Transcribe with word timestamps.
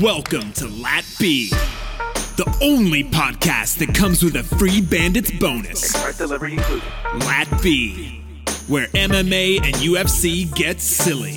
Welcome 0.00 0.52
to 0.54 0.66
Lat 0.66 1.04
B, 1.18 1.50
the 1.50 2.58
only 2.62 3.04
podcast 3.04 3.76
that 3.80 3.94
comes 3.94 4.22
with 4.22 4.34
a 4.36 4.42
free 4.42 4.80
Bandits 4.80 5.30
bonus. 5.30 5.94
Lat 5.94 7.60
B, 7.62 8.22
where 8.66 8.86
MMA 8.86 9.56
and 9.56 9.74
UFC 9.74 10.54
get 10.54 10.80
silly. 10.80 11.32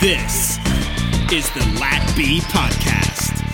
This 0.00 0.58
is 1.30 1.48
the 1.50 1.78
Lat 1.78 2.12
B 2.16 2.40
podcast. 2.40 3.44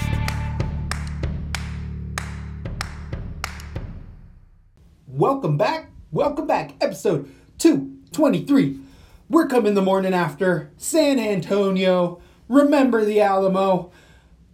Welcome 5.06 5.58
back. 5.58 5.90
Welcome 6.12 6.46
back. 6.46 6.72
Episode 6.80 7.30
223. 7.58 8.80
We're 9.28 9.48
coming 9.48 9.74
the 9.74 9.82
morning 9.82 10.14
after 10.14 10.70
San 10.78 11.18
Antonio. 11.18 12.22
Remember 12.48 13.04
the 13.04 13.20
Alamo. 13.20 13.90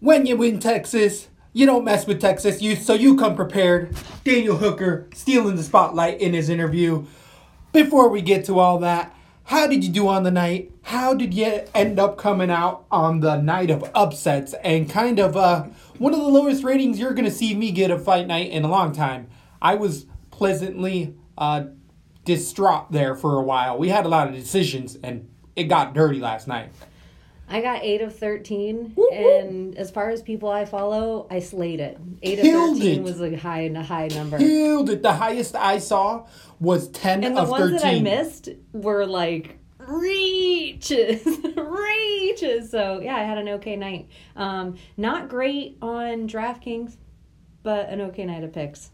When 0.00 0.26
you 0.26 0.36
win 0.36 0.58
Texas, 0.58 1.28
you 1.52 1.66
don't 1.66 1.84
mess 1.84 2.06
with 2.06 2.20
Texas 2.20 2.62
youth, 2.62 2.82
so 2.82 2.94
you 2.94 3.16
come 3.16 3.36
prepared. 3.36 3.94
Daniel 4.24 4.56
Hooker 4.56 5.08
stealing 5.14 5.56
the 5.56 5.62
spotlight 5.62 6.20
in 6.20 6.32
his 6.32 6.48
interview. 6.48 7.04
Before 7.72 8.08
we 8.08 8.22
get 8.22 8.44
to 8.46 8.58
all 8.58 8.78
that, 8.78 9.14
how 9.44 9.66
did 9.66 9.84
you 9.84 9.90
do 9.90 10.08
on 10.08 10.22
the 10.22 10.30
night? 10.30 10.72
How 10.82 11.14
did 11.14 11.34
you 11.34 11.62
end 11.74 11.98
up 11.98 12.16
coming 12.16 12.50
out 12.50 12.86
on 12.90 13.20
the 13.20 13.36
night 13.36 13.70
of 13.70 13.90
upsets 13.94 14.54
and 14.64 14.88
kind 14.88 15.18
of 15.18 15.36
uh, 15.36 15.64
one 15.98 16.14
of 16.14 16.20
the 16.20 16.26
lowest 16.26 16.64
ratings 16.64 16.98
you're 16.98 17.12
going 17.12 17.26
to 17.26 17.30
see 17.30 17.54
me 17.54 17.70
get 17.70 17.90
a 17.90 17.98
fight 17.98 18.26
night 18.26 18.50
in 18.50 18.64
a 18.64 18.68
long 18.68 18.92
time? 18.92 19.28
I 19.60 19.74
was 19.74 20.06
pleasantly 20.30 21.14
uh, 21.36 21.64
distraught 22.24 22.90
there 22.92 23.14
for 23.14 23.38
a 23.38 23.42
while. 23.42 23.76
We 23.78 23.90
had 23.90 24.06
a 24.06 24.08
lot 24.08 24.28
of 24.28 24.34
decisions 24.34 24.96
and 25.02 25.28
it 25.54 25.64
got 25.64 25.94
dirty 25.94 26.18
last 26.18 26.48
night. 26.48 26.70
I 27.52 27.60
got 27.60 27.82
eight 27.82 28.00
of 28.00 28.16
thirteen, 28.16 28.92
Woo, 28.96 29.08
woo. 29.10 29.38
and 29.38 29.76
as 29.76 29.90
far 29.90 30.08
as 30.10 30.22
people 30.22 30.48
I 30.48 30.64
follow, 30.64 31.26
I 31.30 31.40
slayed 31.40 31.80
it. 31.80 31.98
Eight 32.22 32.38
of 32.38 32.44
thirteen 32.46 33.00
it. 33.00 33.02
was 33.02 33.20
a 33.20 33.36
high 33.36 33.60
and 33.62 33.76
a 33.76 33.82
high 33.82 34.08
number. 34.08 34.38
Killed 34.38 34.88
it. 34.90 35.02
The 35.02 35.12
highest 35.12 35.54
I 35.54 35.78
saw 35.78 36.26
was 36.60 36.88
10 36.88 37.24
And 37.24 37.36
the 37.36 37.44
ones 37.44 37.72
13. 37.72 37.76
that 37.78 37.84
I 37.86 38.00
missed 38.00 38.48
were 38.72 39.04
like 39.04 39.58
reaches, 39.78 41.26
reaches. 41.56 42.70
So 42.70 43.00
yeah, 43.00 43.16
I 43.16 43.20
had 43.24 43.38
an 43.38 43.48
okay 43.50 43.76
night. 43.76 44.08
Um, 44.36 44.76
not 44.96 45.28
great 45.28 45.76
on 45.82 46.28
DraftKings, 46.28 46.96
but 47.62 47.88
an 47.88 48.00
okay 48.02 48.24
night 48.24 48.44
of 48.44 48.52
picks. 48.52 48.90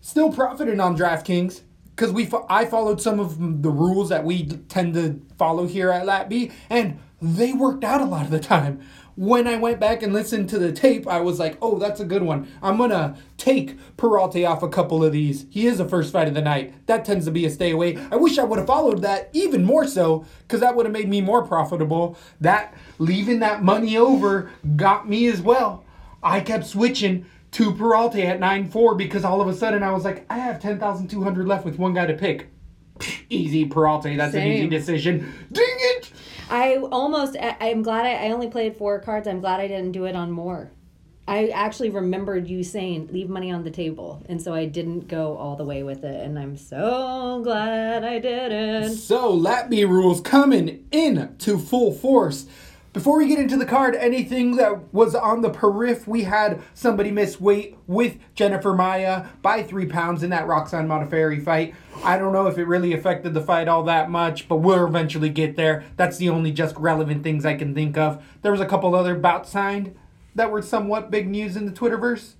Still 0.00 0.32
profiting 0.32 0.80
on 0.80 0.96
DraftKings 0.96 1.60
because 1.94 2.12
we 2.12 2.26
fo- 2.26 2.46
I 2.48 2.64
followed 2.64 3.00
some 3.00 3.20
of 3.20 3.62
the 3.62 3.70
rules 3.70 4.08
that 4.08 4.24
we 4.24 4.46
tend 4.46 4.94
to 4.94 5.20
follow 5.38 5.66
here 5.66 5.90
at 5.90 6.04
LatB, 6.06 6.52
and 6.68 6.98
they 7.20 7.52
worked 7.52 7.84
out 7.84 8.00
a 8.00 8.04
lot 8.04 8.24
of 8.24 8.30
the 8.30 8.40
time. 8.40 8.80
When 9.16 9.46
I 9.46 9.56
went 9.56 9.78
back 9.78 10.02
and 10.02 10.12
listened 10.12 10.48
to 10.48 10.58
the 10.58 10.72
tape, 10.72 11.06
I 11.06 11.20
was 11.20 11.38
like, 11.38 11.56
"Oh, 11.62 11.78
that's 11.78 12.00
a 12.00 12.04
good 12.04 12.24
one. 12.24 12.48
I'm 12.60 12.76
gonna 12.76 13.16
take 13.36 13.78
Peralta 13.96 14.44
off 14.44 14.64
a 14.64 14.68
couple 14.68 15.04
of 15.04 15.12
these. 15.12 15.46
He 15.50 15.66
is 15.66 15.78
a 15.78 15.88
first 15.88 16.12
fight 16.12 16.26
of 16.26 16.34
the 16.34 16.42
night. 16.42 16.74
That 16.86 17.04
tends 17.04 17.24
to 17.26 17.30
be 17.30 17.46
a 17.46 17.50
stay 17.50 17.70
away. 17.70 17.96
I 18.10 18.16
wish 18.16 18.38
I 18.38 18.44
would 18.44 18.58
have 18.58 18.66
followed 18.66 19.02
that 19.02 19.30
even 19.32 19.64
more 19.64 19.86
so, 19.86 20.24
because 20.42 20.60
that 20.60 20.74
would 20.74 20.86
have 20.86 20.92
made 20.92 21.08
me 21.08 21.20
more 21.20 21.46
profitable. 21.46 22.18
That 22.40 22.74
leaving 22.98 23.38
that 23.38 23.62
money 23.62 23.96
over 23.96 24.50
got 24.74 25.08
me 25.08 25.28
as 25.28 25.40
well. 25.40 25.84
I 26.20 26.40
kept 26.40 26.66
switching 26.66 27.26
to 27.52 27.72
Peralta 27.72 28.20
at 28.26 28.40
9-4 28.40 28.96
because 28.96 29.24
all 29.24 29.40
of 29.40 29.46
a 29.46 29.54
sudden 29.54 29.84
I 29.84 29.92
was 29.92 30.04
like, 30.04 30.26
I 30.28 30.38
have 30.38 30.60
10,200 30.60 31.46
left 31.46 31.64
with 31.64 31.78
one 31.78 31.94
guy 31.94 32.06
to 32.06 32.14
pick. 32.14 32.48
Easy 33.30 33.64
Peralta, 33.64 34.12
that's 34.16 34.34
an 34.34 34.46
easy 34.46 34.66
decision. 34.66 35.32
Ding 35.52 35.64
it! 35.68 36.10
I 36.50 36.76
almost. 36.76 37.36
I, 37.36 37.56
I'm 37.60 37.82
glad 37.82 38.06
I, 38.06 38.26
I 38.26 38.30
only 38.30 38.48
played 38.48 38.76
four 38.76 38.98
cards. 39.00 39.26
I'm 39.26 39.40
glad 39.40 39.60
I 39.60 39.68
didn't 39.68 39.92
do 39.92 40.04
it 40.04 40.16
on 40.16 40.30
more. 40.30 40.70
I 41.26 41.48
actually 41.48 41.88
remembered 41.88 42.48
you 42.48 42.62
saying 42.62 43.08
leave 43.10 43.30
money 43.30 43.50
on 43.50 43.64
the 43.64 43.70
table, 43.70 44.22
and 44.28 44.42
so 44.42 44.52
I 44.52 44.66
didn't 44.66 45.08
go 45.08 45.38
all 45.38 45.56
the 45.56 45.64
way 45.64 45.82
with 45.82 46.04
it, 46.04 46.20
and 46.20 46.38
I'm 46.38 46.58
so 46.58 47.40
glad 47.42 48.04
I 48.04 48.18
didn't. 48.18 48.96
So, 48.96 49.32
Latby 49.34 49.88
rules 49.88 50.20
coming 50.20 50.86
in 50.90 51.34
to 51.38 51.58
full 51.58 51.94
force. 51.94 52.46
Before 52.94 53.18
we 53.18 53.26
get 53.26 53.40
into 53.40 53.56
the 53.56 53.66
card, 53.66 53.96
anything 53.96 54.54
that 54.54 54.94
was 54.94 55.16
on 55.16 55.42
the 55.42 55.50
periph, 55.50 56.06
we 56.06 56.22
had 56.22 56.62
somebody 56.74 57.10
miss 57.10 57.40
weight 57.40 57.76
with 57.88 58.18
Jennifer 58.36 58.72
Maia 58.72 59.26
by 59.42 59.64
three 59.64 59.86
pounds 59.86 60.22
in 60.22 60.30
that 60.30 60.46
Roxanne 60.46 60.86
Modafferi 60.86 61.44
fight. 61.44 61.74
I 62.04 62.16
don't 62.16 62.32
know 62.32 62.46
if 62.46 62.56
it 62.56 62.66
really 62.66 62.92
affected 62.92 63.34
the 63.34 63.40
fight 63.40 63.66
all 63.66 63.82
that 63.82 64.10
much, 64.10 64.46
but 64.46 64.58
we'll 64.58 64.86
eventually 64.86 65.28
get 65.28 65.56
there. 65.56 65.84
That's 65.96 66.18
the 66.18 66.28
only 66.28 66.52
just 66.52 66.76
relevant 66.76 67.24
things 67.24 67.44
I 67.44 67.56
can 67.56 67.74
think 67.74 67.98
of. 67.98 68.24
There 68.42 68.52
was 68.52 68.60
a 68.60 68.66
couple 68.66 68.94
other 68.94 69.16
bouts 69.16 69.50
signed 69.50 69.96
that 70.36 70.52
were 70.52 70.62
somewhat 70.62 71.10
big 71.10 71.28
news 71.28 71.56
in 71.56 71.66
the 71.66 71.72
Twitterverse. 71.72 72.34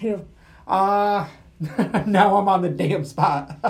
Who? 0.00 0.26
Uh, 0.66 1.28
now 2.06 2.36
I'm 2.36 2.46
on 2.46 2.60
the 2.60 2.68
damn 2.68 3.06
spot. 3.06 3.56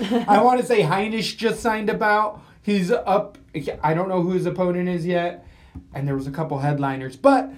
I 0.00 0.42
want 0.42 0.60
to 0.60 0.66
say 0.66 0.82
Heinisch 0.82 1.34
just 1.38 1.60
signed 1.60 1.88
about. 1.88 2.42
He's 2.62 2.90
up. 2.90 3.38
I 3.82 3.94
don't 3.94 4.08
know 4.08 4.22
who 4.22 4.32
his 4.32 4.46
opponent 4.46 4.88
is 4.88 5.06
yet. 5.06 5.46
And 5.94 6.06
there 6.08 6.14
was 6.16 6.26
a 6.26 6.30
couple 6.30 6.58
headliners. 6.58 7.16
But 7.16 7.50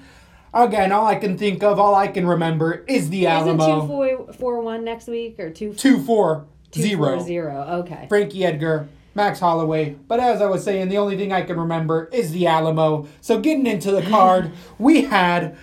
again, 0.52 0.92
all 0.92 1.06
I 1.06 1.14
can 1.14 1.38
think 1.38 1.62
of, 1.62 1.78
all 1.78 1.94
I 1.94 2.08
can 2.08 2.26
remember 2.26 2.84
is 2.88 3.10
the 3.10 3.26
Alamo. 3.26 3.62
Is 3.62 3.68
it 3.68 3.80
two 3.80 3.86
four 3.86 4.32
four 4.32 4.60
one 4.60 4.84
next 4.84 5.06
week 5.06 5.38
or 5.38 5.50
two 5.50 5.72
Two 5.74 6.02
four 6.02 6.46
two 6.70 6.82
zero. 6.82 7.16
four 7.18 7.26
zero? 7.26 7.62
Okay. 7.80 8.06
Frankie 8.08 8.44
Edgar, 8.44 8.88
Max 9.14 9.38
Holloway. 9.40 9.96
But 10.08 10.20
as 10.20 10.42
I 10.42 10.46
was 10.46 10.64
saying, 10.64 10.88
the 10.88 10.98
only 10.98 11.16
thing 11.16 11.32
I 11.32 11.42
can 11.42 11.58
remember 11.58 12.08
is 12.12 12.32
the 12.32 12.46
Alamo. 12.48 13.06
So 13.20 13.40
getting 13.40 13.66
into 13.66 13.92
the 13.92 14.02
card, 14.02 14.52
we 14.78 15.02
had 15.04 15.56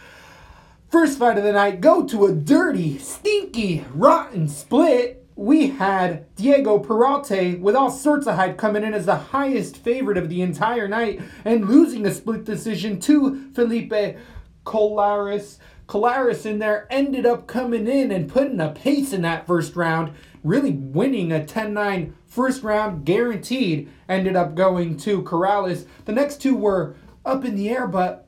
first 0.90 1.20
fight 1.20 1.38
of 1.38 1.44
the 1.44 1.52
night 1.52 1.82
go 1.82 2.06
to 2.08 2.26
a 2.26 2.32
dirty, 2.32 2.98
stinky, 3.00 3.84
rotten 3.94 4.48
split. 4.48 5.25
We 5.38 5.68
had 5.68 6.34
Diego 6.36 6.80
Peralta 6.80 7.58
with 7.60 7.76
all 7.76 7.92
sorts 7.92 8.26
of 8.26 8.36
hype 8.36 8.58
coming 8.58 8.84
in 8.84 8.94
as 8.94 9.06
the 9.06 9.18
highest 9.18 9.76
favorite 9.76 10.18
of 10.18 10.30
the 10.30 10.42
entire 10.42 10.88
night 10.88 11.22
and 11.44 11.68
losing 11.68 12.06
a 12.06 12.14
split 12.14 12.46
decision 12.46 13.02
to 13.02 13.52
Felipe 13.52 14.18
Colares. 14.66 15.58
Colares 15.88 16.46
in 16.46 16.60
there 16.60 16.88
ended 16.90 17.26
up 17.26 17.48
coming 17.48 17.86
in 17.86 18.12
and 18.12 18.32
putting 18.32 18.62
a 18.62 18.70
pace 18.70 19.12
in 19.12 19.24
that 19.24 19.46
first 19.46 19.76
round, 19.76 20.14
really 20.42 20.72
winning 20.72 21.34
a 21.34 21.46
10 21.46 21.74
9 21.74 22.16
first 22.26 22.64
round 22.64 23.06
guaranteed. 23.06 23.90
Ended 24.08 24.38
up 24.38 24.56
going 24.56 24.96
to 24.98 25.22
Corrales. 25.24 25.86
The 26.06 26.14
next 26.14 26.42
two 26.42 26.56
were 26.56 26.96
up 27.26 27.44
in 27.44 27.56
the 27.56 27.70
air, 27.70 27.88
but 27.88 28.26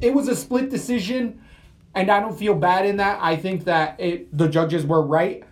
it 0.00 0.12
was 0.12 0.28
a 0.28 0.36
split 0.36 0.68
decision, 0.68 1.40
and 1.94 2.10
I 2.10 2.20
don't 2.20 2.38
feel 2.38 2.54
bad 2.54 2.84
in 2.84 2.98
that. 2.98 3.18
I 3.22 3.36
think 3.36 3.64
that 3.64 3.98
it 3.98 4.36
the 4.36 4.48
judges 4.48 4.84
were 4.84 5.02
right. 5.02 5.44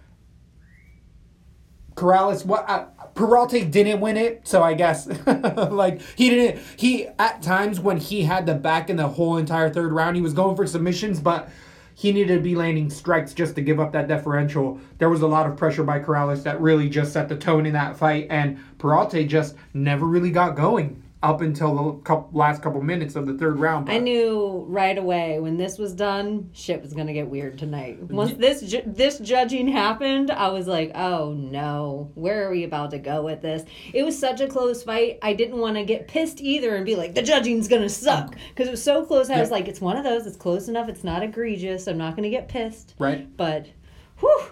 Corrales, 1.97 2.45
what 2.45 2.69
uh, 2.69 2.85
Peralta 3.15 3.65
didn't 3.65 4.01
win 4.01 4.19
it, 4.19 4.47
so 4.47 4.63
I 4.63 4.75
guess 4.75 5.07
like 5.27 6.03
he 6.15 6.29
didn't. 6.29 6.63
He 6.77 7.07
at 7.19 7.43
times 7.43 7.81
when 7.81 7.97
he 7.97 8.23
had 8.23 8.45
the 8.47 8.55
back 8.55 8.91
in 8.91 8.97
the 8.97 9.09
whole 9.09 9.39
entire 9.39 9.71
third 9.71 9.93
round, 9.93 10.15
he 10.15 10.23
was 10.23 10.35
going 10.35 10.57
for 10.57 10.67
submissions, 10.67 11.21
but 11.21 11.49
he 11.95 12.13
needed 12.13 12.35
to 12.35 12.43
be 12.43 12.55
landing 12.55 12.91
strikes 12.91 13.33
just 13.33 13.55
to 13.55 13.63
give 13.63 13.81
up 13.81 13.93
that 13.93 14.07
differential. 14.07 14.79
There 14.99 15.09
was 15.09 15.23
a 15.23 15.27
lot 15.27 15.47
of 15.47 15.57
pressure 15.57 15.83
by 15.83 15.99
Corrales 16.01 16.43
that 16.43 16.61
really 16.61 16.91
just 16.91 17.15
set 17.15 17.31
the 17.31 17.37
tone 17.37 17.65
in 17.65 17.73
that 17.73 17.97
fight, 17.97 18.27
and 18.29 18.59
Peralta 18.77 19.25
just 19.25 19.57
never 19.73 20.05
really 20.05 20.31
got 20.31 20.55
going 20.55 21.03
up 21.23 21.41
until 21.41 21.75
the 21.75 21.99
couple, 22.03 22.29
last 22.39 22.63
couple 22.63 22.81
minutes 22.83 23.17
of 23.17 23.27
the 23.27 23.35
third 23.35 23.59
round. 23.59 23.91
I 23.91 23.99
knew 23.99 24.65
right 24.69 24.97
away 24.97 25.41
when 25.41 25.57
this 25.57 25.79
was 25.79 25.95
done, 25.95 26.51
shit 26.53 26.83
was 26.83 26.93
gonna 26.93 27.15
get 27.15 27.29
weird 27.29 27.59
tonight. 27.59 28.03
Once 28.11 28.35
this 28.35 28.61
ju- 28.61 28.83
this 28.85 29.19
judging 29.19 29.67
happened, 29.69 30.31
I 30.31 30.49
was 30.49 30.67
like, 30.69 30.93
"Oh 30.95 31.33
no, 31.33 32.11
where 32.15 32.47
are 32.47 32.51
we 32.51 32.65
about 32.65 32.91
to 32.91 32.99
go 32.99 33.23
with 33.23 33.41
this?" 33.41 33.65
It 33.95 34.05
was 34.05 34.19
such 34.19 34.41
a 34.41 34.47
close 34.47 34.83
fight. 34.83 35.19
I 35.23 35.33
didn't 35.33 35.59
want 35.59 35.77
to 35.77 35.85
get 35.85 36.07
pissed 36.07 36.41
either 36.41 36.77
and 36.77 36.85
be 36.85 36.97
like, 36.97 37.15
"The 37.15 37.23
judging's 37.23 37.67
gonna 37.67 37.89
suck," 37.89 38.37
because 38.51 38.69
it 38.69 38.73
was 38.73 38.83
so 38.83 39.05
close. 39.05 39.31
I 39.31 39.41
was 39.41 39.51
like, 39.51 39.69
"It's 39.69 39.81
one 39.81 39.97
of 39.97 40.05
those. 40.05 40.27
It's 40.27 40.37
close 40.37 40.69
enough. 40.69 40.89
It's 40.89 41.03
not 41.05 41.23
egregious. 41.23 41.87
I'm 41.89 41.99
not 41.99 42.15
gonna 42.15 42.31
get 42.31 42.49
pissed." 42.49 42.95
right. 42.99 43.27
But, 43.37 43.69
whew, 44.21 44.43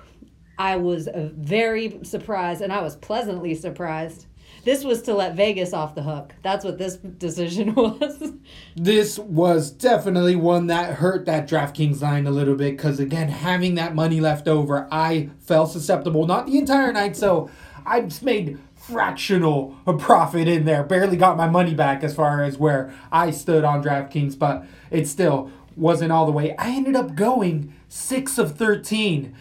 I 0.58 0.76
was 0.76 1.08
uh, 1.08 1.30
very 1.36 2.00
surprised, 2.04 2.62
and 2.62 2.72
I 2.72 2.80
was 2.80 2.96
pleasantly 2.96 3.54
surprised. 3.54 4.26
This 4.64 4.82
was 4.82 5.02
to 5.02 5.14
let 5.14 5.34
Vegas 5.34 5.72
off 5.72 5.94
the 5.94 6.02
hook. 6.02 6.34
That's 6.42 6.64
what 6.64 6.78
this 6.78 6.96
decision 6.96 7.74
was. 7.76 8.32
This 8.74 9.18
was 9.18 9.70
definitely 9.70 10.36
one 10.36 10.68
that 10.68 10.94
hurt 10.94 11.26
that 11.26 11.48
DraftKings 11.48 12.00
line 12.00 12.26
a 12.26 12.30
little 12.30 12.54
bit 12.54 12.76
because, 12.76 12.98
again, 12.98 13.28
having 13.28 13.74
that 13.74 13.94
money 13.94 14.20
left 14.20 14.48
over, 14.48 14.88
I 14.90 15.30
felt 15.40 15.70
susceptible. 15.70 16.26
Not 16.26 16.46
the 16.46 16.56
entire 16.58 16.92
night, 16.92 17.16
so 17.16 17.50
I 17.84 18.00
just 18.02 18.22
made 18.22 18.58
fractional 18.74 19.76
profit 19.98 20.48
in 20.48 20.64
there. 20.64 20.82
Barely 20.82 21.16
got 21.16 21.36
my 21.36 21.48
money 21.48 21.74
back 21.74 22.02
as 22.02 22.14
far 22.14 22.42
as 22.42 22.58
where 22.58 22.94
I 23.12 23.30
stood 23.30 23.64
on 23.64 23.82
DraftKings, 23.82 24.38
but 24.38 24.64
it 24.90 25.06
still 25.08 25.50
wasn't 25.76 26.12
all 26.12 26.26
the 26.26 26.32
way. 26.32 26.54
I 26.56 26.70
ended 26.70 26.96
up 26.96 27.14
going 27.14 27.74
6 27.88 28.38
of 28.38 28.56
13. 28.56 29.34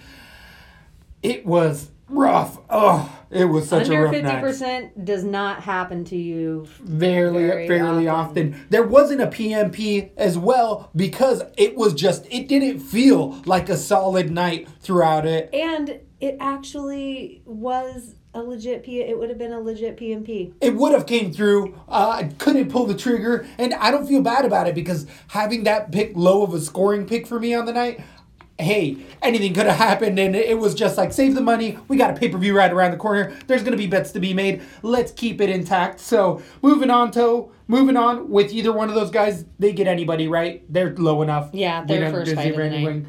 It 1.21 1.45
was 1.45 1.91
rough. 2.09 2.59
Oh, 2.69 3.19
it 3.33 3.45
was 3.45 3.67
such 3.67 3.89
a 3.89 3.91
Under 3.91 4.03
rough 4.05 4.13
fifty 4.13 4.27
night. 4.27 4.41
percent 4.41 5.05
does 5.05 5.23
not 5.23 5.61
happen 5.63 6.03
to 6.05 6.15
you. 6.17 6.65
Fairly, 6.99 7.47
Very 7.47 7.67
fairly 7.67 8.07
often. 8.07 8.53
often. 8.53 8.65
There 8.69 8.83
wasn't 8.83 9.21
a 9.21 9.27
PMP 9.27 10.11
as 10.17 10.37
well 10.37 10.89
because 10.95 11.43
it 11.57 11.75
was 11.75 11.93
just 11.93 12.25
it 12.31 12.47
didn't 12.47 12.79
feel 12.79 13.41
like 13.45 13.69
a 13.69 13.77
solid 13.77 14.31
night 14.31 14.67
throughout 14.81 15.25
it. 15.25 15.49
And 15.53 15.99
it 16.19 16.37
actually 16.39 17.41
was 17.45 18.15
a 18.35 18.41
legit 18.41 18.81
P. 18.83 18.99
It 18.99 19.19
would 19.19 19.29
have 19.29 19.37
been 19.37 19.51
a 19.53 19.59
legit 19.59 19.95
PMP. 19.95 20.53
It 20.59 20.73
would 20.75 20.91
have 20.93 21.05
came 21.05 21.31
through. 21.31 21.75
Uh, 21.87 22.09
I 22.17 22.23
couldn't 22.39 22.71
pull 22.71 22.87
the 22.87 22.95
trigger, 22.95 23.45
and 23.59 23.75
I 23.75 23.91
don't 23.91 24.07
feel 24.07 24.23
bad 24.23 24.43
about 24.43 24.67
it 24.67 24.73
because 24.73 25.05
having 25.27 25.65
that 25.65 25.91
pick 25.91 26.13
low 26.15 26.41
of 26.41 26.51
a 26.53 26.59
scoring 26.59 27.05
pick 27.05 27.27
for 27.27 27.39
me 27.39 27.53
on 27.53 27.65
the 27.65 27.73
night. 27.73 28.01
Hey, 28.63 28.97
anything 29.21 29.53
could 29.53 29.65
have 29.65 29.77
happened, 29.77 30.17
and 30.17 30.35
it 30.35 30.57
was 30.57 30.73
just 30.73 30.97
like 30.97 31.11
save 31.13 31.35
the 31.35 31.41
money. 31.41 31.77
We 31.87 31.97
got 31.97 32.11
a 32.11 32.13
pay 32.19 32.29
per 32.29 32.37
view 32.37 32.55
right 32.57 32.71
around 32.71 32.91
the 32.91 32.97
corner. 32.97 33.33
There's 33.47 33.63
gonna 33.63 33.77
be 33.77 33.87
bets 33.87 34.11
to 34.11 34.19
be 34.19 34.33
made. 34.33 34.61
Let's 34.81 35.11
keep 35.11 35.41
it 35.41 35.49
intact. 35.49 35.99
So 35.99 36.41
moving 36.61 36.89
on 36.89 37.11
to 37.11 37.51
moving 37.67 37.97
on 37.97 38.29
with 38.29 38.51
either 38.51 38.71
one 38.71 38.89
of 38.89 38.95
those 38.95 39.11
guys, 39.11 39.45
they 39.59 39.73
get 39.73 39.87
anybody 39.87 40.27
right. 40.27 40.63
They're 40.71 40.95
low 40.95 41.21
enough. 41.21 41.49
Yeah, 41.53 41.83
they're 41.85 42.11
first 42.11 42.33
fight 42.35 42.51
of 42.51 42.57
the 42.57 42.69
night. 42.69 43.05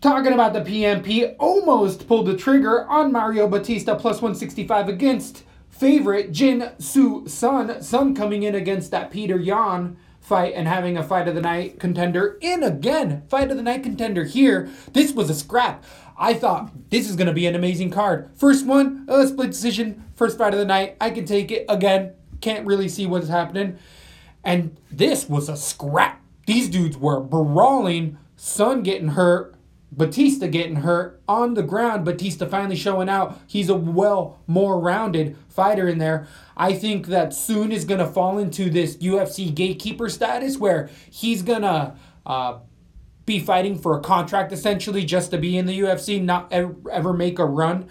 Talking 0.00 0.34
about 0.34 0.52
the 0.52 0.60
PMP, 0.60 1.34
almost 1.38 2.06
pulled 2.06 2.26
the 2.26 2.36
trigger 2.36 2.86
on 2.86 3.10
Mario 3.10 3.48
Batista 3.48 3.94
plus 3.96 4.16
165 4.16 4.88
against 4.88 5.42
favorite 5.68 6.32
Jin 6.32 6.72
Su 6.78 7.26
Sun. 7.26 7.82
Sun 7.82 8.14
coming 8.14 8.42
in 8.42 8.54
against 8.54 8.90
that 8.90 9.10
Peter 9.10 9.38
Yan 9.38 9.96
fight 10.26 10.54
and 10.56 10.66
having 10.66 10.98
a 10.98 11.04
fight 11.04 11.28
of 11.28 11.36
the 11.36 11.40
night 11.40 11.78
contender 11.78 12.36
in 12.40 12.64
again. 12.64 13.22
Fight 13.28 13.52
of 13.52 13.56
the 13.56 13.62
night 13.62 13.84
contender 13.84 14.24
here. 14.24 14.68
This 14.92 15.12
was 15.12 15.30
a 15.30 15.34
scrap. 15.34 15.84
I 16.18 16.34
thought 16.34 16.72
this 16.90 17.08
is 17.08 17.14
going 17.14 17.28
to 17.28 17.32
be 17.32 17.46
an 17.46 17.54
amazing 17.54 17.90
card. 17.90 18.30
First 18.34 18.66
one, 18.66 19.06
a 19.08 19.26
split 19.28 19.52
decision. 19.52 20.04
First 20.16 20.36
fight 20.36 20.52
of 20.52 20.58
the 20.58 20.64
night. 20.64 20.96
I 21.00 21.10
can 21.10 21.26
take 21.26 21.52
it 21.52 21.64
again. 21.68 22.12
Can't 22.40 22.66
really 22.66 22.88
see 22.88 23.06
what's 23.06 23.28
happening. 23.28 23.78
And 24.42 24.76
this 24.90 25.28
was 25.28 25.48
a 25.48 25.56
scrap. 25.56 26.20
These 26.46 26.70
dudes 26.70 26.98
were 26.98 27.20
brawling. 27.20 28.18
Sun 28.34 28.82
getting 28.82 29.08
hurt. 29.08 29.55
Batista 29.92 30.46
getting 30.48 30.76
hurt 30.76 31.22
on 31.28 31.54
the 31.54 31.62
ground. 31.62 32.04
Batista 32.04 32.46
finally 32.46 32.76
showing 32.76 33.08
out. 33.08 33.40
He's 33.46 33.68
a 33.68 33.74
well 33.74 34.40
more 34.46 34.80
rounded 34.80 35.36
fighter 35.48 35.88
in 35.88 35.98
there. 35.98 36.26
I 36.56 36.74
think 36.74 37.06
that 37.06 37.32
soon 37.32 37.72
is 37.72 37.84
going 37.84 38.00
to 38.00 38.06
fall 38.06 38.38
into 38.38 38.68
this 38.68 38.96
UFC 38.96 39.54
gatekeeper 39.54 40.08
status 40.08 40.58
where 40.58 40.90
he's 41.10 41.42
going 41.42 41.62
to 41.62 41.94
uh, 42.26 42.58
be 43.26 43.40
fighting 43.40 43.78
for 43.78 43.96
a 43.96 44.00
contract 44.00 44.52
essentially 44.52 45.04
just 45.04 45.30
to 45.30 45.38
be 45.38 45.56
in 45.56 45.66
the 45.66 45.80
UFC, 45.80 46.22
not 46.22 46.52
ever, 46.52 47.12
make 47.12 47.38
a 47.38 47.44
run. 47.44 47.88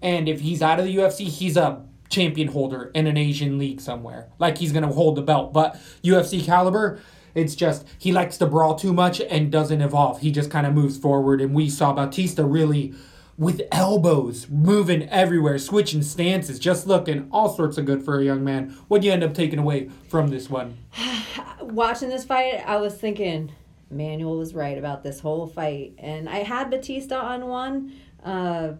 And 0.00 0.28
if 0.28 0.40
he's 0.40 0.62
out 0.62 0.78
of 0.78 0.84
the 0.84 0.96
UFC, 0.96 1.26
he's 1.26 1.56
a 1.56 1.84
champion 2.08 2.48
holder 2.48 2.90
in 2.94 3.06
an 3.06 3.16
Asian 3.16 3.58
league 3.58 3.80
somewhere. 3.80 4.28
Like 4.38 4.58
he's 4.58 4.72
going 4.72 4.84
to 4.84 4.92
hold 4.92 5.16
the 5.16 5.22
belt. 5.22 5.52
But 5.52 5.74
UFC 6.02 6.44
caliber, 6.44 7.00
it's 7.38 7.54
just 7.54 7.86
he 7.98 8.12
likes 8.12 8.36
to 8.38 8.46
brawl 8.46 8.74
too 8.74 8.92
much 8.92 9.20
and 9.20 9.50
doesn't 9.50 9.80
evolve. 9.80 10.20
He 10.20 10.30
just 10.30 10.50
kind 10.50 10.66
of 10.66 10.74
moves 10.74 10.98
forward. 10.98 11.40
And 11.40 11.54
we 11.54 11.70
saw 11.70 11.92
Bautista 11.92 12.44
really 12.44 12.94
with 13.36 13.62
elbows 13.70 14.48
moving 14.50 15.08
everywhere, 15.08 15.58
switching 15.58 16.02
stances, 16.02 16.58
just 16.58 16.86
looking 16.86 17.28
all 17.30 17.48
sorts 17.48 17.78
of 17.78 17.84
good 17.84 18.04
for 18.04 18.18
a 18.18 18.24
young 18.24 18.42
man. 18.42 18.76
What 18.88 19.00
do 19.00 19.06
you 19.06 19.12
end 19.12 19.22
up 19.22 19.32
taking 19.32 19.60
away 19.60 19.88
from 20.08 20.28
this 20.28 20.50
one? 20.50 20.76
Watching 21.60 22.08
this 22.08 22.24
fight, 22.24 22.64
I 22.66 22.78
was 22.78 22.94
thinking 22.96 23.52
Manuel 23.90 24.36
was 24.36 24.54
right 24.54 24.76
about 24.76 25.04
this 25.04 25.20
whole 25.20 25.46
fight, 25.46 25.94
and 25.98 26.28
I 26.28 26.38
had 26.38 26.70
Batista 26.70 27.16
on 27.16 27.46
one. 27.46 27.92
Uh, 28.24 28.72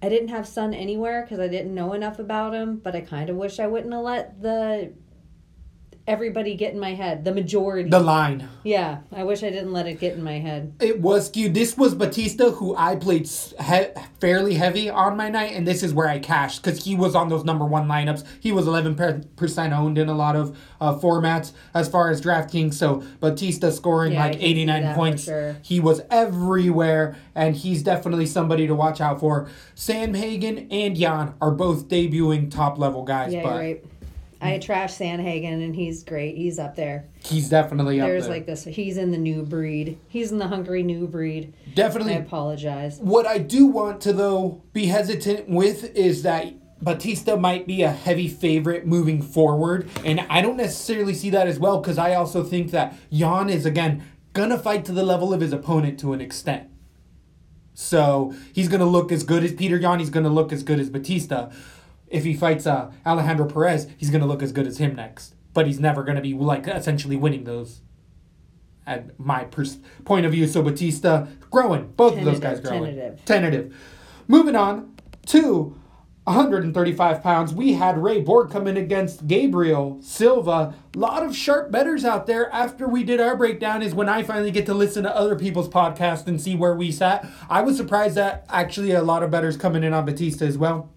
I 0.00 0.08
didn't 0.08 0.28
have 0.28 0.48
Sun 0.48 0.74
anywhere 0.74 1.22
because 1.22 1.38
I 1.38 1.48
didn't 1.48 1.74
know 1.74 1.92
enough 1.92 2.18
about 2.18 2.54
him, 2.54 2.78
but 2.78 2.96
I 2.96 3.02
kind 3.02 3.30
of 3.30 3.36
wish 3.36 3.60
I 3.60 3.66
wouldn't 3.66 3.92
have 3.92 4.02
let 4.02 4.42
the 4.42 4.92
everybody 6.06 6.54
get 6.54 6.72
in 6.74 6.80
my 6.80 6.94
head. 6.94 7.24
The 7.24 7.32
majority. 7.32 7.88
The 7.88 8.00
line. 8.00 8.48
yeah, 8.64 8.98
I 9.12 9.24
wish 9.24 9.42
I 9.42 9.50
didn't 9.50 9.72
let 9.72 9.86
it 9.86 10.00
get 10.00 10.14
in 10.14 10.22
my 10.22 10.38
head. 10.38 10.74
It 10.80 11.00
was 11.00 11.26
skewed. 11.28 11.54
This 11.54 11.76
was 11.76 11.94
Batista, 11.94 12.50
who 12.50 12.74
I 12.76 12.96
played 12.96 13.28
he- 13.28 13.86
fairly 14.20 14.54
heavy 14.54 14.90
on 14.90 15.16
my 15.16 15.28
night, 15.28 15.52
and 15.54 15.66
this 15.66 15.82
is 15.82 15.94
where 15.94 16.08
I 16.08 16.18
cashed 16.18 16.62
because 16.62 16.84
he 16.84 16.94
was 16.96 17.14
on 17.14 17.28
those 17.28 17.44
number 17.44 17.64
one 17.64 17.86
lineups. 17.88 18.24
He 18.40 18.52
was 18.52 18.66
11% 18.66 19.72
owned 19.76 19.98
in 19.98 20.08
a 20.08 20.14
lot 20.14 20.36
of 20.36 20.56
uh, 20.80 20.94
formats 20.98 21.52
as 21.74 21.88
far 21.88 22.10
as 22.10 22.20
DraftKings. 22.20 22.74
So 22.74 23.02
Batista 23.20 23.70
scoring 23.70 24.12
Yeah, 24.12 24.24
like 24.26 24.42
89 24.42 24.94
points. 24.94 25.24
sure. 25.24 25.56
He 25.62 25.78
was 25.80 26.00
everywhere, 26.10 27.16
and 27.34 27.54
he's 27.56 27.82
definitely 27.82 28.26
somebody 28.26 28.66
to 28.66 28.74
watch 28.74 29.00
out 29.00 29.20
for. 29.20 29.48
Sandhagen 29.76 30.66
and 30.70 30.96
Jan 30.96 31.34
are 31.40 31.50
both 31.50 31.88
debuting 31.88 32.50
top 32.50 32.78
level 32.78 33.04
guys, 33.04 33.32
Yeah, 33.32 33.42
but 33.42 33.56
right. 33.58 33.84
I 34.42 34.58
trash 34.58 34.94
Sandhagen, 34.94 35.64
and 35.64 35.74
he's 35.74 36.02
great. 36.02 36.36
He's 36.36 36.58
up 36.58 36.74
there. 36.74 37.08
he's 37.24 37.48
definitely 37.48 38.00
up 38.00 38.08
There's 38.08 38.24
there. 38.24 38.32
like 38.32 38.46
this. 38.46 38.64
He's 38.64 38.96
in 38.96 39.10
the 39.10 39.18
new 39.18 39.42
breed. 39.44 39.98
He's 40.08 40.32
in 40.32 40.38
the 40.38 40.48
hungry 40.48 40.82
new 40.82 41.06
breed. 41.06 41.54
Definitely. 41.74 42.14
I 42.14 42.18
apologize. 42.18 42.98
What 42.98 43.26
I 43.26 43.38
do 43.38 43.66
want 43.66 44.00
to 44.02 44.12
though 44.12 44.62
be 44.72 44.86
hesitant 44.86 45.48
with 45.48 45.94
is 45.96 46.22
that 46.24 46.52
Batista 46.82 47.36
might 47.36 47.66
be 47.66 47.82
a 47.82 47.90
heavy 47.92 48.26
favorite 48.26 48.86
moving 48.86 49.22
forward, 49.22 49.88
and 50.04 50.20
I 50.28 50.42
don't 50.42 50.56
necessarily 50.56 51.14
see 51.14 51.30
that 51.30 51.46
as 51.46 51.58
well 51.58 51.80
because 51.80 51.96
I 51.96 52.14
also 52.14 52.42
think 52.42 52.72
that 52.72 52.96
Jan 53.12 53.48
is 53.48 53.64
again 53.64 54.04
gonna 54.32 54.58
fight 54.58 54.84
to 54.86 54.92
the 54.92 55.04
level 55.04 55.32
of 55.32 55.40
his 55.40 55.52
opponent 55.52 56.00
to 56.00 56.12
an 56.12 56.20
extent. 56.20 56.68
So 57.74 58.34
he's 58.52 58.68
gonna 58.68 58.86
look 58.86 59.12
as 59.12 59.22
good 59.22 59.44
as 59.44 59.52
Peter 59.52 59.76
Yan. 59.76 60.00
He's 60.00 60.10
gonna 60.10 60.28
look 60.28 60.52
as 60.52 60.62
good 60.62 60.80
as 60.80 60.90
Batista. 60.90 61.50
If 62.12 62.24
he 62.24 62.34
fights 62.34 62.66
uh, 62.66 62.92
Alejandro 63.06 63.46
Perez, 63.46 63.88
he's 63.96 64.10
gonna 64.10 64.26
look 64.26 64.42
as 64.42 64.52
good 64.52 64.66
as 64.66 64.78
him 64.78 64.94
next. 64.94 65.34
But 65.54 65.66
he's 65.66 65.80
never 65.80 66.04
gonna 66.04 66.20
be 66.20 66.34
like 66.34 66.68
essentially 66.68 67.16
winning 67.16 67.44
those. 67.44 67.80
At 68.86 69.18
my 69.18 69.44
pers- 69.44 69.78
point 70.04 70.26
of 70.26 70.32
view, 70.32 70.46
so 70.46 70.60
Batista 70.62 71.26
growing, 71.50 71.92
both 71.96 72.18
of 72.18 72.24
those 72.24 72.40
guys 72.40 72.60
Tentative, 72.60 72.62
growing. 72.64 72.96
tentative. 72.96 73.24
Tentative. 73.24 73.76
Moving 74.28 74.56
on 74.56 74.94
to 75.26 75.76
135 76.24 77.22
pounds, 77.22 77.54
we 77.54 77.72
had 77.72 77.98
Ray 77.98 78.20
Borg 78.20 78.50
coming 78.50 78.76
against 78.76 79.26
Gabriel 79.26 79.98
Silva. 80.02 80.74
A 80.94 80.98
lot 80.98 81.24
of 81.24 81.34
sharp 81.36 81.70
betters 81.72 82.04
out 82.04 82.26
there. 82.26 82.52
After 82.52 82.86
we 82.86 83.02
did 83.04 83.20
our 83.20 83.36
breakdown, 83.36 83.82
is 83.82 83.94
when 83.94 84.08
I 84.08 84.22
finally 84.22 84.50
get 84.50 84.66
to 84.66 84.74
listen 84.74 85.02
to 85.04 85.16
other 85.16 85.36
people's 85.36 85.68
podcasts 85.68 86.26
and 86.26 86.40
see 86.40 86.54
where 86.54 86.74
we 86.74 86.92
sat. 86.92 87.26
I 87.48 87.62
was 87.62 87.76
surprised 87.76 88.16
that 88.16 88.46
actually 88.48 88.92
a 88.92 89.02
lot 89.02 89.22
of 89.22 89.30
betters 89.30 89.56
coming 89.56 89.82
in 89.82 89.92
on 89.92 90.04
Batista 90.04 90.44
as 90.44 90.58
well. 90.58 90.90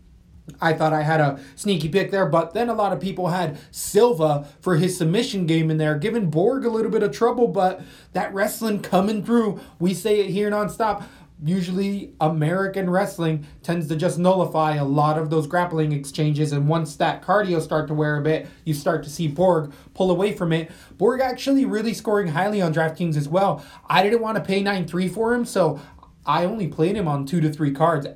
I 0.61 0.73
thought 0.73 0.93
I 0.93 1.01
had 1.01 1.19
a 1.19 1.39
sneaky 1.55 1.89
pick 1.89 2.11
there, 2.11 2.27
but 2.27 2.53
then 2.53 2.69
a 2.69 2.73
lot 2.73 2.93
of 2.93 2.99
people 2.99 3.27
had 3.27 3.57
Silva 3.71 4.47
for 4.61 4.75
his 4.75 4.97
submission 4.97 5.45
game 5.45 5.71
in 5.71 5.77
there, 5.77 5.97
giving 5.97 6.29
Borg 6.29 6.65
a 6.65 6.69
little 6.69 6.91
bit 6.91 7.03
of 7.03 7.11
trouble, 7.11 7.47
but 7.47 7.81
that 8.13 8.33
wrestling 8.33 8.81
coming 8.81 9.23
through. 9.23 9.59
We 9.79 9.93
say 9.93 10.19
it 10.19 10.29
here 10.29 10.51
nonstop. 10.51 11.03
Usually, 11.43 12.13
American 12.21 12.89
wrestling 12.89 13.45
tends 13.61 13.87
to 13.89 13.97
just 13.97 14.17
nullify 14.17 14.75
a 14.75 14.85
lot 14.85 15.17
of 15.17 15.29
those 15.29 15.47
grappling 15.47 15.91
exchanges, 15.91 16.53
and 16.53 16.69
once 16.69 16.95
that 16.95 17.21
cardio 17.21 17.61
start 17.61 17.87
to 17.87 17.93
wear 17.93 18.17
a 18.17 18.21
bit, 18.21 18.47
you 18.63 18.73
start 18.73 19.03
to 19.03 19.09
see 19.09 19.27
Borg 19.27 19.73
pull 19.93 20.11
away 20.11 20.31
from 20.31 20.53
it. 20.53 20.71
Borg 20.97 21.19
actually 21.19 21.65
really 21.65 21.93
scoring 21.93 22.27
highly 22.27 22.61
on 22.61 22.73
DraftKings 22.73 23.17
as 23.17 23.27
well. 23.27 23.65
I 23.89 24.01
didn't 24.01 24.21
want 24.21 24.37
to 24.37 24.43
pay 24.43 24.61
9 24.61 24.87
3 24.87 25.07
for 25.09 25.33
him, 25.33 25.43
so 25.43 25.81
I 26.25 26.45
only 26.45 26.67
played 26.67 26.95
him 26.95 27.07
on 27.07 27.25
two 27.25 27.41
to 27.41 27.51
three 27.51 27.71
cards. 27.71 28.07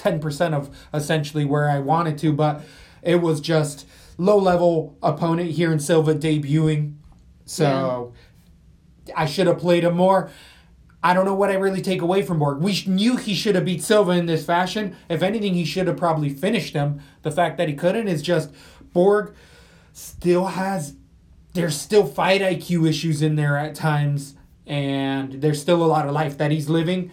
10% 0.00 0.54
of 0.54 0.74
essentially 0.92 1.44
where 1.44 1.68
I 1.68 1.78
wanted 1.78 2.18
to, 2.18 2.32
but 2.32 2.62
it 3.02 3.16
was 3.16 3.40
just 3.40 3.86
low 4.18 4.38
level 4.38 4.96
opponent 5.02 5.52
here 5.52 5.72
in 5.72 5.78
Silva 5.78 6.14
debuting. 6.14 6.96
So 7.46 8.12
I 9.16 9.26
should 9.26 9.46
have 9.46 9.58
played 9.58 9.84
him 9.84 9.96
more. 9.96 10.30
I 11.02 11.14
don't 11.14 11.24
know 11.24 11.34
what 11.34 11.50
I 11.50 11.54
really 11.54 11.80
take 11.80 12.02
away 12.02 12.22
from 12.22 12.38
Borg. 12.38 12.60
We 12.60 12.82
knew 12.86 13.16
he 13.16 13.34
should 13.34 13.54
have 13.54 13.64
beat 13.64 13.82
Silva 13.82 14.12
in 14.12 14.26
this 14.26 14.44
fashion. 14.44 14.96
If 15.08 15.22
anything, 15.22 15.54
he 15.54 15.64
should 15.64 15.86
have 15.86 15.96
probably 15.96 16.28
finished 16.28 16.74
him. 16.74 17.00
The 17.22 17.30
fact 17.30 17.56
that 17.56 17.68
he 17.68 17.74
couldn't 17.74 18.08
is 18.08 18.20
just 18.20 18.52
Borg 18.92 19.34
still 19.92 20.46
has 20.46 20.94
there's 21.52 21.76
still 21.76 22.06
fight 22.06 22.40
IQ 22.40 22.88
issues 22.88 23.22
in 23.22 23.34
there 23.34 23.56
at 23.56 23.74
times, 23.74 24.36
and 24.66 25.40
there's 25.40 25.60
still 25.60 25.82
a 25.82 25.86
lot 25.86 26.06
of 26.06 26.12
life 26.12 26.38
that 26.38 26.50
he's 26.50 26.68
living. 26.68 27.10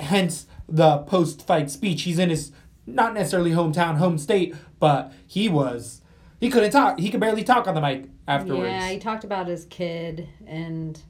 Hence 0.00 0.46
the 0.68 0.98
post 0.98 1.46
fight 1.46 1.70
speech. 1.70 2.02
He's 2.02 2.18
in 2.18 2.30
his 2.30 2.52
not 2.86 3.14
necessarily 3.14 3.52
hometown, 3.52 3.96
home 3.96 4.18
state, 4.18 4.54
but 4.78 5.12
he 5.26 5.48
was 5.48 6.02
he 6.44 6.50
couldn't 6.50 6.72
talk. 6.72 6.98
He 6.98 7.10
could 7.10 7.20
barely 7.20 7.42
talk 7.42 7.66
on 7.66 7.74
the 7.74 7.80
mic 7.80 8.04
afterwards. 8.28 8.68
Yeah, 8.68 8.90
he 8.90 8.98
talked 8.98 9.24
about 9.24 9.46
his 9.46 9.64
kid 9.66 10.28
and 10.46 11.00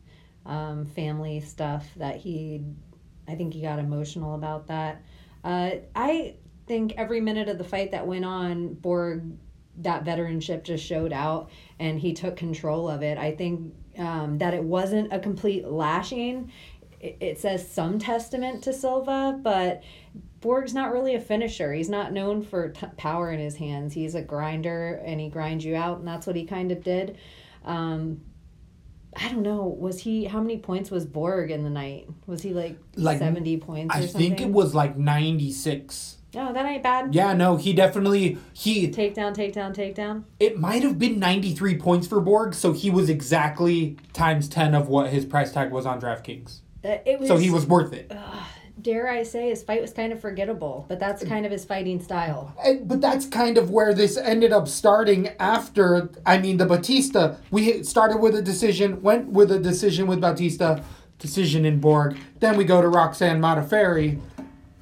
um, 0.47 0.87
family 0.87 1.41
stuff 1.41 1.87
that 1.97 2.17
he, 2.17 2.63
I 3.27 3.35
think 3.35 3.53
he 3.53 3.63
got 3.63 3.79
emotional 3.79 4.37
about 4.37 4.69
that. 4.69 5.03
Uh, 5.43 5.71
I 5.95 6.37
think 6.67 6.95
every 6.97 7.21
minute 7.21 7.49
of 7.49 7.59
the 7.59 7.65
fight 7.65 7.91
that 7.91 8.07
went 8.07 8.25
on, 8.25 8.75
Borg, 8.75 9.25
that 9.79 10.05
veteranship 10.05 10.63
just 10.63 10.85
showed 10.85 11.13
out 11.13 11.51
and 11.81 11.99
he 11.99 12.13
took 12.13 12.37
control 12.37 12.89
of 12.89 13.03
it. 13.03 13.19
I 13.19 13.35
think 13.35 13.75
um, 13.99 14.39
that 14.39 14.55
it 14.55 14.63
wasn't 14.63 15.13
a 15.13 15.19
complete 15.19 15.67
lashing. 15.67 16.53
It, 17.05 17.19
it 17.21 17.39
says 17.39 17.71
some 17.71 17.99
testament 17.99 18.65
to 18.65 18.73
Silva, 18.73 19.39
but 19.43 19.83
Borg's 20.41 20.73
not 20.73 20.91
really 20.91 21.15
a 21.15 21.21
finisher. 21.21 21.73
He's 21.75 21.91
not 21.91 22.13
known 22.13 22.43
for 22.43 22.71
t- 22.71 22.87
power 22.97 23.31
in 23.31 23.41
his 23.41 23.57
hands. 23.57 23.93
He's 23.93 24.15
a 24.15 24.23
grinder 24.23 25.03
and 25.05 25.21
he 25.21 25.29
grinds 25.29 25.65
you 25.67 25.77
out, 25.77 25.99
and 25.99 26.09
that's 26.09 26.27
what 26.27 26.35
he 26.35 26.47
kind 26.47 26.73
of 26.73 26.83
did. 26.83 27.19
Um, 27.65 28.23
I 29.17 29.29
don't 29.29 29.43
know. 29.43 29.65
Was 29.65 30.01
he 30.01 30.25
how 30.25 30.41
many 30.41 30.59
points 30.59 30.91
was 30.91 31.05
Borg 31.05 31.51
in 31.51 31.63
the 31.63 31.71
night? 31.71 32.09
Was 32.27 32.43
he 32.43 32.55
like, 32.55 32.79
Like, 32.97 33.19
seventy 33.19 33.59
points? 33.59 33.95
Or 33.95 33.99
I 33.99 34.07
think 34.07 34.41
it 34.41 34.49
was 34.49 34.75
like 34.75 34.97
96. 34.97 36.19
Oh, 36.37 36.53
that 36.53 36.67
ain't 36.67 36.83
bad. 36.83 37.15
Yeah, 37.15 37.33
no, 37.33 37.57
he 37.57 37.73
definitely 37.73 38.39
he 38.55 38.89
Takedown, 38.89 39.37
takedown, 39.37 39.73
takedown. 39.73 40.25
it 40.41 40.59
might 40.59 40.83
have 40.83 40.99
been 40.99 41.21
93 41.21 41.79
points 41.79 42.09
for 42.09 42.21
Borg, 42.21 42.55
so 42.55 42.73
he 42.73 42.91
was 42.91 43.09
exactly 43.09 43.97
times 44.13 44.49
10 44.49 44.75
of 44.75 44.89
what 44.89 45.11
his 45.11 45.25
price 45.25 45.53
tag 45.53 45.71
was 45.71 45.87
on 45.87 46.01
DraftKings. 46.01 46.61
It 46.85 47.19
was. 47.19 47.29
So 47.29 47.37
he 47.37 47.50
was 47.50 47.67
worth 47.67 47.93
it. 47.93 48.12
Dare 48.81 49.09
I 49.09 49.23
say, 49.23 49.49
his 49.49 49.62
fight 49.62 49.81
was 49.81 49.93
kind 49.93 50.12
of 50.12 50.21
forgettable, 50.21 50.85
but 50.88 51.00
that's 51.00 51.25
kind 51.25 51.47
of 51.47 51.53
his 51.53 51.64
fighting 51.64 52.03
style. 52.03 52.55
And, 52.62 52.87
but 52.87 53.00
that's 53.00 53.25
kind 53.25 53.57
of 53.57 53.71
where 53.71 53.95
this 53.95 54.19
ended 54.19 54.53
up 54.53 54.69
starting 54.69 55.29
after. 55.38 56.11
I 56.26 56.38
mean, 56.38 56.59
the 56.59 56.67
Batista. 56.67 57.37
We 57.50 57.83
started 57.83 58.19
with 58.19 58.35
a 58.35 58.43
decision, 58.43 59.00
went 59.00 59.29
with 59.29 59.50
a 59.50 59.59
decision 59.59 60.07
with 60.07 60.21
Batista, 60.21 60.83
decision 61.19 61.64
in 61.64 61.81
Borg. 61.81 62.19
Then 62.41 62.59
we 62.59 62.64
go 62.64 62.83
to 62.83 62.88
Roxanne 62.88 63.41
Modafferi 63.41 64.21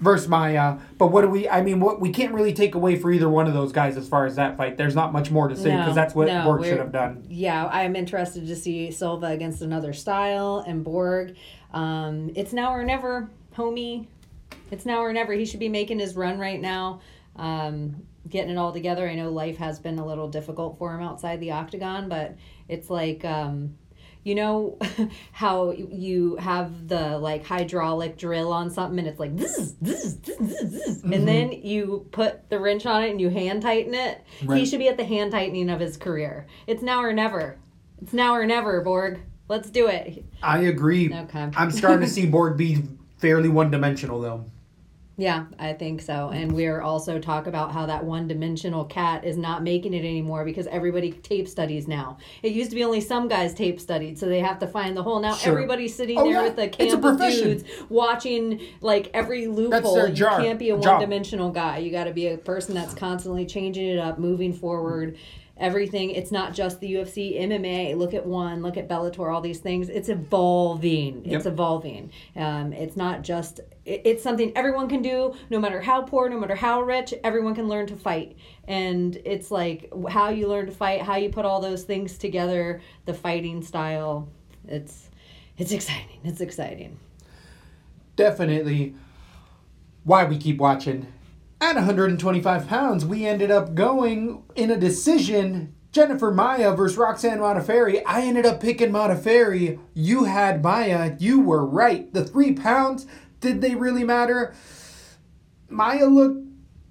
versus 0.00 0.26
Maia. 0.26 0.78
But 0.98 1.08
what 1.08 1.22
do 1.22 1.28
we? 1.28 1.48
I 1.48 1.62
mean, 1.62 1.78
what 1.78 2.00
we 2.00 2.10
can't 2.10 2.34
really 2.34 2.52
take 2.52 2.74
away 2.74 2.96
for 2.96 3.12
either 3.12 3.28
one 3.28 3.46
of 3.46 3.54
those 3.54 3.72
guys 3.72 3.96
as 3.96 4.08
far 4.08 4.26
as 4.26 4.36
that 4.36 4.56
fight. 4.56 4.76
There's 4.76 4.94
not 4.94 5.12
much 5.12 5.30
more 5.30 5.48
to 5.48 5.56
say 5.56 5.70
because 5.70 5.88
No, 5.88 5.94
that's 5.94 6.14
what 6.14 6.26
no, 6.26 6.44
Borg 6.44 6.64
should 6.64 6.78
have 6.78 6.92
done. 6.92 7.24
Yeah, 7.28 7.66
I'm 7.66 7.94
interested 7.94 8.46
to 8.46 8.56
see 8.56 8.90
Silva 8.90 9.26
against 9.26 9.62
another 9.62 9.92
style 9.92 10.64
and 10.66 10.82
Borg. 10.82 11.36
Um, 11.72 12.30
it's 12.34 12.52
now 12.52 12.72
or 12.72 12.84
never, 12.84 13.30
homie. 13.56 14.06
It's 14.70 14.86
now 14.86 15.00
or 15.00 15.12
never. 15.12 15.32
He 15.32 15.44
should 15.44 15.60
be 15.60 15.68
making 15.68 15.98
his 15.98 16.14
run 16.14 16.38
right 16.38 16.60
now, 16.60 17.00
um, 17.36 18.02
getting 18.28 18.50
it 18.50 18.58
all 18.58 18.72
together. 18.72 19.08
I 19.08 19.14
know 19.14 19.30
life 19.30 19.58
has 19.58 19.78
been 19.78 19.98
a 19.98 20.06
little 20.06 20.28
difficult 20.28 20.78
for 20.78 20.94
him 20.94 21.02
outside 21.02 21.40
the 21.40 21.52
octagon, 21.52 22.08
but 22.08 22.36
it's 22.68 22.90
like. 22.90 23.24
Um, 23.24 23.76
you 24.24 24.34
know 24.34 24.78
how 25.32 25.72
you 25.72 26.36
have 26.36 26.88
the 26.88 27.18
like 27.18 27.44
hydraulic 27.44 28.16
drill 28.16 28.52
on 28.52 28.70
something 28.70 28.98
and 29.00 29.08
it's 29.08 29.18
like 29.18 29.36
this, 29.36 29.74
this, 29.80 30.14
this, 30.14 30.36
this, 30.38 31.02
and 31.02 31.26
then 31.26 31.52
you 31.52 32.06
put 32.12 32.48
the 32.48 32.58
wrench 32.58 32.86
on 32.86 33.02
it 33.02 33.10
and 33.10 33.20
you 33.20 33.30
hand 33.30 33.62
tighten 33.62 33.94
it. 33.94 34.24
He 34.60 34.66
should 34.66 34.78
be 34.78 34.88
at 34.88 34.96
the 34.96 35.04
hand 35.04 35.32
tightening 35.32 35.70
of 35.70 35.80
his 35.80 35.96
career. 35.96 36.46
It's 36.66 36.82
now 36.82 37.02
or 37.02 37.12
never. 37.12 37.58
It's 38.00 38.12
now 38.12 38.34
or 38.34 38.46
never, 38.46 38.80
Borg. 38.80 39.20
Let's 39.52 39.68
do 39.68 39.86
it. 39.88 40.24
I 40.42 40.60
agree. 40.60 41.12
Okay. 41.12 41.50
I'm 41.54 41.70
starting 41.70 42.00
to 42.00 42.08
see 42.10 42.24
Borg 42.34 42.56
be 42.56 42.78
fairly 43.18 43.50
one 43.50 43.70
dimensional 43.70 44.18
though. 44.18 44.46
Yeah, 45.18 45.44
I 45.58 45.74
think 45.74 46.00
so. 46.00 46.30
And 46.30 46.52
we're 46.52 46.80
also 46.80 47.18
talk 47.18 47.46
about 47.46 47.70
how 47.70 47.84
that 47.84 48.02
one 48.02 48.26
dimensional 48.26 48.86
cat 48.86 49.26
is 49.26 49.36
not 49.36 49.62
making 49.62 49.92
it 49.92 50.06
anymore 50.06 50.46
because 50.46 50.66
everybody 50.68 51.12
tape 51.12 51.46
studies 51.46 51.86
now. 51.86 52.16
It 52.42 52.52
used 52.52 52.70
to 52.70 52.76
be 52.76 52.82
only 52.82 53.02
some 53.02 53.28
guys 53.28 53.52
tape 53.52 53.78
studied, 53.78 54.18
so 54.18 54.24
they 54.24 54.40
have 54.40 54.58
to 54.60 54.66
find 54.66 54.96
the 54.96 55.02
hole. 55.02 55.20
Now 55.20 55.34
Sure. 55.34 55.52
everybody's 55.52 55.94
sitting 55.94 56.18
Oh, 56.18 56.24
there 56.24 56.32
yeah. 56.32 56.42
with 56.44 56.58
a 56.58 56.68
camp 56.68 57.04
of 57.04 57.18
dudes 57.18 57.64
watching 57.90 58.58
like 58.80 59.10
every 59.12 59.48
loophole. 59.48 59.94
their 59.96 60.08
you 60.08 60.24
can't 60.24 60.58
be 60.58 60.70
a 60.70 60.76
one 60.76 60.98
dimensional 60.98 61.50
guy. 61.50 61.76
You 61.76 61.90
got 61.90 62.04
to 62.04 62.14
be 62.14 62.28
a 62.28 62.38
person 62.38 62.74
that's 62.74 62.94
constantly 62.94 63.44
changing 63.44 63.86
it 63.86 63.98
up, 63.98 64.18
moving 64.18 64.54
forward. 64.54 65.18
Everything. 65.58 66.10
It's 66.10 66.32
not 66.32 66.54
just 66.54 66.80
the 66.80 66.94
UFC, 66.94 67.40
MMA. 67.40 67.96
Look 67.96 68.14
at 68.14 68.26
one. 68.26 68.62
Look 68.62 68.76
at 68.76 68.88
Bellator. 68.88 69.32
All 69.32 69.40
these 69.40 69.60
things. 69.60 69.88
It's 69.88 70.08
evolving. 70.08 71.22
It's 71.24 71.46
evolving. 71.46 72.10
Um, 72.36 72.72
it's 72.72 72.96
not 72.96 73.22
just. 73.22 73.60
It, 73.84 74.02
it's 74.04 74.22
something 74.22 74.52
everyone 74.56 74.88
can 74.88 75.02
do, 75.02 75.34
no 75.50 75.60
matter 75.60 75.80
how 75.80 76.02
poor, 76.02 76.28
no 76.28 76.38
matter 76.40 76.54
how 76.56 76.82
rich. 76.82 77.14
Everyone 77.22 77.54
can 77.54 77.68
learn 77.68 77.86
to 77.88 77.96
fight, 77.96 78.36
and 78.66 79.16
it's 79.24 79.50
like 79.50 79.92
how 80.08 80.30
you 80.30 80.48
learn 80.48 80.66
to 80.66 80.72
fight, 80.72 81.02
how 81.02 81.16
you 81.16 81.28
put 81.28 81.44
all 81.44 81.60
those 81.60 81.84
things 81.84 82.18
together, 82.18 82.80
the 83.04 83.14
fighting 83.14 83.62
style. 83.62 84.28
It's, 84.66 85.10
it's 85.58 85.72
exciting. 85.72 86.20
It's 86.24 86.40
exciting. 86.40 86.98
definitely 88.16 88.94
why 90.04 90.24
we 90.24 90.38
keep 90.38 90.58
watching. 90.58 91.06
At 91.62 91.76
125 91.76 92.66
pounds, 92.66 93.06
we 93.06 93.24
ended 93.24 93.52
up 93.52 93.76
going 93.76 94.42
in 94.56 94.72
a 94.72 94.76
decision. 94.76 95.76
Jennifer 95.92 96.32
Maia 96.32 96.74
versus 96.74 96.98
Roxanne 96.98 97.38
Modafferi. 97.38 98.02
I 98.04 98.22
ended 98.22 98.44
up 98.44 98.60
picking 98.60 98.90
Modafferi. 98.90 99.78
You 99.94 100.24
had 100.24 100.60
Maia. 100.60 101.14
You 101.20 101.38
were 101.38 101.64
right. 101.64 102.12
The 102.12 102.24
three 102.24 102.52
pounds, 102.52 103.06
did 103.38 103.60
they 103.60 103.76
really 103.76 104.02
matter? 104.02 104.52
Maia 105.68 106.06
looked 106.06 106.44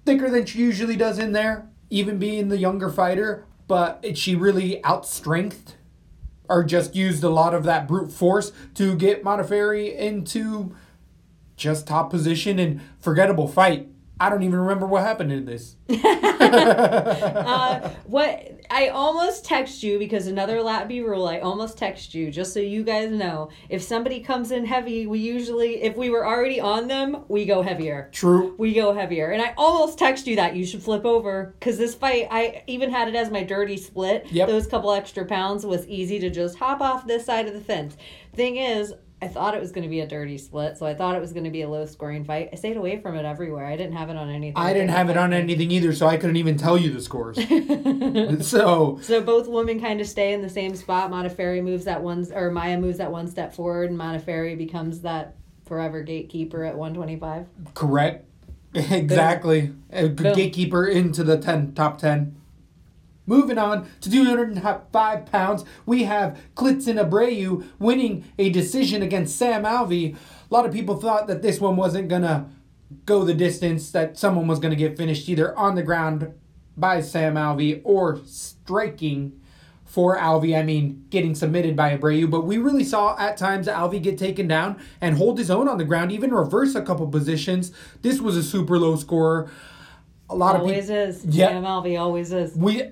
thicker 0.06 0.30
than 0.30 0.46
she 0.46 0.60
usually 0.60 0.96
does 0.96 1.18
in 1.18 1.32
there, 1.32 1.68
even 1.90 2.18
being 2.18 2.48
the 2.48 2.56
younger 2.56 2.88
fighter, 2.88 3.44
but 3.68 4.16
she 4.16 4.34
really 4.34 4.80
outstrengthed 4.84 5.74
or 6.48 6.64
just 6.64 6.96
used 6.96 7.22
a 7.22 7.28
lot 7.28 7.52
of 7.52 7.64
that 7.64 7.86
brute 7.86 8.10
force 8.10 8.52
to 8.76 8.96
get 8.96 9.22
Modafferi 9.22 9.94
into 9.94 10.74
just 11.56 11.86
top 11.86 12.08
position 12.08 12.58
and 12.58 12.80
forgettable 12.98 13.48
fight. 13.48 13.91
I 14.22 14.28
don't 14.28 14.44
even 14.44 14.60
remember 14.60 14.86
what 14.86 15.02
happened 15.02 15.32
in 15.32 15.44
this. 15.44 15.76
Uh, 16.52 17.88
what 18.04 18.60
I 18.70 18.88
almost 18.88 19.44
text 19.44 19.82
you 19.82 19.98
because 19.98 20.26
another 20.26 20.58
Latby 20.58 21.02
rule. 21.02 21.26
I 21.26 21.38
almost 21.38 21.78
text 21.78 22.14
you 22.14 22.30
just 22.30 22.52
so 22.52 22.60
you 22.60 22.84
guys 22.84 23.10
know. 23.10 23.48
If 23.70 23.82
somebody 23.82 24.20
comes 24.20 24.50
in 24.50 24.66
heavy, 24.66 25.06
we 25.06 25.18
usually, 25.18 25.82
if 25.82 25.96
we 25.96 26.10
were 26.10 26.26
already 26.26 26.60
on 26.60 26.88
them, 26.88 27.24
we 27.28 27.46
go 27.46 27.62
heavier. 27.62 28.10
True. 28.12 28.54
We 28.58 28.74
go 28.74 28.92
heavier, 28.92 29.30
and 29.30 29.40
I 29.40 29.54
almost 29.56 29.98
text 29.98 30.26
you 30.26 30.36
that 30.36 30.54
you 30.54 30.66
should 30.66 30.82
flip 30.82 31.06
over 31.06 31.54
because 31.58 31.78
this 31.78 31.94
fight, 31.94 32.28
I 32.30 32.62
even 32.66 32.90
had 32.90 33.08
it 33.08 33.14
as 33.14 33.30
my 33.30 33.42
dirty 33.42 33.78
split. 33.78 34.26
Yep. 34.30 34.48
Those 34.48 34.66
couple 34.66 34.92
extra 34.92 35.24
pounds 35.24 35.64
was 35.64 35.86
easy 35.86 36.18
to 36.20 36.28
just 36.28 36.58
hop 36.58 36.80
off 36.82 37.06
this 37.06 37.24
side 37.24 37.46
of 37.48 37.54
the 37.54 37.60
fence. 37.60 37.96
Thing 38.34 38.56
is. 38.56 38.92
I 39.22 39.28
thought 39.28 39.54
it 39.54 39.60
was 39.60 39.70
going 39.70 39.84
to 39.84 39.88
be 39.88 40.00
a 40.00 40.06
dirty 40.06 40.36
split, 40.36 40.76
so 40.76 40.84
I 40.84 40.94
thought 40.94 41.14
it 41.14 41.20
was 41.20 41.32
going 41.32 41.44
to 41.44 41.50
be 41.50 41.62
a 41.62 41.68
low 41.68 41.86
scoring 41.86 42.24
fight. 42.24 42.48
I 42.52 42.56
stayed 42.56 42.76
away 42.76 43.00
from 43.00 43.14
it 43.14 43.24
everywhere. 43.24 43.64
I 43.64 43.76
didn't 43.76 43.92
have 43.92 44.10
it 44.10 44.16
on 44.16 44.28
anything. 44.28 44.56
I 44.56 44.72
didn't 44.72 44.90
have 44.90 45.10
it 45.10 45.16
on 45.16 45.32
anything 45.32 45.70
either, 45.70 45.92
so 45.92 46.08
I 46.08 46.16
couldn't 46.16 46.36
even 46.36 46.56
tell 46.56 46.76
you 46.76 46.90
the 46.90 47.00
scores. 47.00 47.36
so 48.46 48.98
So 49.00 49.20
both 49.20 49.46
women 49.46 49.80
kind 49.80 50.00
of 50.00 50.08
stay 50.08 50.32
in 50.32 50.42
the 50.42 50.50
same 50.50 50.74
spot. 50.74 51.08
Modafferi 51.12 51.62
moves 51.62 51.84
that 51.84 52.02
one, 52.02 52.26
or 52.34 52.50
Maia 52.50 52.76
moves 52.78 52.98
that 52.98 53.12
one 53.12 53.28
step 53.28 53.54
forward, 53.54 53.90
and 53.90 53.98
Modafferi 53.98 54.58
becomes 54.58 55.02
that 55.02 55.36
forever 55.66 56.02
gatekeeper 56.02 56.64
at 56.64 56.76
125. 56.76 57.46
correct. 57.74 58.26
exactly. 58.74 59.72
A 59.92 60.08
Boom. 60.08 60.34
gatekeeper 60.34 60.86
into 60.86 61.22
the 61.22 61.38
10 61.38 61.74
top 61.74 61.98
10. 61.98 62.34
Moving 63.26 63.58
on 63.58 63.88
to 64.00 64.10
205 64.10 65.26
pounds, 65.26 65.64
we 65.86 66.04
have 66.04 66.38
Klidson 66.56 67.00
Abreu 67.00 67.66
winning 67.78 68.24
a 68.38 68.50
decision 68.50 69.02
against 69.02 69.36
Sam 69.36 69.62
Alvey. 69.62 70.14
A 70.14 70.54
lot 70.54 70.66
of 70.66 70.72
people 70.72 70.96
thought 70.96 71.28
that 71.28 71.42
this 71.42 71.60
one 71.60 71.76
wasn't 71.76 72.08
going 72.08 72.22
to 72.22 72.46
go 73.06 73.24
the 73.24 73.34
distance, 73.34 73.90
that 73.92 74.18
someone 74.18 74.46
was 74.46 74.58
going 74.58 74.70
to 74.70 74.76
get 74.76 74.96
finished 74.96 75.28
either 75.28 75.56
on 75.56 75.76
the 75.76 75.82
ground 75.82 76.34
by 76.76 77.00
Sam 77.00 77.34
Alvey 77.34 77.80
or 77.84 78.20
striking 78.24 79.40
for 79.84 80.16
Alvey. 80.16 80.58
I 80.58 80.62
mean, 80.62 81.04
getting 81.10 81.34
submitted 81.34 81.76
by 81.76 81.96
Abreu. 81.96 82.30
But 82.30 82.46
we 82.46 82.56
really 82.56 82.82
saw 82.82 83.16
at 83.18 83.36
times 83.36 83.66
Alvey 83.66 84.02
get 84.02 84.18
taken 84.18 84.48
down 84.48 84.80
and 85.00 85.16
hold 85.16 85.38
his 85.38 85.50
own 85.50 85.68
on 85.68 85.78
the 85.78 85.84
ground, 85.84 86.10
even 86.10 86.32
reverse 86.32 86.74
a 86.74 86.82
couple 86.82 87.06
positions. 87.08 87.72
This 88.00 88.20
was 88.20 88.36
a 88.36 88.42
super 88.42 88.78
low 88.78 88.96
score. 88.96 89.50
A 90.32 90.34
lot 90.34 90.54
of 90.56 90.62
Always 90.62 90.86
people. 90.86 90.96
is. 90.96 91.24
Yeah. 91.26 91.48
Sam 91.48 91.64
Alvey 91.64 92.00
always 92.00 92.32
is. 92.32 92.56
We, 92.56 92.84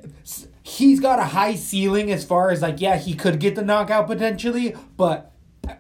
he's 0.63 1.01
got 1.01 1.19
a 1.19 1.25
high 1.25 1.55
ceiling 1.55 2.11
as 2.13 2.25
far 2.25 2.51
as 2.51 2.61
like, 2.63 2.81
yeah, 2.81 2.99
he 2.99 3.15
could 3.15 3.41
get 3.41 3.55
the 3.55 3.63
knockout 3.63 4.07
potentially, 4.07 4.75
but 4.97 5.33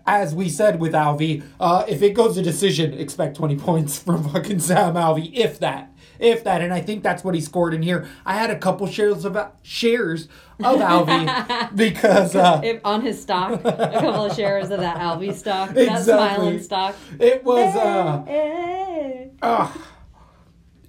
as 0.07 0.35
we 0.35 0.49
said 0.49 0.81
with 0.81 0.93
Alvey, 0.93 1.43
uh, 1.59 1.85
if 1.89 2.03
it 2.03 2.11
goes 2.15 2.37
to 2.37 2.43
decision, 2.43 2.95
expect 2.95 3.37
20 3.37 3.57
points 3.57 3.99
from 3.99 4.29
fucking 4.31 4.61
Sam 4.61 4.95
Alvey, 4.95 5.31
if 5.35 5.59
that. 5.61 5.93
If 6.19 6.45
that, 6.45 6.61
and 6.61 6.73
I 6.73 6.83
think 6.83 7.03
that's 7.03 7.25
what 7.25 7.35
he 7.35 7.41
scored 7.41 7.73
in 7.73 7.81
here. 7.81 8.07
I 8.27 8.35
had 8.35 8.51
a 8.51 8.59
couple 8.59 8.87
shares 8.87 9.25
of 9.25 9.39
shares 9.63 10.29
of 10.63 10.77
Alvey 10.79 11.75
because 11.75 12.37
uh, 12.37 12.61
If, 12.63 12.81
on 12.85 13.01
his 13.01 13.21
stock, 13.23 13.53
a 13.65 13.73
couple 14.01 14.27
of 14.27 14.37
shares 14.37 14.71
of 14.71 14.81
that 14.81 14.99
Alvey 14.99 15.35
stock, 15.35 15.71
that 15.71 16.05
smiling 16.05 16.63
stock. 16.63 16.95
it 17.19 17.43
was 17.43 17.75
uh, 17.75 18.23
Hey. 18.27 19.31
uh, 19.41 19.73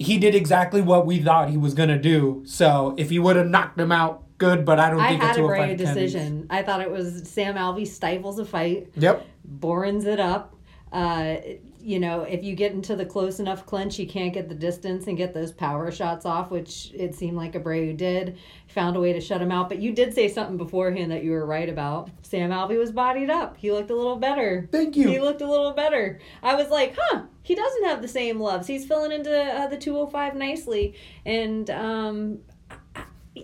he 0.01 0.17
did 0.17 0.35
exactly 0.35 0.81
what 0.81 1.05
we 1.05 1.19
thought 1.19 1.49
he 1.49 1.57
was 1.57 1.73
gonna 1.73 1.99
do. 1.99 2.43
So 2.45 2.95
if 2.97 3.09
he 3.09 3.19
would 3.19 3.35
have 3.35 3.47
knocked 3.47 3.79
him 3.79 3.91
out, 3.91 4.23
good. 4.37 4.65
But 4.65 4.79
I 4.79 4.89
don't 4.89 4.99
I 4.99 5.09
think 5.09 5.21
had 5.21 5.29
it's 5.29 5.39
a 5.39 5.43
brave 5.43 5.69
fight 5.69 5.77
decision. 5.77 6.47
I 6.49 6.63
thought 6.63 6.81
it 6.81 6.91
was 6.91 7.29
Sam 7.29 7.55
Alvey 7.55 7.87
stifles 7.87 8.39
a 8.39 8.45
fight. 8.45 8.89
Yep. 8.95 9.25
Borins 9.59 10.05
it 10.05 10.19
up. 10.19 10.55
Uh, 10.91 11.37
you 11.81 11.99
know, 11.99 12.21
if 12.21 12.43
you 12.43 12.55
get 12.55 12.71
into 12.71 12.95
the 12.95 13.05
close 13.05 13.39
enough 13.39 13.65
clinch, 13.65 13.97
you 13.99 14.07
can't 14.07 14.33
get 14.33 14.49
the 14.49 14.55
distance 14.55 15.07
and 15.07 15.17
get 15.17 15.33
those 15.33 15.51
power 15.51 15.91
shots 15.91 16.25
off, 16.25 16.51
which 16.51 16.91
it 16.93 17.15
seemed 17.15 17.37
like 17.37 17.53
Abreu 17.53 17.95
did. 17.95 18.37
Found 18.67 18.95
a 18.95 18.99
way 18.99 19.13
to 19.13 19.21
shut 19.21 19.41
him 19.41 19.51
out. 19.51 19.69
But 19.69 19.79
you 19.79 19.91
did 19.91 20.13
say 20.13 20.27
something 20.27 20.57
beforehand 20.57 21.11
that 21.11 21.23
you 21.23 21.31
were 21.31 21.45
right 21.45 21.67
about. 21.67 22.09
Sam 22.21 22.51
Alvey 22.51 22.77
was 22.77 22.91
bodied 22.91 23.29
up. 23.29 23.57
He 23.57 23.71
looked 23.71 23.89
a 23.89 23.95
little 23.95 24.15
better. 24.15 24.67
Thank 24.71 24.95
you. 24.95 25.07
He 25.07 25.19
looked 25.19 25.41
a 25.41 25.49
little 25.49 25.71
better. 25.71 26.19
I 26.41 26.55
was 26.55 26.69
like, 26.69 26.95
huh, 26.97 27.23
he 27.43 27.55
doesn't 27.55 27.85
have 27.85 28.01
the 28.01 28.07
same 28.07 28.39
loves. 28.39 28.67
He's 28.67 28.85
filling 28.85 29.11
into 29.11 29.31
uh, 29.31 29.67
the 29.67 29.77
205 29.77 30.35
nicely. 30.35 30.95
And 31.25 31.69
um, 31.69 32.39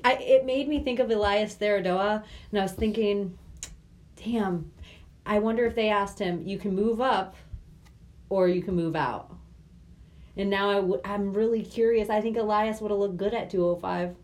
I, 0.03 0.13
it 0.13 0.46
made 0.46 0.67
me 0.67 0.84
think 0.84 1.00
of 1.00 1.10
Elias 1.10 1.56
Theodorou. 1.56 2.24
And 2.51 2.60
I 2.60 2.63
was 2.63 2.74
thinking, 2.74 3.38
damn, 4.24 4.72
I 5.25 5.39
wonder 5.39 5.65
if 5.65 5.75
they 5.75 5.89
asked 5.89 6.20
him, 6.20 6.48
you 6.48 6.58
can 6.58 6.75
move 6.75 7.01
up 7.01 7.36
or 8.30 8.48
you 8.48 8.62
can 8.62 8.76
move 8.76 8.96
out. 8.96 9.34
And 10.36 10.50
now 10.50 10.70
i 10.70 10.76
w- 10.76 11.02
I'm 11.04 11.34
really 11.34 11.64
curious. 11.64 12.10
I 12.10 12.22
think 12.22 12.38
Elias 12.38 12.80
would 12.82 12.92
have 12.92 13.00
looked 13.00 13.18
good 13.18 13.34
at 13.34 13.50
205. 13.50 14.16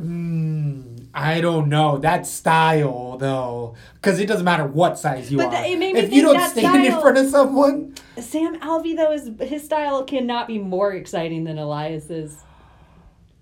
Mm, 0.00 1.08
I 1.12 1.40
don't 1.42 1.68
know 1.68 1.98
that 1.98 2.26
style 2.26 3.18
though, 3.18 3.74
because 3.94 4.18
it 4.18 4.26
doesn't 4.26 4.44
matter 4.46 4.64
what 4.66 4.98
size 4.98 5.30
you 5.30 5.36
But 5.36 5.46
are. 5.46 5.50
that- 5.52 5.68
it 5.68 5.78
made 5.78 5.94
me 5.94 6.00
if 6.00 6.12
you 6.12 6.22
don't 6.22 6.40
stand 6.40 6.84
in 6.86 6.98
front 7.00 7.18
of 7.18 7.26
someone, 7.28 7.94
Sam 8.18 8.58
Alvey, 8.60 8.96
though, 8.96 9.12
is 9.12 9.30
his 9.40 9.62
style 9.64 10.04
cannot 10.04 10.46
be 10.46 10.58
more 10.58 10.92
exciting 10.92 11.44
than 11.44 11.58
Elias's. 11.58 12.38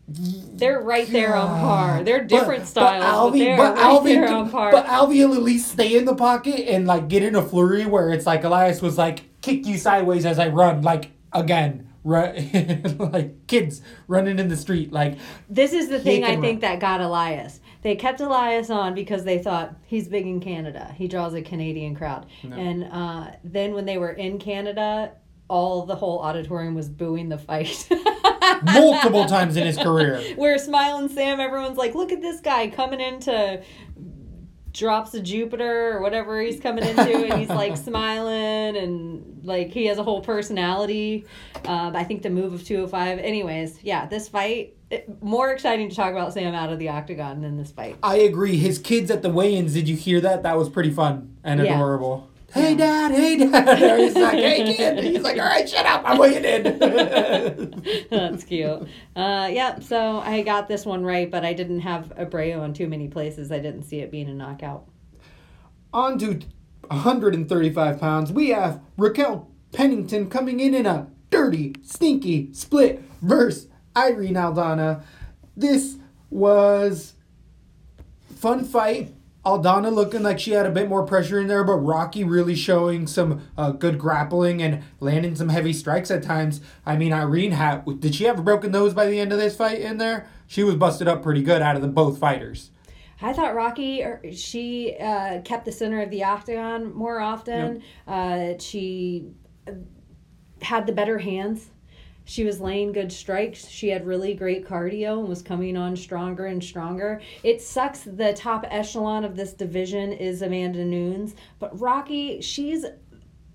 They're 0.08 0.80
right 0.80 1.06
there 1.06 1.36
on 1.36 1.48
par. 1.60 2.02
They're 2.02 2.24
different 2.24 2.66
styles, 2.66 3.02
but, 3.04 3.36
Alvy- 3.36 3.38
they're 3.40 3.56
but 3.58 3.74
right 3.76 3.84
Alvy- 3.84 4.04
there 4.04 4.28
on 4.28 4.50
par. 4.50 4.70
But 4.72 4.86
Alvy 4.86 5.28
will 5.28 5.34
at 5.34 5.42
least 5.42 5.70
stay 5.72 5.96
in 5.96 6.06
the 6.06 6.14
pocket 6.14 6.66
and 6.68 6.86
like 6.86 7.08
get 7.08 7.22
in 7.22 7.34
a 7.34 7.42
flurry 7.42 7.84
where 7.84 8.10
it's 8.10 8.24
like 8.26 8.42
Elias 8.44 8.80
was 8.80 8.96
like 8.96 9.24
kick 9.42 9.66
you 9.66 9.76
sideways 9.76 10.24
as 10.24 10.38
I 10.38 10.48
run, 10.48 10.80
like 10.82 11.10
again, 11.32 11.92
run 12.04 12.96
like 13.12 13.46
kids 13.46 13.82
running 14.06 14.38
in 14.38 14.48
the 14.48 14.56
street, 14.56 14.92
like 14.92 15.18
This 15.50 15.74
is 15.74 15.88
the 15.88 16.00
thing 16.00 16.24
I 16.24 16.32
can 16.32 16.40
think 16.40 16.60
that 16.62 16.80
got 16.80 17.00
Elias. 17.02 17.60
They 17.82 17.94
kept 17.94 18.20
Elias 18.20 18.70
on 18.70 18.94
because 18.94 19.24
they 19.24 19.38
thought 19.38 19.76
he's 19.86 20.08
big 20.08 20.26
in 20.26 20.40
Canada. 20.40 20.92
He 20.96 21.06
draws 21.06 21.34
a 21.34 21.42
Canadian 21.42 21.94
crowd. 21.94 22.26
And 22.42 22.84
uh, 22.90 23.32
then 23.44 23.72
when 23.72 23.84
they 23.84 23.98
were 23.98 24.10
in 24.10 24.38
Canada, 24.38 25.12
all 25.48 25.86
the 25.86 25.96
whole 25.96 26.20
auditorium 26.20 26.74
was 26.74 26.88
booing 26.88 27.28
the 27.28 27.38
fight. 27.38 27.88
multiple 28.62 29.26
times 29.26 29.56
in 29.56 29.66
his 29.66 29.76
career. 29.76 30.20
Where 30.36 30.58
Smiling 30.58 31.08
Sam, 31.08 31.40
everyone's 31.40 31.76
like, 31.76 31.94
look 31.94 32.12
at 32.12 32.20
this 32.20 32.40
guy 32.40 32.68
coming 32.68 33.00
into 33.00 33.62
drops 34.72 35.14
of 35.14 35.24
Jupiter 35.24 35.96
or 35.96 36.00
whatever 36.02 36.40
he's 36.40 36.60
coming 36.60 36.84
into, 36.84 37.02
and 37.02 37.34
he's 37.34 37.48
like 37.48 37.76
smiling 37.84 38.76
and 38.76 39.40
like 39.44 39.70
he 39.70 39.86
has 39.86 39.98
a 39.98 40.02
whole 40.02 40.20
personality. 40.20 41.24
Um, 41.64 41.96
I 41.96 42.04
think 42.04 42.22
the 42.22 42.30
move 42.30 42.52
of 42.52 42.64
205. 42.64 43.18
Anyways, 43.18 43.82
yeah, 43.82 44.06
this 44.06 44.28
fight, 44.28 44.76
it, 44.90 45.22
more 45.22 45.50
exciting 45.50 45.88
to 45.88 45.96
talk 45.96 46.12
about 46.12 46.32
Sam 46.32 46.54
out 46.54 46.72
of 46.72 46.78
the 46.78 46.90
octagon 46.90 47.40
than 47.40 47.56
this 47.56 47.72
fight. 47.72 47.96
I 48.02 48.18
agree. 48.18 48.56
His 48.56 48.78
kids 48.78 49.10
at 49.10 49.22
the 49.22 49.30
weigh-ins. 49.30 49.74
Did 49.74 49.88
you 49.88 49.96
hear 49.96 50.20
that? 50.20 50.42
That 50.42 50.56
was 50.56 50.68
pretty 50.68 50.90
fun 50.90 51.36
and 51.42 51.60
Yeah. 51.60 51.74
adorable. 51.74 52.28
Hey 52.52 52.74
dad, 52.74 53.10
hey 53.10 53.36
dad. 53.36 53.98
He's 54.00 54.14
like, 54.14 54.38
hey 54.38 54.74
kid. 54.76 55.04
He's 55.04 55.20
like, 55.22 55.36
all 55.38 55.44
right, 55.44 55.68
shut 55.68 55.84
up. 55.84 56.02
I'm 56.04 56.16
weighing 56.18 56.44
in. 56.44 58.06
That's 58.10 58.44
cute. 58.44 58.88
Uh, 59.14 59.50
yep, 59.52 59.82
so 59.82 60.20
I 60.20 60.42
got 60.42 60.66
this 60.66 60.86
one 60.86 61.04
right, 61.04 61.30
but 61.30 61.44
I 61.44 61.52
didn't 61.52 61.80
have 61.80 62.10
Abreu 62.18 62.60
on 62.60 62.72
too 62.72 62.88
many 62.88 63.08
places. 63.08 63.52
I 63.52 63.58
didn't 63.58 63.82
see 63.82 64.00
it 64.00 64.10
being 64.10 64.28
a 64.28 64.34
knockout. 64.34 64.86
On 65.92 66.18
to 66.18 66.40
135 66.88 68.00
pounds. 68.00 68.32
We 68.32 68.48
have 68.50 68.80
Raquel 68.96 69.50
Pennington 69.72 70.30
coming 70.30 70.58
in 70.58 70.72
in 70.72 70.86
a 70.86 71.08
dirty, 71.30 71.74
stinky 71.82 72.52
split 72.54 73.02
versus 73.20 73.68
Irene 73.94 74.34
Aldana. 74.34 75.02
This 75.54 75.96
was 76.30 77.14
fun 78.36 78.64
fight. 78.64 79.14
Aldana 79.44 79.92
looking 79.92 80.22
like 80.22 80.38
she 80.38 80.50
had 80.50 80.66
a 80.66 80.70
bit 80.70 80.88
more 80.88 81.04
pressure 81.04 81.40
in 81.40 81.46
there, 81.46 81.64
but 81.64 81.76
Rocky 81.76 82.24
really 82.24 82.54
showing 82.54 83.06
some 83.06 83.48
uh, 83.56 83.70
good 83.70 83.98
grappling 83.98 84.60
and 84.60 84.82
landing 85.00 85.36
some 85.36 85.48
heavy 85.48 85.72
strikes 85.72 86.10
at 86.10 86.22
times. 86.22 86.60
I 86.84 86.96
mean, 86.96 87.12
Irene 87.12 87.52
had 87.52 88.00
did 88.00 88.14
she 88.14 88.24
have 88.24 88.38
a 88.38 88.42
broken 88.42 88.72
nose 88.72 88.94
by 88.94 89.06
the 89.06 89.18
end 89.18 89.32
of 89.32 89.38
this 89.38 89.56
fight 89.56 89.80
in 89.80 89.98
there? 89.98 90.26
She 90.46 90.64
was 90.64 90.74
busted 90.74 91.08
up 91.08 91.22
pretty 91.22 91.42
good 91.42 91.62
out 91.62 91.76
of 91.76 91.82
the 91.82 91.88
both 91.88 92.18
fighters. 92.18 92.70
I 93.20 93.32
thought 93.32 93.54
Rocky, 93.54 94.02
er, 94.02 94.20
she 94.32 94.96
uh, 95.00 95.40
kept 95.42 95.64
the 95.64 95.72
center 95.72 96.00
of 96.02 96.10
the 96.10 96.24
octagon 96.24 96.94
more 96.94 97.20
often. 97.20 97.82
Uh, 98.06 98.54
she 98.58 99.28
had 100.62 100.86
the 100.86 100.92
better 100.92 101.18
hands. 101.18 101.70
She 102.28 102.44
was 102.44 102.60
laying 102.60 102.92
good 102.92 103.10
strikes. 103.10 103.66
She 103.68 103.88
had 103.88 104.06
really 104.06 104.34
great 104.34 104.66
cardio 104.66 105.18
and 105.18 105.28
was 105.28 105.40
coming 105.40 105.78
on 105.78 105.96
stronger 105.96 106.44
and 106.44 106.62
stronger. 106.62 107.22
It 107.42 107.62
sucks 107.62 108.00
the 108.00 108.34
top 108.34 108.66
echelon 108.68 109.24
of 109.24 109.34
this 109.34 109.54
division 109.54 110.12
is 110.12 110.42
Amanda 110.42 110.84
Nunes, 110.84 111.34
but 111.58 111.80
Rocky, 111.80 112.42
she's 112.42 112.84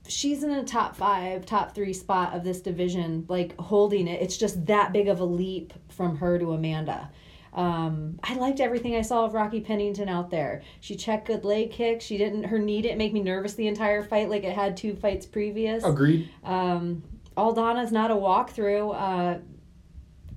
she's 0.08 0.42
in 0.42 0.50
a 0.50 0.64
top 0.64 0.96
five, 0.96 1.46
top 1.46 1.76
three 1.76 1.94
spot 1.94 2.34
of 2.34 2.44
this 2.44 2.62
division, 2.62 3.26
like 3.28 3.56
holding 3.60 4.08
it. 4.08 4.24
It's 4.24 4.38
just 4.38 4.66
that 4.66 4.92
big 4.92 5.08
of 5.08 5.20
a 5.20 5.26
leap 5.26 5.74
from 5.90 6.18
her 6.18 6.40
to 6.40 6.54
Amanda. 6.54 7.12
Um, 7.54 8.20
I 8.24 8.34
liked 8.34 8.60
everything 8.60 8.96
I 8.96 9.04
saw 9.04 9.26
of 9.26 9.36
Rocky 9.36 9.62
Pennington 9.62 10.10
out 10.10 10.32
there. 10.32 10.64
She 10.80 10.96
checked 10.96 11.28
good 11.28 11.46
leg 11.46 11.70
kicks. 11.70 12.04
She 12.06 12.18
didn't. 12.18 12.46
Her 12.46 12.58
knee 12.58 12.82
didn't 12.82 12.98
make 12.98 13.14
me 13.14 13.22
nervous 13.22 13.54
the 13.54 13.68
entire 13.68 14.02
fight, 14.02 14.32
like 14.32 14.44
it 14.44 14.56
had 14.56 14.76
two 14.76 14.96
fights 14.96 15.28
previous. 15.28 15.84
Agreed. 15.84 16.28
Um, 16.44 17.04
Aldana's 17.38 17.91
not 17.91 18.12
a 18.12 18.15
walkthrough. 18.15 18.93
Uh, 18.96 19.39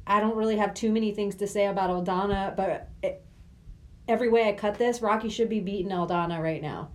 I 0.06 0.20
don't 0.20 0.36
really 0.36 0.56
have 0.56 0.74
too 0.74 0.92
many 0.92 1.12
things 1.12 1.34
to 1.36 1.46
say 1.46 1.66
about 1.66 1.90
Aldana, 1.90 2.56
but 2.56 2.88
it, 3.02 3.24
every 4.08 4.28
way 4.28 4.48
I 4.48 4.52
cut 4.52 4.78
this, 4.78 5.02
Rocky 5.02 5.28
should 5.28 5.48
be 5.48 5.60
beating 5.60 5.90
Aldana 5.90 6.40
right 6.40 6.62
now. 6.62 6.90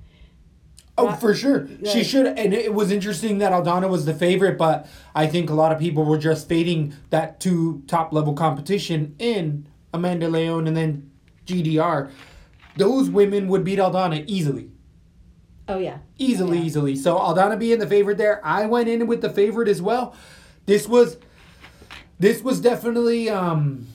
Oh, 0.98 1.14
for 1.14 1.34
sure. 1.34 1.68
She 1.86 2.04
should. 2.04 2.28
And 2.28 2.54
it 2.54 2.74
was 2.74 2.92
interesting 2.92 3.40
that 3.40 3.52
Aldana 3.52 3.90
was 3.90 4.06
the 4.06 4.14
favorite, 4.14 4.58
but 4.58 4.88
I 5.16 5.26
think 5.26 5.50
a 5.50 5.54
lot 5.54 5.72
of 5.72 5.80
people 5.80 6.04
were 6.06 6.18
just 6.18 6.48
fading 6.48 6.94
that 7.10 7.40
two 7.40 7.84
top 7.88 8.14
level 8.14 8.34
competition 8.34 9.16
in 9.18 9.68
Amanda 9.94 10.30
Leon 10.30 10.68
and 10.68 10.76
then 10.78 11.10
GDR. 11.46 12.12
Those 12.78 13.10
women 13.10 13.48
would 13.48 13.64
beat 13.64 13.80
Aldana 13.80 14.24
easily. 14.28 14.71
Oh 15.72 15.78
yeah, 15.78 16.00
Easily, 16.18 16.58
Yeah. 16.60 16.64
easily. 16.66 16.96
So 16.96 17.18
Aldana 17.18 17.58
being 17.58 17.80
the 17.80 17.88
favorite 17.88 18.18
there, 18.18 18.42
I 18.46 18.66
went 18.66 18.90
in 18.90 19.08
with 19.08 19.22
the 19.22 19.30
favorite 19.30 19.68
as 19.70 19.82
well. 19.82 20.14
This 20.66 20.88
was 20.88 21.18
this 22.20 22.42
was 22.44 22.60
definitely 22.60 23.30
um 23.30 23.88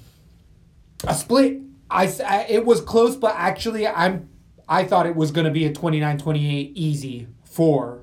a 1.07 1.15
split. 1.15 1.61
I 1.91 2.07
it 2.49 2.65
was 2.65 2.81
close, 2.81 3.15
but 3.17 3.35
actually 3.37 3.87
I'm 3.87 4.29
I 4.69 4.85
thought 4.85 5.07
it 5.07 5.15
was 5.15 5.31
going 5.31 5.45
to 5.45 5.51
be 5.53 5.65
a 5.65 5.73
29-28 5.73 6.73
easy 6.75 7.29
for 7.45 8.01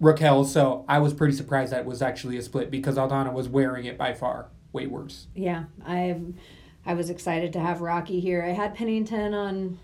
Raquel, 0.00 0.44
so 0.44 0.84
I 0.88 0.98
was 0.98 1.12
pretty 1.12 1.34
surprised 1.34 1.72
that 1.72 1.80
it 1.80 1.86
was 1.86 2.00
actually 2.00 2.36
a 2.38 2.42
split 2.42 2.70
because 2.70 2.96
Aldana 2.96 3.32
was 3.32 3.48
wearing 3.48 3.84
it 3.84 3.98
by 3.98 4.14
far 4.14 4.48
way 4.72 4.86
worse. 4.86 5.26
yeah. 5.34 5.64
I 5.86 6.16
I 6.86 6.94
was 6.94 7.10
excited 7.10 7.52
to 7.54 7.60
have 7.60 7.80
Rocky 7.80 8.20
here. 8.20 8.42
I 8.42 8.50
had 8.52 8.74
Pennington 8.74 9.32
on 9.34 9.78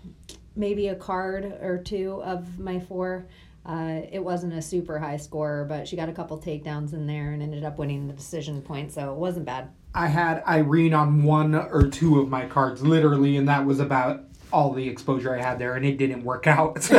maybe 0.55 0.87
a 0.89 0.95
card 0.95 1.45
or 1.61 1.77
two 1.77 2.21
of 2.23 2.59
my 2.59 2.79
four. 2.79 3.27
Uh, 3.65 4.01
it 4.11 4.23
wasn't 4.23 4.53
a 4.53 4.61
super 4.61 4.97
high 4.97 5.17
score, 5.17 5.65
but 5.69 5.87
she 5.87 5.95
got 5.95 6.09
a 6.09 6.13
couple 6.13 6.39
takedowns 6.39 6.93
in 6.93 7.05
there 7.05 7.31
and 7.31 7.43
ended 7.43 7.63
up 7.63 7.77
winning 7.77 8.07
the 8.07 8.13
decision 8.13 8.61
point, 8.61 8.91
so 8.91 9.13
it 9.13 9.17
wasn't 9.17 9.45
bad. 9.45 9.69
I 9.93 10.07
had 10.07 10.43
Irene 10.47 10.93
on 10.93 11.23
one 11.23 11.53
or 11.53 11.87
two 11.87 12.19
of 12.19 12.29
my 12.29 12.45
cards, 12.45 12.81
literally, 12.81 13.37
and 13.37 13.47
that 13.47 13.65
was 13.65 13.79
about 13.79 14.23
all 14.51 14.73
the 14.73 14.87
exposure 14.87 15.35
I 15.35 15.41
had 15.41 15.59
there, 15.59 15.75
and 15.75 15.85
it 15.85 15.97
didn't 15.97 16.23
work 16.23 16.47
out. 16.47 16.81
So. 16.91 16.97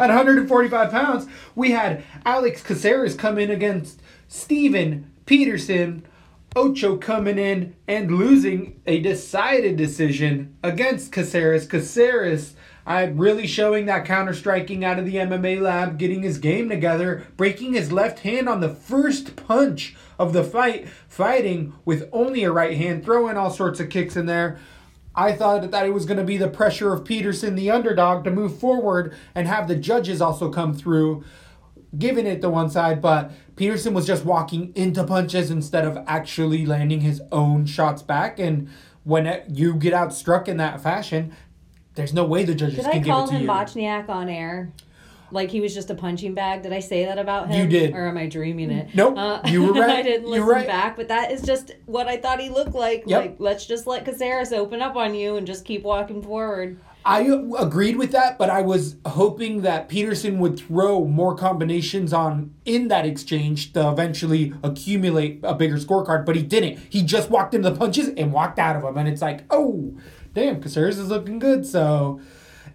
At 0.00 0.08
145 0.08 0.90
pounds, 0.90 1.26
we 1.54 1.70
had 1.72 2.04
Alex 2.24 2.62
Caceres 2.62 3.14
come 3.14 3.38
in 3.38 3.50
against 3.50 4.00
Steven 4.28 5.10
Peterson. 5.26 6.04
Ocho 6.56 6.96
coming 6.96 7.38
in 7.38 7.76
and 7.86 8.10
losing 8.10 8.80
a 8.84 9.00
decided 9.00 9.76
decision 9.76 10.56
against 10.64 11.12
Caceres. 11.12 11.64
Caceres, 11.64 12.56
I'm 12.84 13.18
really 13.18 13.46
showing 13.46 13.86
that 13.86 14.04
counter 14.04 14.34
striking 14.34 14.84
out 14.84 14.98
of 14.98 15.04
the 15.04 15.14
MMA 15.14 15.60
lab, 15.60 15.96
getting 15.96 16.22
his 16.22 16.38
game 16.38 16.68
together, 16.68 17.24
breaking 17.36 17.74
his 17.74 17.92
left 17.92 18.20
hand 18.20 18.48
on 18.48 18.60
the 18.60 18.68
first 18.68 19.36
punch 19.36 19.94
of 20.18 20.32
the 20.32 20.42
fight, 20.42 20.88
fighting 21.06 21.72
with 21.84 22.08
only 22.12 22.42
a 22.42 22.50
right 22.50 22.76
hand, 22.76 23.04
throwing 23.04 23.36
all 23.36 23.50
sorts 23.50 23.78
of 23.78 23.88
kicks 23.88 24.16
in 24.16 24.26
there. 24.26 24.58
I 25.14 25.32
thought 25.32 25.70
that 25.70 25.86
it 25.86 25.94
was 25.94 26.04
going 26.04 26.18
to 26.18 26.24
be 26.24 26.36
the 26.36 26.48
pressure 26.48 26.92
of 26.92 27.04
Peterson, 27.04 27.54
the 27.54 27.70
underdog, 27.70 28.24
to 28.24 28.30
move 28.32 28.58
forward 28.58 29.14
and 29.36 29.46
have 29.46 29.68
the 29.68 29.76
judges 29.76 30.20
also 30.20 30.50
come 30.50 30.74
through, 30.74 31.22
giving 31.98 32.26
it 32.26 32.40
to 32.42 32.50
one 32.50 32.70
side. 32.70 33.00
But 33.00 33.32
Peterson 33.56 33.94
was 33.94 34.06
just 34.06 34.24
walking 34.24 34.72
into 34.74 35.04
punches 35.04 35.50
instead 35.50 35.84
of 35.84 35.98
actually 36.06 36.66
landing 36.66 37.00
his 37.00 37.20
own 37.32 37.66
shots 37.66 38.02
back. 38.02 38.38
And 38.38 38.68
when 39.04 39.26
it, 39.26 39.46
you 39.50 39.74
get 39.74 39.92
outstruck 39.92 40.48
in 40.48 40.56
that 40.58 40.80
fashion, 40.80 41.34
there's 41.94 42.14
no 42.14 42.24
way 42.24 42.44
the 42.44 42.54
judges 42.54 42.76
Did 42.76 42.84
can 42.84 42.92
I 42.92 42.98
give 42.98 43.06
call 43.06 43.24
it 43.24 43.28
to 43.28 43.34
him 43.34 43.42
you. 43.42 43.48
Bochniak 43.48 44.08
on 44.08 44.28
air? 44.28 44.72
Like 45.32 45.50
he 45.50 45.60
was 45.60 45.72
just 45.74 45.90
a 45.90 45.94
punching 45.94 46.34
bag. 46.34 46.62
Did 46.62 46.72
I 46.72 46.80
say 46.80 47.04
that 47.04 47.18
about 47.18 47.48
him? 47.48 47.60
You 47.60 47.68
did. 47.68 47.94
Or 47.94 48.08
am 48.08 48.16
I 48.16 48.26
dreaming 48.26 48.70
it? 48.72 48.94
Nope, 48.94 49.16
uh, 49.16 49.40
you 49.44 49.64
were 49.64 49.72
right. 49.80 49.98
I 49.98 50.02
didn't 50.02 50.24
You 50.26 50.44
were 50.44 50.54
listen 50.54 50.54
right. 50.54 50.66
back, 50.66 50.96
but 50.96 51.06
that 51.08 51.30
is 51.30 51.42
just 51.42 51.72
what 51.86 52.08
I 52.08 52.16
thought 52.16 52.40
he 52.40 52.48
looked 52.48 52.74
like. 52.74 53.04
Yep. 53.06 53.20
Like, 53.20 53.36
let's 53.38 53.64
just 53.64 53.86
let 53.86 54.04
Caceres 54.04 54.52
open 54.52 54.82
up 54.82 54.96
on 54.96 55.14
you 55.14 55.36
and 55.36 55.46
just 55.46 55.64
keep 55.64 55.84
walking 55.84 56.20
forward. 56.20 56.80
I 57.04 57.20
agreed 57.58 57.96
with 57.96 58.12
that, 58.12 58.36
but 58.38 58.50
I 58.50 58.60
was 58.60 58.96
hoping 59.06 59.62
that 59.62 59.88
Peterson 59.88 60.38
would 60.38 60.58
throw 60.58 61.06
more 61.06 61.34
combinations 61.34 62.12
on 62.12 62.54
in 62.64 62.88
that 62.88 63.06
exchange 63.06 63.72
to 63.72 63.88
eventually 63.88 64.52
accumulate 64.62 65.40
a 65.42 65.54
bigger 65.54 65.76
scorecard, 65.76 66.26
but 66.26 66.36
he 66.36 66.42
didn't. 66.42 66.78
He 66.90 67.02
just 67.02 67.30
walked 67.30 67.54
into 67.54 67.70
the 67.70 67.76
punches 67.76 68.08
and 68.16 68.32
walked 68.32 68.58
out 68.58 68.76
of 68.76 68.82
them, 68.82 68.98
and 68.98 69.08
it's 69.08 69.22
like, 69.22 69.44
oh, 69.50 69.96
damn, 70.34 70.60
Caceres 70.60 70.98
is 70.98 71.08
looking 71.08 71.38
good. 71.38 71.66
So 71.66 72.20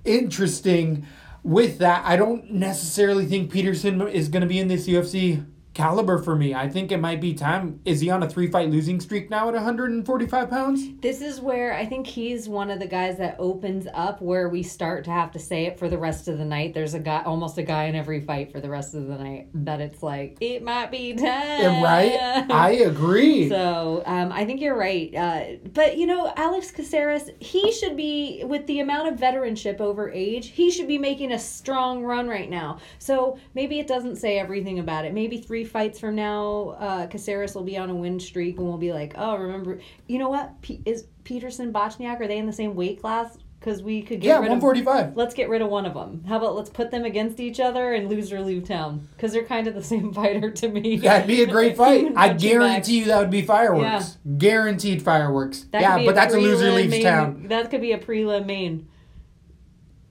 interesting. 0.03 1.05
With 1.43 1.77
that, 1.77 2.03
I 2.03 2.15
don't 2.15 2.49
necessarily 2.49 3.27
think 3.27 3.51
Peterson 3.51 4.01
is 4.07 4.29
going 4.29 4.41
to 4.41 4.47
be 4.47 4.59
in 4.59 4.67
this 4.67 4.87
UFC 4.87 5.45
caliber 5.75 6.17
for 6.17 6.35
me. 6.35 6.55
I 6.55 6.67
think 6.67 6.91
it 6.91 6.97
might 6.97 7.21
be 7.21 7.33
time. 7.33 7.79
Is 7.85 7.99
he 7.99 8.09
on 8.09 8.23
a 8.23 8.29
three 8.29 8.49
fight 8.49 8.69
losing 8.69 8.99
streak 8.99 9.29
now 9.29 9.47
at 9.49 9.53
145 9.53 10.49
pounds? 10.49 10.87
This 11.01 11.21
is 11.21 11.39
where 11.39 11.73
I 11.73 11.85
think 11.85 12.07
he's 12.07 12.49
one 12.49 12.71
of 12.71 12.79
the 12.79 12.87
guys 12.87 13.17
that 13.17 13.35
opens 13.37 13.85
up 13.93 14.21
where 14.21 14.49
we 14.49 14.63
start 14.63 15.03
to 15.03 15.11
have 15.11 15.31
to 15.33 15.39
say 15.39 15.65
it 15.65 15.77
for 15.77 15.89
the 15.89 15.97
rest 15.97 16.27
of 16.27 16.37
the 16.39 16.45
night. 16.45 16.73
There's 16.73 16.93
a 16.93 16.99
guy, 16.99 17.21
almost 17.23 17.57
a 17.57 17.63
guy 17.63 17.83
in 17.83 17.95
every 17.95 18.21
fight 18.21 18.51
for 18.51 18.59
the 18.59 18.69
rest 18.69 18.95
of 18.95 19.07
the 19.07 19.17
night 19.17 19.49
that 19.53 19.81
it's 19.81 20.01
like, 20.01 20.37
it 20.39 20.63
might 20.63 20.91
be 20.91 21.13
time. 21.13 21.25
Yeah, 21.25 21.83
right? 21.83 22.49
I 22.49 22.71
agree. 22.71 23.49
So 23.55 24.03
um, 24.05 24.31
I 24.31 24.45
think 24.45 24.61
you're 24.61 24.77
right. 24.77 25.13
Uh, 25.13 25.43
but 25.73 25.97
you 25.97 26.05
know, 26.07 26.31
Alex 26.35 26.71
Caceres, 26.71 27.29
he 27.39 27.71
should 27.71 27.97
be 27.97 28.43
with 28.45 28.65
the 28.67 28.79
amount 28.79 29.09
of 29.11 29.19
veteranship 29.19 29.81
over 29.81 30.09
age. 30.09 30.47
He 30.49 30.71
should 30.71 30.87
be 30.87 30.97
making 30.97 31.31
a 31.31 31.39
strong 31.39 32.03
run 32.03 32.27
right 32.27 32.49
now. 32.49 32.79
So 32.99 33.37
maybe 33.53 33.79
it 33.79 33.87
doesn't 33.87 34.17
say 34.17 34.39
everything 34.39 34.79
about 34.79 35.05
it. 35.05 35.13
Maybe 35.13 35.37
three 35.37 35.64
fights 35.65 35.99
from 35.99 36.15
now, 36.15 36.75
uh, 36.79 37.07
Caceres 37.07 37.55
will 37.55 37.63
be 37.63 37.77
on 37.77 37.89
a 37.89 37.95
win 37.95 38.19
streak, 38.19 38.57
and 38.57 38.67
we'll 38.67 38.77
be 38.77 38.93
like, 38.93 39.13
oh, 39.17 39.37
remember? 39.37 39.79
You 40.07 40.19
know 40.19 40.29
what? 40.29 40.61
P- 40.61 40.81
is 40.85 41.05
Peterson 41.23 41.73
Bochniak? 41.73 42.19
Are 42.19 42.27
they 42.27 42.37
in 42.37 42.45
the 42.45 42.53
same 42.53 42.75
weight 42.75 43.01
class? 43.01 43.37
Because 43.59 43.81
we 43.81 44.03
could 44.03 44.21
get 44.21 44.27
yeah, 44.27 44.33
rid 44.35 44.51
of 44.51 44.61
145. 44.61 45.17
Let's 45.17 45.33
get 45.33 45.49
rid 45.49 45.63
of 45.63 45.69
one 45.69 45.87
of 45.87 45.95
them. 45.95 46.23
How 46.27 46.37
about 46.37 46.55
let's 46.55 46.69
put 46.69 46.91
them 46.91 47.03
against 47.03 47.39
each 47.39 47.59
other 47.59 47.93
and 47.93 48.07
lose 48.07 48.31
or 48.31 48.41
leave 48.41 48.65
town? 48.65 49.07
Because 49.15 49.33
they're 49.33 49.45
kind 49.45 49.65
of 49.67 49.73
the 49.73 49.83
same 49.93 50.13
fighter 50.13 50.51
to 50.51 50.67
me. 50.67 50.97
That'd 50.97 51.25
be 51.25 51.41
a 51.41 51.47
great 51.47 51.75
fight. 51.77 52.13
I 52.15 52.33
guarantee 52.33 52.99
you 52.99 53.05
that 53.05 53.19
would 53.19 53.31
be 53.31 53.41
fireworks. 53.41 54.17
Guaranteed 54.37 55.01
fireworks. 55.01 55.65
That 55.71 55.81
yeah, 55.81 56.05
but 56.05 56.13
that's 56.13 56.35
a 56.35 56.37
loser 56.37 56.71
leaves 56.71 56.91
main- 56.91 57.03
town. 57.03 57.45
That 57.47 57.71
could 57.71 57.81
be 57.81 57.91
a 57.91 57.97
prelim 57.97 58.45
main. 58.45 58.87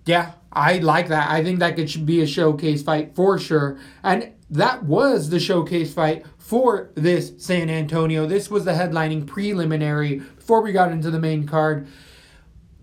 Yeah, 0.06 0.32
I 0.52 0.78
like 0.78 1.08
that. 1.08 1.30
I 1.30 1.42
think 1.42 1.60
that 1.60 1.76
could 1.76 2.06
be 2.06 2.20
a 2.20 2.26
showcase 2.26 2.82
fight 2.82 3.14
for 3.14 3.38
sure. 3.38 3.78
And 4.02 4.33
that 4.54 4.84
was 4.84 5.30
the 5.30 5.40
showcase 5.40 5.92
fight 5.92 6.24
for 6.38 6.90
this 6.94 7.32
San 7.38 7.68
Antonio. 7.68 8.24
This 8.24 8.48
was 8.48 8.64
the 8.64 8.70
headlining 8.70 9.26
preliminary 9.26 10.20
before 10.20 10.62
we 10.62 10.70
got 10.70 10.92
into 10.92 11.10
the 11.10 11.18
main 11.18 11.44
card. 11.44 11.88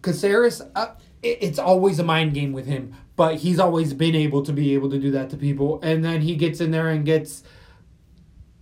Caceres, 0.02 0.62
uh, 0.76 0.96
it, 1.24 1.38
it's 1.40 1.60
always 1.60 1.98
a 1.98 2.04
mind 2.04 2.34
game 2.34 2.52
with 2.52 2.66
him, 2.66 2.94
but 3.16 3.36
he's 3.38 3.58
always 3.58 3.94
been 3.94 4.16
able 4.16 4.44
to 4.44 4.52
be 4.52 4.74
able 4.74 4.90
to 4.90 5.00
do 5.00 5.12
that 5.12 5.30
to 5.30 5.38
people. 5.38 5.80
And 5.82 6.04
then 6.04 6.22
he 6.22 6.36
gets 6.36 6.60
in 6.60 6.72
there 6.72 6.90
and 6.90 7.06
gets 7.06 7.44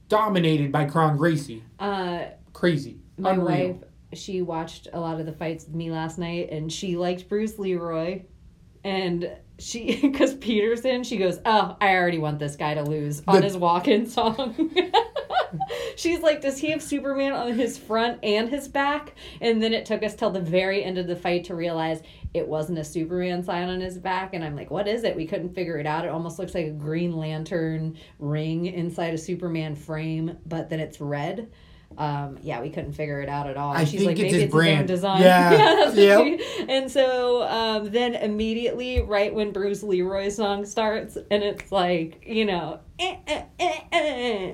dominated 0.08 0.72
by 0.72 0.86
Kron 0.86 1.18
Gracie. 1.18 1.64
Uh, 1.80 2.26
Crazy. 2.54 3.00
my 3.18 3.32
Unreal. 3.32 3.46
wife, 3.46 3.78
she 4.14 4.44
watched 4.44 4.88
a 4.94 5.00
lot 5.00 5.20
of 5.20 5.26
the 5.26 5.34
fights 5.34 5.66
with 5.66 5.74
me 5.74 5.90
last 5.90 6.20
night, 6.20 6.50
and 6.52 6.72
she 6.72 6.96
liked 6.96 7.28
Bruce 7.28 7.58
Leroy, 7.58 8.22
and 8.84 9.32
she 9.60 9.96
because 10.02 10.34
Peterson, 10.36 11.04
she 11.04 11.18
goes, 11.18 11.40
"Oh, 11.46 11.78
I 11.80 11.96
already 11.96 12.18
want 12.18 12.40
this 12.40 12.56
guy 12.56 12.74
to 12.74 12.84
lose 12.84 13.22
on 13.28 13.38
The- 13.38 13.42
his 13.44 13.58
walk-in 13.58 14.06
song." 14.08 14.72
She's 15.96 16.22
like, 16.22 16.42
does 16.42 16.60
he 16.60 16.70
have 16.72 16.82
Superman 16.82 17.34
on 17.34 17.54
his 17.58 17.78
front 17.78 18.20
and 18.24 18.48
his 18.48 18.68
back? 18.68 19.16
And 19.42 19.62
then 19.62 19.74
it 19.74 19.86
took 19.86 20.04
us 20.04 20.16
till 20.16 20.30
the 20.30 20.40
very 20.40 20.84
end 20.84 20.98
of 20.98 21.08
the 21.08 21.16
fight 21.16 21.46
to 21.46 21.56
realize 21.56 22.02
it 22.34 22.48
wasn't 22.48 22.78
a 22.78 22.84
Superman 22.84 23.44
sign 23.44 23.68
on 23.68 23.82
his 23.82 23.98
back. 23.98 24.34
And 24.34 24.44
I'm 24.44 24.56
like, 24.56 24.70
what 24.70 24.88
is 24.88 25.04
it? 25.04 25.16
We 25.16 25.26
couldn't 25.26 25.56
figure 25.56 25.78
it 25.78 25.88
out. 25.88 26.06
It 26.06 26.12
almost 26.12 26.38
looks 26.40 26.54
like 26.54 26.68
a 26.68 26.72
Green 26.72 27.18
Lantern 27.18 27.98
ring 28.20 28.68
inside 28.68 29.14
a 29.14 29.18
Superman 29.18 29.76
frame, 29.76 30.38
but 30.46 30.70
then 30.70 30.80
it's 30.80 31.02
red. 31.02 31.52
Um, 31.98 32.38
yeah, 32.44 32.62
we 32.62 32.70
couldn't 32.70 32.94
figure 32.94 33.20
it 33.22 33.28
out 33.30 33.48
at 33.50 33.58
all. 33.58 33.74
I 33.74 33.84
She's 33.84 34.00
think 34.00 34.18
like, 34.18 34.20
it's 34.20 34.32
maybe 34.32 34.34
his 34.34 34.44
it's 34.44 34.44
his 34.44 34.54
own 34.54 34.60
brand. 34.60 34.88
design. 34.88 35.22
Yeah. 35.22 35.86
what 35.86 35.96
Yep. 35.96 36.40
she- 36.40 36.66
and 36.70 36.90
so 36.92 37.44
um, 37.44 37.92
then 37.92 38.16
immediately, 38.16 39.02
right 39.02 39.34
when 39.34 39.52
Bruce 39.52 39.84
Leroy's 39.84 40.36
song 40.36 40.66
starts, 40.66 41.18
and 41.30 41.44
it's 41.44 41.72
like, 41.72 42.24
you 42.26 42.46
know, 42.46 42.80
eh, 43.00 43.18
eh, 43.28 43.42
eh, 43.60 43.72
eh, 43.92 44.54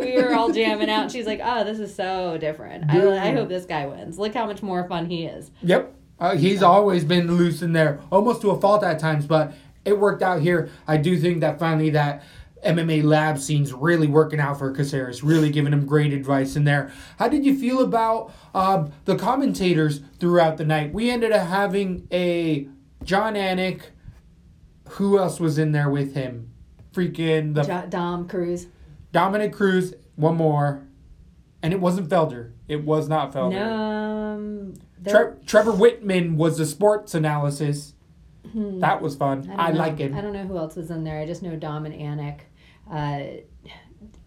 we 0.00 0.16
were 0.16 0.34
all 0.34 0.52
jamming 0.52 0.90
out. 0.90 1.10
She's 1.10 1.26
like, 1.26 1.40
"Oh, 1.42 1.64
this 1.64 1.78
is 1.78 1.94
so 1.94 2.36
different. 2.38 2.90
I, 2.90 3.28
I 3.28 3.32
hope 3.32 3.48
this 3.48 3.64
guy 3.64 3.86
wins. 3.86 4.18
Look 4.18 4.34
how 4.34 4.46
much 4.46 4.62
more 4.62 4.86
fun 4.88 5.06
he 5.06 5.24
is." 5.26 5.50
Yep. 5.62 5.94
Uh, 6.18 6.34
he's 6.36 6.62
always 6.62 7.04
been 7.04 7.36
loose 7.36 7.60
in 7.60 7.72
there, 7.74 8.00
almost 8.10 8.40
to 8.40 8.50
a 8.50 8.58
fault 8.60 8.82
at 8.82 8.98
times, 8.98 9.26
but 9.26 9.52
it 9.86 9.98
worked 9.98 10.22
out 10.22 10.42
here. 10.42 10.68
I 10.86 10.96
do 10.98 11.16
think 11.18 11.40
that 11.40 11.58
finally 11.58 11.90
that 11.90 12.22
MMA 12.64 13.04
lab 13.04 13.38
scene's 13.38 13.72
really 13.72 14.08
working 14.08 14.40
out 14.40 14.58
for 14.58 14.70
Caceres, 14.72 15.22
really 15.22 15.50
giving 15.50 15.72
him 15.72 15.86
great 15.86 16.12
advice 16.12 16.56
in 16.56 16.64
there. 16.64 16.90
How 17.18 17.28
did 17.28 17.46
you 17.46 17.56
feel 17.56 17.80
about 17.80 18.32
um, 18.54 18.92
the 19.04 19.16
commentators 19.16 20.00
throughout 20.18 20.56
the 20.56 20.64
night? 20.64 20.92
We 20.92 21.08
ended 21.10 21.30
up 21.32 21.46
having 21.46 22.08
a 22.10 22.68
Jon 23.04 23.34
Anik. 23.34 23.82
Who 24.90 25.18
else 25.18 25.38
was 25.40 25.58
in 25.58 25.72
there 25.72 25.88
with 25.90 26.14
him? 26.14 26.50
Freaking 26.92 27.54
the 27.54 27.62
Jo- 27.62 27.86
Dom 27.88 28.28
Cruz. 28.28 28.66
Dominic 29.12 29.52
Cruz. 29.52 29.94
One 30.16 30.36
more, 30.36 30.82
and 31.62 31.72
it 31.74 31.80
wasn't 31.80 32.08
Felder. 32.08 32.52
It 32.68 32.84
was 32.84 33.06
not 33.08 33.32
Felder. 33.32 33.52
No, 33.52 34.34
um, 34.34 34.74
Tre- 35.06 35.34
Trevor 35.44 35.72
Whitman 35.72 36.36
was 36.36 36.56
the 36.56 36.64
sports 36.64 37.14
analysis. 37.14 37.92
That 38.80 39.00
was 39.00 39.16
fun. 39.16 39.42
Hmm. 39.42 39.50
don't 39.50 39.60
I, 39.60 39.70
like 39.70 39.98
him. 39.98 40.14
I 40.14 40.20
don't 40.20 40.32
know 40.32 40.46
who 40.46 40.56
else 40.56 40.76
was 40.76 40.90
in 40.90 41.04
there. 41.04 41.20
I 41.20 41.26
just 41.26 41.42
know 41.42 41.56
Dom 41.56 41.86
and 41.86 41.94
Anik. 41.94 42.40
Uh, 42.90 43.42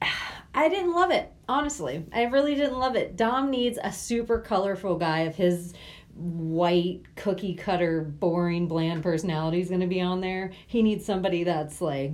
I 0.54 0.68
didn't 0.68 0.94
love 0.94 1.12
it, 1.12 1.32
honestly. 1.48 2.06
I 2.12 2.24
really 2.24 2.56
didn't 2.56 2.80
love 2.80 2.96
it. 2.96 3.16
Dom 3.16 3.52
needs 3.52 3.78
a 3.82 3.92
super 3.92 4.40
colorful 4.40 4.98
guy 4.98 5.22
if 5.22 5.36
his 5.36 5.74
white 6.16 7.02
cookie 7.16 7.54
cutter 7.54 8.02
boring 8.02 8.68
bland 8.68 9.02
personality 9.02 9.62
is 9.62 9.70
going 9.70 9.82
to 9.82 9.88
be 9.88 10.02
on 10.02 10.22
there. 10.22 10.52
He 10.68 10.82
needs 10.82 11.06
somebody 11.06 11.44
that's 11.44 11.82
like 11.82 12.14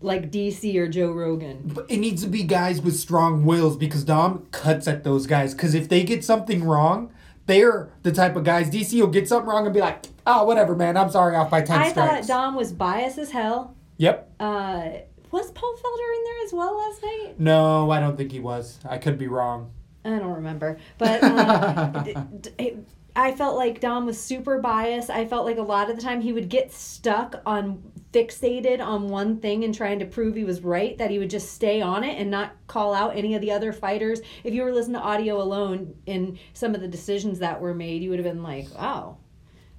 like 0.00 0.30
DC 0.30 0.74
or 0.76 0.88
Joe 0.88 1.10
Rogan. 1.10 1.62
But 1.74 1.90
it 1.90 1.98
needs 1.98 2.22
to 2.22 2.28
be 2.28 2.42
guys 2.42 2.80
with 2.80 2.96
strong 2.96 3.44
wills 3.44 3.76
because 3.76 4.04
Dom 4.04 4.46
cuts 4.52 4.86
at 4.86 5.04
those 5.04 5.26
guys. 5.26 5.54
Because 5.54 5.74
if 5.74 5.88
they 5.88 6.04
get 6.04 6.24
something 6.24 6.64
wrong, 6.64 7.12
they're 7.46 7.90
the 8.02 8.12
type 8.12 8.36
of 8.36 8.44
guys. 8.44 8.68
DC 8.70 9.00
will 9.00 9.06
get 9.08 9.28
something 9.28 9.48
wrong 9.48 9.64
and 9.66 9.74
be 9.74 9.80
like, 9.80 10.04
"Oh, 10.26 10.44
whatever, 10.44 10.74
man. 10.76 10.96
I'm 10.96 11.10
sorry, 11.10 11.34
off 11.36 11.50
by 11.50 11.62
ten 11.62 11.78
I 11.80 11.88
strikes." 11.90 12.26
thought 12.26 12.26
Dom 12.26 12.54
was 12.56 12.72
biased 12.72 13.18
as 13.18 13.30
hell. 13.30 13.74
yep. 13.96 14.30
Uh, 14.40 14.88
was 15.30 15.50
Paul 15.52 15.74
Felder 15.76 16.16
in 16.16 16.24
there 16.24 16.44
as 16.46 16.52
well 16.52 16.76
last 16.78 17.02
night? 17.02 17.34
No, 17.40 17.90
I 17.90 18.00
don't 18.00 18.16
think 18.16 18.32
he 18.32 18.40
was. 18.40 18.78
I 18.88 18.98
could 18.98 19.18
be 19.18 19.26
wrong. 19.28 19.70
I 20.04 20.10
don't 20.10 20.34
remember, 20.34 20.78
but 20.98 21.22
uh, 21.22 21.86
d- 22.04 22.14
d- 22.40 22.50
it- 22.58 22.88
I 23.18 23.32
felt 23.32 23.56
like 23.56 23.80
Dom 23.80 24.04
was 24.06 24.20
super 24.20 24.60
biased. 24.60 25.08
I 25.08 25.24
felt 25.26 25.46
like 25.46 25.56
a 25.56 25.62
lot 25.62 25.88
of 25.88 25.96
the 25.96 26.02
time 26.02 26.20
he 26.20 26.34
would 26.34 26.50
get 26.50 26.70
stuck 26.72 27.40
on 27.46 27.82
fixated 28.16 28.80
on 28.80 29.08
one 29.08 29.38
thing 29.38 29.64
and 29.64 29.74
trying 29.74 29.98
to 29.98 30.06
prove 30.06 30.34
he 30.36 30.44
was 30.44 30.62
right. 30.62 30.96
That 30.98 31.10
he 31.10 31.18
would 31.18 31.30
just 31.30 31.52
stay 31.52 31.82
on 31.82 32.02
it 32.04 32.18
and 32.18 32.30
not 32.30 32.52
call 32.66 32.94
out 32.94 33.16
any 33.16 33.34
of 33.34 33.40
the 33.42 33.52
other 33.52 33.72
fighters. 33.72 34.20
If 34.44 34.54
you 34.54 34.62
were 34.62 34.72
listening 34.72 35.00
to 35.00 35.06
audio 35.06 35.40
alone 35.40 35.94
in 36.06 36.38
some 36.54 36.74
of 36.74 36.80
the 36.80 36.88
decisions 36.88 37.38
that 37.40 37.60
were 37.60 37.74
made, 37.74 38.02
you 38.02 38.10
would 38.10 38.18
have 38.18 38.24
been 38.32 38.42
like, 38.42 38.68
"Oh, 38.78 39.16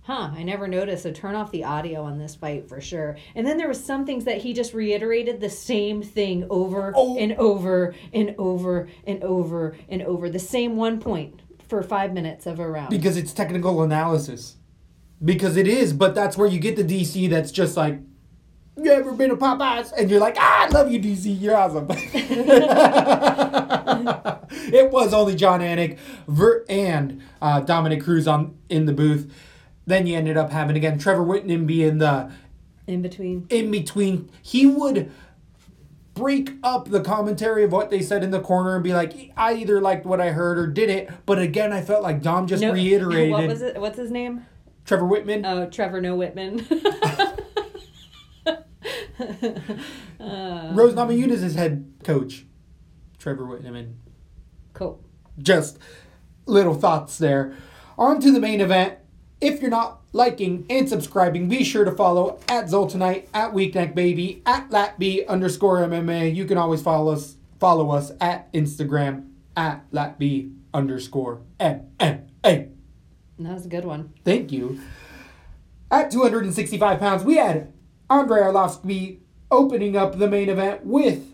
huh, 0.02 0.30
I 0.36 0.44
never 0.44 0.68
noticed. 0.68 1.04
So 1.04 1.12
turn 1.12 1.36
off 1.36 1.52
the 1.52 1.64
audio 1.64 2.04
on 2.04 2.18
this 2.18 2.36
fight 2.36 2.70
for 2.70 2.80
sure. 2.80 3.18
And 3.36 3.46
then 3.46 3.58
there 3.58 3.68
was 3.68 3.84
some 3.84 4.06
things 4.06 4.24
that 4.26 4.38
he 4.38 4.54
just 4.54 4.74
reiterated 4.74 5.42
the 5.42 5.50
same 5.50 6.02
thing 6.02 6.46
over 6.50 6.94
Oh. 6.96 7.18
and 7.18 7.34
over 7.34 7.94
and 8.14 8.34
over 8.38 8.88
and 9.06 9.22
over 9.24 9.76
and 9.90 10.02
over. 10.04 10.30
The 10.30 10.40
same 10.40 10.78
one 10.78 11.00
point 11.00 11.42
for 11.68 11.84
five 11.84 12.14
minutes 12.14 12.46
of 12.46 12.60
a 12.60 12.70
round. 12.70 12.90
Because 12.92 13.18
it's 13.18 13.34
technical 13.34 13.82
analysis. 13.82 14.56
Because 15.24 15.58
it 15.58 15.68
is, 15.68 15.92
but 15.94 16.14
that's 16.16 16.38
where 16.38 16.48
you 16.48 16.60
get 16.60 16.76
the 16.78 16.84
DC 16.84 17.28
that's 17.30 17.52
just 17.52 17.76
like, 17.76 18.00
you 18.78 18.92
ever 18.92 19.12
been 19.14 19.30
to 19.30 19.36
Popeyes? 19.36 19.92
And 19.98 20.10
you're 20.10 20.20
like, 20.20 20.36
ah, 20.40 20.66
I 20.66 20.70
love 20.70 20.92
you, 20.92 21.00
DC. 21.00 21.40
You're 21.40 21.56
awesome. 21.56 21.88
it 24.52 24.92
was 24.92 25.14
only 25.14 25.36
Jon 25.36 25.62
Anik 25.62 25.98
and 26.70 27.22
uh, 27.42 27.62
Dominic 27.62 28.04
Cruz 28.04 28.28
on 28.28 28.58
in 28.70 28.86
the 28.86 28.94
booth. 28.94 29.32
Then 29.86 30.06
you 30.06 30.18
ended 30.18 30.38
up 30.38 30.52
having 30.52 30.76
again 30.76 31.00
Trevor 31.00 31.24
Whitman 31.24 31.66
be 31.66 31.84
in 31.84 32.00
the 32.00 32.32
in 32.88 33.02
between. 33.02 33.48
in 33.50 33.72
between. 33.72 34.30
He 34.42 34.66
would 34.66 35.12
break 36.14 36.54
up 36.64 36.90
the 36.90 37.02
commentary 37.02 37.64
of 37.64 37.72
what 37.72 37.90
they 37.90 38.02
said 38.02 38.24
in 38.24 38.32
the 38.32 38.40
corner 38.40 38.76
and 38.76 38.84
be 38.84 38.94
like, 38.94 39.32
I 39.38 39.54
either 39.54 39.80
liked 39.80 40.06
what 40.06 40.20
I 40.20 40.32
heard 40.32 40.58
or 40.58 40.68
didn't. 40.68 41.10
But 41.26 41.40
again, 41.40 41.72
I 41.72 41.82
felt 41.82 42.04
like 42.04 42.22
Dom 42.22 42.48
just 42.48 42.62
No- 42.62 42.74
reiterated. 42.74 43.32
What 43.32 43.48
was 43.48 43.62
it? 43.62 43.80
What's 43.80 43.98
his 43.98 44.12
name? 44.12 44.46
Trevor 44.86 45.06
Whitman. 45.06 45.46
Oh, 45.46 45.70
Trevor 45.70 46.02
No 46.02 46.16
Whitman. 46.16 46.66
Uh, 50.20 50.72
Rose 50.74 50.94
Namajunas 50.96 51.44
is 51.44 51.54
head 51.56 51.94
coach. 52.04 52.46
Trevor 53.20 53.46
Whitman. 53.46 54.00
cool. 54.74 55.04
Just 55.38 55.78
little 56.48 56.74
thoughts 56.74 57.18
there. 57.20 57.54
On 57.98 58.20
to 58.20 58.32
the 58.32 58.40
main 58.40 58.62
event. 58.62 58.96
If 59.40 59.62
you're 59.62 59.70
not 59.70 60.02
liking 60.14 60.66
and 60.70 60.90
subscribing, 60.90 61.48
be 61.48 61.64
sure 61.64 61.86
to 61.86 61.92
follow 61.92 62.40
at 62.50 62.66
Zoltanite, 62.66 63.28
at 63.34 63.54
Weekneck 63.54 63.94
Baby, 63.94 64.42
at 64.48 64.70
LatB 64.72 65.28
underscore 65.28 65.78
MMA. 65.82 66.34
You 66.34 66.46
can 66.46 66.58
always 66.58 66.82
follow 66.82 67.12
us 67.14 67.36
follow 67.60 67.92
us 67.92 68.12
at 68.20 68.52
Instagram 68.54 69.30
at 69.56 69.90
LatB 69.92 70.54
underscore 70.74 71.42
MMA. 71.60 72.72
That 73.40 73.54
was 73.54 73.66
a 73.66 73.70
good 73.70 73.86
one. 73.86 74.14
Thank 74.26 74.52
you. 74.52 74.80
At 75.92 76.10
265 76.12 77.00
pounds, 77.00 77.24
we 77.24 77.38
had 77.38 77.72
Andrei 78.10 78.40
Arlovsky 78.40 79.20
opening 79.52 79.98
up 79.98 80.18
the 80.18 80.30
main 80.30 80.48
event 80.48 80.86
with 80.86 81.34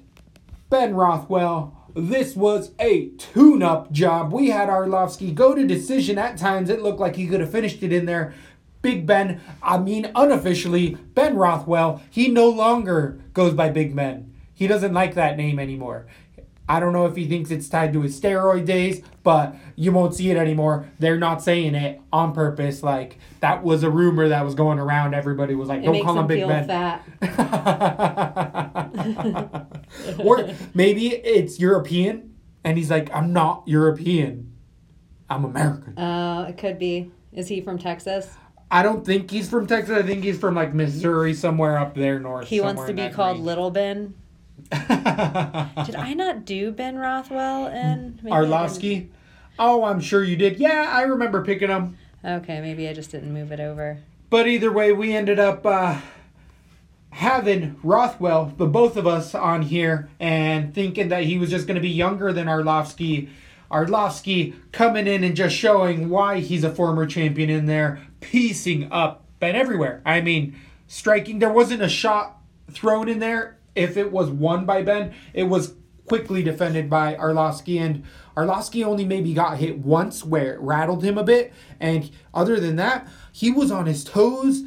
Ben 0.71 0.95
Rothwell. 0.95 1.77
This 1.95 2.35
was 2.35 2.71
a 2.79 3.09
tune 3.09 3.61
up 3.61 3.91
job. 3.91 4.33
We 4.33 4.49
had 4.49 4.69
Arlovsky 4.69 5.35
go 5.35 5.53
to 5.53 5.67
decision. 5.67 6.17
At 6.17 6.37
times, 6.37 6.71
it 6.71 6.81
looked 6.81 6.99
like 6.99 7.15
he 7.15 7.27
could 7.27 7.41
have 7.41 7.51
finished 7.51 7.83
it 7.83 7.93
in 7.93 8.07
there. 8.07 8.33
Big 8.81 9.05
Ben, 9.05 9.39
I 9.61 9.77
mean, 9.77 10.11
unofficially, 10.15 10.97
Ben 11.13 11.35
Rothwell, 11.35 12.01
he 12.09 12.27
no 12.27 12.49
longer 12.49 13.19
goes 13.33 13.53
by 13.53 13.69
Big 13.69 13.95
Ben. 13.95 14.33
He 14.55 14.65
doesn't 14.65 14.93
like 14.93 15.13
that 15.13 15.37
name 15.37 15.59
anymore. 15.59 16.07
I 16.73 16.79
don't 16.79 16.91
know 16.91 17.05
if 17.05 17.15
he 17.15 17.27
thinks 17.27 17.51
it's 17.51 17.69
tied 17.69 17.93
to 17.93 18.01
his 18.01 18.19
steroid 18.19 18.65
days, 18.65 19.03
but 19.21 19.55
you 19.75 19.91
won't 19.91 20.15
see 20.15 20.31
it 20.31 20.37
anymore. 20.37 20.89
They're 20.97 21.19
not 21.19 21.43
saying 21.43 21.75
it 21.75 22.01
on 22.11 22.33
purpose. 22.33 22.81
Like, 22.81 23.19
that 23.41 23.63
was 23.63 23.83
a 23.83 23.91
rumor 23.91 24.29
that 24.29 24.43
was 24.43 24.55
going 24.55 24.79
around. 24.79 25.13
Everybody 25.13 25.53
was 25.53 25.69
like, 25.69 25.83
It 25.83 25.85
don't 25.85 26.03
call 26.03 26.15
him 26.17 26.21
him 26.21 26.27
Big 26.27 26.47
Ben. 26.47 26.65
fat. 26.65 27.05
or 30.17 30.49
maybe 30.73 31.09
it's 31.09 31.59
European, 31.59 32.33
and 32.63 32.75
he's 32.75 32.89
like, 32.89 33.13
I'm 33.13 33.31
not 33.33 33.61
European. 33.67 34.51
I'm 35.29 35.45
American. 35.45 35.95
Uh, 35.95 36.47
it 36.49 36.57
could 36.57 36.79
be. 36.79 37.11
Is 37.33 37.49
he 37.49 37.61
from 37.61 37.77
Texas? 37.77 38.35
I 38.71 38.81
don't 38.81 39.05
think 39.05 39.29
he's 39.29 39.47
from 39.47 39.67
Texas. 39.67 39.95
I 39.95 40.01
think 40.01 40.23
he's 40.23 40.39
from 40.39 40.55
like 40.55 40.73
Missouri, 40.73 41.35
somewhere 41.35 41.77
up 41.77 41.93
there 41.93 42.19
north. 42.19 42.47
He 42.47 42.61
wants 42.61 42.83
to 42.85 42.93
be 42.93 43.09
called 43.09 43.37
range. 43.37 43.45
Little 43.45 43.69
Ben. 43.69 44.15
Did 45.85 45.95
I 45.95 46.13
not 46.15 46.45
do 46.45 46.71
Ben 46.71 46.97
Rothwell 46.97 47.67
and 47.67 48.19
Arlovsky. 48.23 49.09
Oh, 49.59 49.83
I'm 49.83 49.99
sure 49.99 50.23
you 50.23 50.35
did. 50.35 50.57
Yeah, 50.57 50.89
I 50.91 51.03
remember 51.03 51.43
picking 51.43 51.69
him. 51.69 51.97
Okay, 52.25 52.59
maybe 52.61 52.87
I 52.87 52.93
just 52.93 53.11
didn't 53.11 53.33
move 53.33 53.51
it 53.51 53.59
over. 53.59 53.99
But 54.29 54.47
either 54.47 54.71
way, 54.71 54.91
we 54.91 55.15
ended 55.15 55.37
up 55.37 55.63
uh, 55.65 55.99
having 57.11 57.77
Rothwell, 57.83 58.53
the 58.57 58.65
both 58.65 58.97
of 58.97 59.05
us, 59.05 59.35
on 59.35 59.61
here 59.61 60.09
and 60.19 60.73
thinking 60.73 61.09
that 61.09 61.23
he 61.23 61.37
was 61.37 61.51
just 61.51 61.67
going 61.67 61.75
to 61.75 61.81
be 61.81 61.89
younger 61.89 62.33
than 62.33 62.47
Arlovsky. 62.47 63.29
Arlovsky 63.69 64.55
coming 64.71 65.05
in 65.05 65.23
and 65.23 65.35
just 65.35 65.55
showing 65.55 66.09
why 66.09 66.39
he's 66.39 66.63
a 66.63 66.73
former 66.73 67.05
champion 67.05 67.49
in 67.49 67.67
there, 67.67 67.99
piecing 68.21 68.91
up 68.91 69.25
Ben 69.39 69.55
everywhere. 69.55 70.01
I 70.05 70.21
mean, 70.21 70.55
striking. 70.87 71.39
There 71.39 71.51
wasn't 71.51 71.83
a 71.83 71.89
shot 71.89 72.39
thrown 72.71 73.07
in 73.07 73.19
there. 73.19 73.57
If 73.75 73.97
it 73.97 74.11
was 74.11 74.29
won 74.29 74.65
by 74.65 74.83
Ben, 74.83 75.13
it 75.33 75.43
was 75.43 75.73
quickly 76.07 76.43
defended 76.43 76.89
by 76.89 77.15
Arlovsky, 77.15 77.79
and 77.79 78.03
Arlovsky 78.35 78.85
only 78.85 79.05
maybe 79.05 79.33
got 79.33 79.57
hit 79.57 79.79
once 79.79 80.23
where 80.23 80.53
it 80.53 80.59
rattled 80.59 81.03
him 81.03 81.17
a 81.17 81.23
bit. 81.23 81.53
And 81.79 82.09
other 82.33 82.59
than 82.59 82.75
that, 82.75 83.07
he 83.31 83.51
was 83.51 83.71
on 83.71 83.85
his 83.85 84.03
toes, 84.03 84.63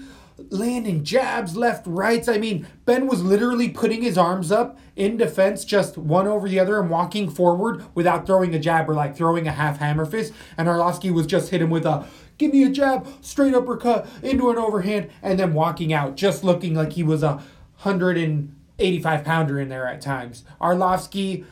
landing 0.51 1.05
jabs 1.05 1.57
left, 1.57 1.87
rights. 1.87 2.29
I 2.29 2.39
mean, 2.39 2.67
Ben 2.85 3.07
was 3.07 3.23
literally 3.23 3.69
putting 3.69 4.03
his 4.03 4.19
arms 4.19 4.51
up 4.51 4.79
in 4.95 5.17
defense, 5.17 5.65
just 5.65 5.99
one 5.99 6.27
over 6.27 6.49
the 6.49 6.61
other, 6.61 6.81
and 6.81 6.91
walking 6.91 7.29
forward 7.29 7.85
without 7.95 8.27
throwing 8.27 8.55
a 8.55 8.59
jab 8.59 8.89
or 8.89 8.95
like 8.95 9.17
throwing 9.17 9.47
a 9.47 9.53
half 9.53 9.79
hammer 9.79 10.07
fist. 10.07 10.33
And 10.57 10.69
Arlovsky 10.69 11.13
was 11.13 11.27
just 11.27 11.51
hit 11.51 11.63
him 11.63 11.71
with 11.71 11.85
a 11.85 12.07
give 12.39 12.53
me 12.53 12.65
a 12.65 12.71
jab, 12.71 13.07
straight 13.21 13.55
uppercut 13.55 14.07
into 14.23 14.51
an 14.51 14.59
overhand, 14.59 15.11
and 15.23 15.39
then 15.39 15.55
walking 15.55 15.93
out, 15.93 16.17
just 16.17 16.45
looking 16.45 16.75
like 16.75 16.93
he 16.93 17.03
was 17.03 17.23
a 17.23 17.43
hundred 17.77 18.17
and 18.17 18.55
85 18.79 19.25
pounder 19.25 19.59
in 19.59 19.69
there 19.69 19.87
at 19.87 20.01
times. 20.01 20.45
Arlovsky, 20.61 21.45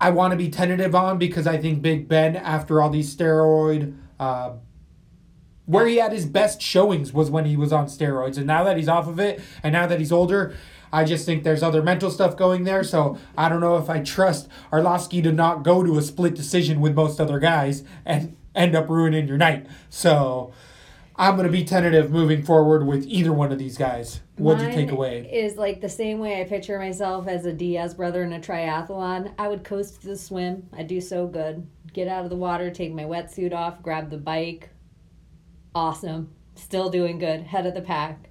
I 0.00 0.10
want 0.10 0.32
to 0.32 0.36
be 0.36 0.48
tentative 0.48 0.94
on 0.94 1.18
because 1.18 1.46
I 1.46 1.56
think 1.58 1.82
Big 1.82 2.08
Ben, 2.08 2.36
after 2.36 2.80
all 2.80 2.90
these 2.90 3.14
steroid, 3.14 3.96
uh, 4.20 4.52
where 5.66 5.86
he 5.86 5.96
had 5.96 6.12
his 6.12 6.26
best 6.26 6.60
showings 6.60 7.12
was 7.12 7.30
when 7.30 7.46
he 7.46 7.56
was 7.56 7.72
on 7.72 7.86
steroids. 7.86 8.36
And 8.36 8.46
now 8.46 8.64
that 8.64 8.76
he's 8.76 8.88
off 8.88 9.08
of 9.08 9.18
it, 9.18 9.40
and 9.62 9.72
now 9.72 9.86
that 9.86 9.98
he's 9.98 10.12
older, 10.12 10.54
I 10.92 11.04
just 11.04 11.26
think 11.26 11.42
there's 11.42 11.62
other 11.62 11.82
mental 11.82 12.10
stuff 12.10 12.36
going 12.36 12.64
there. 12.64 12.84
So 12.84 13.18
I 13.36 13.48
don't 13.48 13.60
know 13.60 13.76
if 13.78 13.90
I 13.90 14.00
trust 14.00 14.48
Arlovsky 14.72 15.22
to 15.22 15.32
not 15.32 15.62
go 15.62 15.82
to 15.82 15.98
a 15.98 16.02
split 16.02 16.34
decision 16.34 16.80
with 16.80 16.94
most 16.94 17.20
other 17.20 17.38
guys 17.38 17.82
and 18.04 18.36
end 18.54 18.76
up 18.76 18.88
ruining 18.88 19.26
your 19.26 19.38
night. 19.38 19.66
So 19.90 20.52
I'm 21.16 21.36
going 21.36 21.46
to 21.46 21.52
be 21.52 21.64
tentative 21.64 22.10
moving 22.10 22.42
forward 22.42 22.86
with 22.86 23.06
either 23.06 23.32
one 23.32 23.52
of 23.52 23.58
these 23.58 23.78
guys. 23.78 24.20
What'd 24.36 24.66
you 24.66 24.72
take 24.72 24.90
away? 24.90 25.30
Is 25.32 25.56
like 25.56 25.80
the 25.80 25.88
same 25.88 26.18
way 26.18 26.40
I 26.40 26.44
picture 26.44 26.76
myself 26.76 27.28
as 27.28 27.46
a 27.46 27.52
Diaz 27.52 27.94
brother 27.94 28.24
in 28.24 28.32
a 28.32 28.40
triathlon. 28.40 29.32
I 29.38 29.46
would 29.46 29.62
coast 29.62 30.00
to 30.00 30.08
the 30.08 30.16
swim. 30.16 30.68
I'd 30.72 30.88
do 30.88 31.00
so 31.00 31.28
good. 31.28 31.66
Get 31.92 32.08
out 32.08 32.24
of 32.24 32.30
the 32.30 32.36
water, 32.36 32.70
take 32.70 32.92
my 32.92 33.04
wetsuit 33.04 33.52
off, 33.52 33.80
grab 33.80 34.10
the 34.10 34.18
bike. 34.18 34.70
Awesome. 35.72 36.34
Still 36.56 36.90
doing 36.90 37.18
good. 37.18 37.42
Head 37.42 37.66
of 37.66 37.74
the 37.74 37.80
pack. 37.80 38.30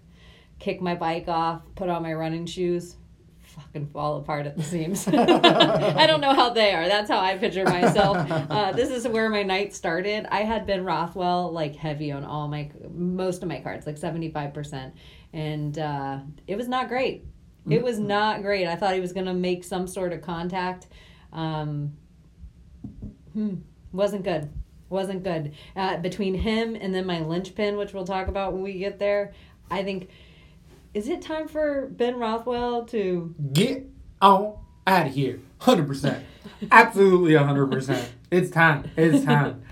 Kick 0.60 0.82
my 0.82 0.96
bike 0.96 1.30
off, 1.30 1.62
put 1.76 1.90
on 1.90 2.04
my 2.04 2.14
running 2.14 2.46
shoes. 2.46 2.98
Fucking 3.56 3.88
fall 3.88 4.18
apart 4.18 4.48
at 4.48 4.58
the 4.58 4.64
seams. 4.64 5.08
I 5.08 6.08
don't 6.08 6.22
know 6.22 6.34
how 6.34 6.50
they 6.50 6.74
are. 6.74 6.88
That's 6.88 7.10
how 7.10 7.20
I 7.20 7.38
picture 7.38 7.66
myself. 7.66 8.18
Uh, 8.32 8.72
this 8.72 8.90
is 8.90 9.08
where 9.08 9.30
my 9.30 9.44
night 9.44 9.76
started. 9.76 10.26
I 10.32 10.42
had 10.42 10.66
Ben 10.66 10.84
Rothwell 10.84 11.52
like 11.52 11.76
heavy 11.76 12.12
on 12.12 12.24
all 12.24 12.48
my 12.48 12.72
most 12.92 13.44
of 13.44 13.50
my 13.50 13.60
cards, 13.60 13.86
like 13.86 13.98
seventy 13.98 14.32
five 14.32 14.56
percent, 14.56 14.96
and 15.34 15.78
uh, 15.78 16.20
it 16.48 16.56
was 16.56 16.68
not 16.68 16.88
great. 16.88 17.26
It 17.70 17.84
was 17.84 18.00
not 18.00 18.42
great. 18.42 18.68
I 18.68 18.76
thought 18.76 18.96
he 18.96 19.00
was 19.00 19.14
gonna 19.14 19.34
make 19.36 19.64
some 19.64 19.88
sort 19.88 20.14
of 20.14 20.22
contact. 20.22 20.88
Um, 21.32 21.94
hmm, 23.34 23.56
wasn't 23.92 24.24
good. 24.24 24.52
Wasn't 24.90 25.24
good. 25.24 25.54
Uh, 25.76 25.98
between 25.98 26.34
him 26.34 26.76
and 26.76 26.94
then 26.94 27.06
my 27.06 27.20
linchpin, 27.20 27.78
which 27.78 27.94
we'll 27.94 28.06
talk 28.06 28.28
about 28.28 28.54
when 28.54 28.64
we 28.64 28.80
get 28.80 28.98
there, 28.98 29.34
I 29.70 29.84
think. 29.84 30.10
Is 30.94 31.08
it 31.08 31.22
time 31.22 31.48
for 31.48 31.88
Ben 31.92 32.18
Rothwell 32.18 32.86
to 32.88 33.34
Get 33.54 33.86
on 34.22 34.58
out 34.88 35.08
of 35.08 35.14
here. 35.14 35.40
100%. 35.62 36.22
Absolutely 36.72 37.32
100%. 37.34 38.06
It's 38.32 38.50
time. 38.52 38.90
It's 38.98 39.24
time. 39.26 39.62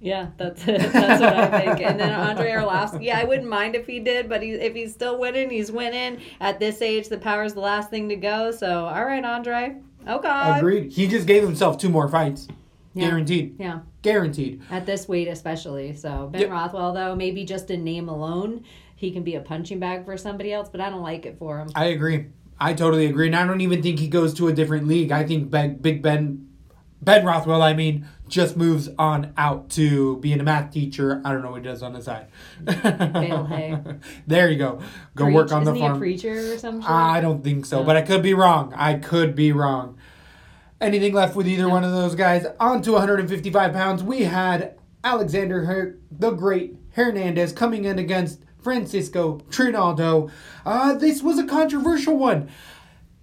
Yeah, 0.00 0.28
that's 0.36 0.62
it. 0.68 0.78
That's 0.92 1.20
what 1.20 1.34
I 1.34 1.58
think. 1.74 1.80
And 1.80 1.98
then 1.98 2.12
Andre 2.12 2.50
Arlovsky, 2.52 3.02
yeah, 3.06 3.18
I 3.18 3.24
wouldn't 3.24 3.48
mind 3.48 3.74
if 3.74 3.84
he 3.84 3.98
did, 3.98 4.28
but 4.28 4.44
he, 4.44 4.50
if 4.52 4.72
he's 4.72 4.92
still 4.92 5.18
winning, 5.18 5.50
he's 5.50 5.72
winning. 5.72 6.20
At 6.40 6.60
this 6.60 6.80
age, 6.80 7.08
the 7.08 7.18
power's 7.18 7.54
the 7.54 7.60
last 7.60 7.90
thing 7.90 8.08
to 8.10 8.14
go. 8.14 8.52
So, 8.52 8.84
all 8.84 9.04
right, 9.04 9.24
Andre. 9.24 9.74
Oh, 10.06 10.18
okay. 10.18 10.28
Agreed. 10.58 10.92
He 10.92 11.08
just 11.08 11.26
gave 11.26 11.42
himself 11.42 11.78
two 11.78 11.88
more 11.88 12.06
fights. 12.08 12.46
Yeah. 12.94 13.08
Guaranteed. 13.08 13.56
Yeah, 13.58 13.80
Guaranteed. 14.02 14.62
at 14.70 14.86
this 14.86 15.08
weight 15.08 15.26
especially. 15.26 15.94
So 15.96 16.28
Ben 16.30 16.42
Yep. 16.42 16.50
Rothwell, 16.50 16.92
though, 16.92 17.16
maybe 17.16 17.44
just 17.44 17.68
in 17.68 17.82
name 17.82 18.08
alone, 18.08 18.62
he 18.98 19.12
can 19.12 19.22
be 19.22 19.36
a 19.36 19.40
punching 19.40 19.78
bag 19.78 20.04
for 20.04 20.16
somebody 20.16 20.52
else, 20.52 20.68
but 20.68 20.80
I 20.80 20.90
don't 20.90 21.02
like 21.02 21.24
it 21.24 21.38
for 21.38 21.58
him. 21.60 21.68
I 21.74 21.86
agree. 21.86 22.26
I 22.58 22.74
totally 22.74 23.06
agree. 23.06 23.28
And 23.28 23.36
I 23.36 23.46
don't 23.46 23.60
even 23.60 23.80
think 23.82 24.00
he 24.00 24.08
goes 24.08 24.34
to 24.34 24.48
a 24.48 24.52
different 24.52 24.88
league. 24.88 25.12
I 25.12 25.24
think 25.24 25.50
Big, 25.50 25.80
Big 25.80 26.02
Ben, 26.02 26.48
Ben 27.00 27.24
Rothwell, 27.24 27.62
I 27.62 27.74
mean, 27.74 28.08
just 28.26 28.56
moves 28.56 28.88
on 28.98 29.32
out 29.36 29.70
to 29.70 30.16
being 30.16 30.40
a 30.40 30.42
math 30.42 30.72
teacher. 30.72 31.22
I 31.24 31.30
don't 31.32 31.42
know 31.42 31.52
what 31.52 31.62
he 31.62 31.68
does 31.68 31.84
on 31.84 31.92
the 31.92 32.02
side. 32.02 32.26
Bale 32.64 33.46
hay. 33.48 33.78
there 34.26 34.50
you 34.50 34.58
go. 34.58 34.80
Go 35.14 35.26
Preach- 35.26 35.34
work 35.36 35.52
on 35.52 35.62
the 35.62 35.70
Isn't 35.70 35.76
he 35.76 35.86
a 35.86 35.88
farm. 35.90 35.98
preacher 36.00 36.52
or 36.54 36.58
some 36.58 36.80
shit? 36.80 36.90
I 36.90 37.20
don't 37.20 37.44
think 37.44 37.64
so, 37.66 37.78
No. 37.80 37.84
but 37.86 37.96
I 37.96 38.02
could 38.02 38.22
be 38.22 38.34
wrong. 38.34 38.74
I 38.76 38.94
could 38.94 39.36
be 39.36 39.52
wrong. 39.52 39.96
Anything 40.80 41.12
left 41.12 41.36
with 41.36 41.46
either 41.46 41.68
one 41.68 41.84
of 41.84 41.92
those 41.92 42.16
guys? 42.16 42.44
On 42.58 42.82
to 42.82 42.92
155 42.92 43.72
pounds, 43.72 44.02
we 44.02 44.24
had 44.24 44.74
Alexander 45.04 45.64
Her- 45.66 45.98
the 46.10 46.30
Great 46.32 46.74
Hernandez 46.94 47.52
coming 47.52 47.84
in 47.84 47.98
against 48.00 48.40
Francisco 48.68 49.40
Trinaldo. 49.48 50.30
Uh, 50.66 50.92
this 50.92 51.22
was 51.22 51.38
a 51.38 51.46
controversial 51.46 52.18
one. 52.18 52.50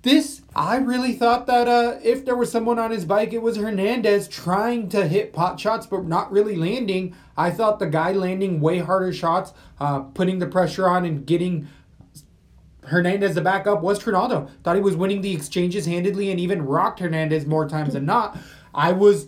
This, 0.02 0.42
I 0.56 0.78
really 0.78 1.14
thought 1.14 1.46
that 1.46 1.68
uh, 1.68 2.00
if 2.04 2.26
there 2.26 2.36
was 2.36 2.52
someone 2.52 2.80
on 2.80 2.90
his 2.90 3.06
bike, 3.06 3.32
it 3.32 3.44
was 3.44 3.56
Hernandez 3.58 4.28
trying 4.28 4.90
to 4.90 5.08
hit 5.08 5.34
pot 5.34 5.60
shots 5.60 5.86
but 5.86 6.06
not 6.06 6.32
really 6.32 6.56
landing. 6.56 7.16
I 7.38 7.52
thought 7.52 7.78
the 7.78 7.86
guy 7.86 8.12
landing 8.12 8.60
way 8.60 8.80
harder 8.80 9.14
shots, 9.14 9.54
uh, 9.80 10.00
putting 10.00 10.40
the 10.40 10.48
pressure 10.48 10.88
on 10.88 11.06
and 11.06 11.28
getting 11.28 11.68
Hernandez, 12.86 13.36
the 13.36 13.42
backup, 13.42 13.84
was 13.84 14.00
Trinaldo. 14.00 14.50
Thought 14.64 14.78
he 14.78 14.82
was 14.82 14.96
winning 14.96 15.22
the 15.22 15.34
exchanges 15.36 15.86
handedly 15.86 16.32
and 16.32 16.40
even 16.40 16.66
rocked 16.66 17.02
Hernandez 17.02 17.46
more 17.46 17.70
times 17.70 17.94
than 17.94 18.08
not. 18.08 18.36
I 18.74 18.94
was 18.94 19.28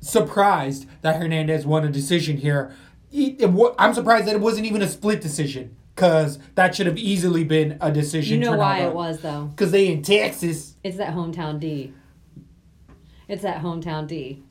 surprised 0.00 0.86
that 1.02 1.20
Hernandez 1.20 1.64
won 1.64 1.84
a 1.84 1.90
decision 1.90 2.38
here. 2.38 2.74
It- 3.12 3.40
it 3.42 3.74
I'm 3.78 3.94
surprised 3.94 4.26
that 4.26 4.34
it 4.34 4.40
wasn't 4.40 4.66
even 4.66 4.82
a 4.82 4.88
split 4.88 5.20
decision 5.20 5.76
because 5.94 6.38
that 6.54 6.74
should 6.74 6.86
have 6.86 6.98
easily 6.98 7.44
been 7.44 7.76
a 7.80 7.90
decision. 7.92 8.38
You 8.40 8.50
know 8.50 8.56
why 8.56 8.78
it 8.80 8.94
was 8.94 9.20
though. 9.20 9.44
Because 9.50 9.70
they 9.70 9.88
in 9.88 10.02
Texas. 10.02 10.76
It's 10.82 10.96
that 10.96 11.14
hometown 11.14 11.60
D. 11.60 11.92
It's 13.28 13.42
that 13.42 13.62
hometown 13.62 14.06
D. 14.06 14.42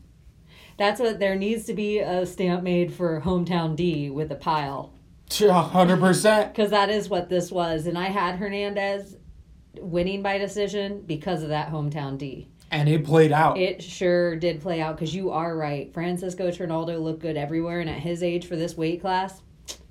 That's 0.78 1.00
what 1.00 1.20
there 1.20 1.36
needs 1.36 1.66
to 1.66 1.74
be 1.74 2.00
a 2.00 2.26
stamp 2.26 2.64
made 2.64 2.94
for 2.94 3.22
hometown 3.22 3.76
D 3.76 4.10
with 4.10 4.32
a 4.32 4.36
pile. 4.36 4.94
hundred 5.32 6.00
percent. 6.00 6.54
Because 6.54 6.72
that 6.72 6.90
is 6.90 7.10
what 7.10 7.30
this 7.30 7.52
was. 7.52 7.86
And 7.88 7.98
I 7.98 8.06
had 8.06 8.36
Hernandez 8.38 9.18
winning 9.80 10.22
by 10.22 10.38
decision 10.38 11.02
because 11.06 11.44
of 11.44 11.50
that 11.50 11.72
hometown 11.72 12.18
D. 12.18 12.48
And 12.72 12.88
it 12.88 13.04
played 13.06 13.32
out. 13.32 13.58
It 13.58 13.84
sure 13.84 14.36
did 14.38 14.62
play 14.62 14.82
out 14.82 14.96
because 14.96 15.14
you 15.14 15.32
are 15.32 15.56
right. 15.56 15.94
Francisco 15.94 16.50
Trinaldo 16.52 17.00
looked 17.00 17.20
good 17.20 17.38
everywhere, 17.38 17.82
and 17.82 17.90
at 17.90 18.00
his 18.00 18.24
age 18.24 18.48
for 18.48 18.56
this 18.56 18.76
weight 18.76 19.02
class, 19.02 19.42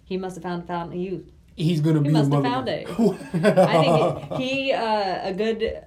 he 0.04 0.16
must 0.16 0.42
have 0.42 0.66
found 0.66 0.92
of 0.92 0.94
youth. 0.94 1.30
He's 1.56 1.80
gonna 1.80 2.00
be. 2.00 2.08
He 2.08 2.12
must 2.12 2.32
have 2.32 2.42
found 2.42 2.68
it. 2.68 2.88
I 2.88 4.18
think 4.18 4.32
he 4.40 4.72
uh, 4.72 5.28
a 5.28 5.32
good 5.34 5.84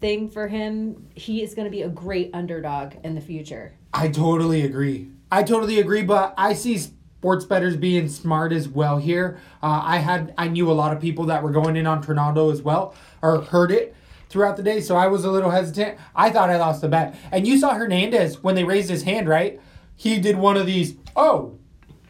thing 0.00 0.28
for 0.28 0.48
him. 0.48 1.08
He 1.14 1.42
is 1.42 1.54
going 1.54 1.64
to 1.64 1.70
be 1.70 1.80
a 1.80 1.88
great 1.88 2.30
underdog 2.34 2.94
in 3.04 3.14
the 3.14 3.22
future. 3.22 3.74
I 3.94 4.08
totally 4.08 4.62
agree. 4.62 5.08
I 5.32 5.42
totally 5.42 5.80
agree, 5.80 6.02
but 6.02 6.34
I 6.36 6.52
see 6.52 6.76
sports 6.76 7.46
betters 7.46 7.74
being 7.76 8.08
smart 8.08 8.52
as 8.52 8.68
well 8.68 8.98
here. 8.98 9.38
Uh, 9.62 9.80
I 9.82 9.98
had 9.98 10.34
I 10.36 10.48
knew 10.48 10.70
a 10.70 10.74
lot 10.74 10.94
of 10.94 11.00
people 11.00 11.24
that 11.26 11.42
were 11.42 11.50
going 11.50 11.76
in 11.76 11.86
on 11.86 12.02
Trinaldo 12.02 12.50
as 12.50 12.60
well, 12.60 12.94
or 13.22 13.40
heard 13.40 13.70
it 13.70 13.94
throughout 14.34 14.56
the 14.56 14.62
day, 14.64 14.80
so 14.80 14.96
I 14.96 15.06
was 15.06 15.24
a 15.24 15.30
little 15.30 15.50
hesitant. 15.50 15.96
I 16.14 16.28
thought 16.28 16.50
I 16.50 16.56
lost 16.58 16.80
the 16.80 16.88
bet, 16.88 17.14
and 17.30 17.46
you 17.46 17.56
saw 17.56 17.72
Hernandez 17.74 18.42
when 18.42 18.56
they 18.56 18.64
raised 18.64 18.90
his 18.90 19.04
hand, 19.04 19.28
right? 19.28 19.60
He 19.94 20.18
did 20.18 20.36
one 20.36 20.56
of 20.56 20.66
these. 20.66 20.96
Oh, 21.14 21.56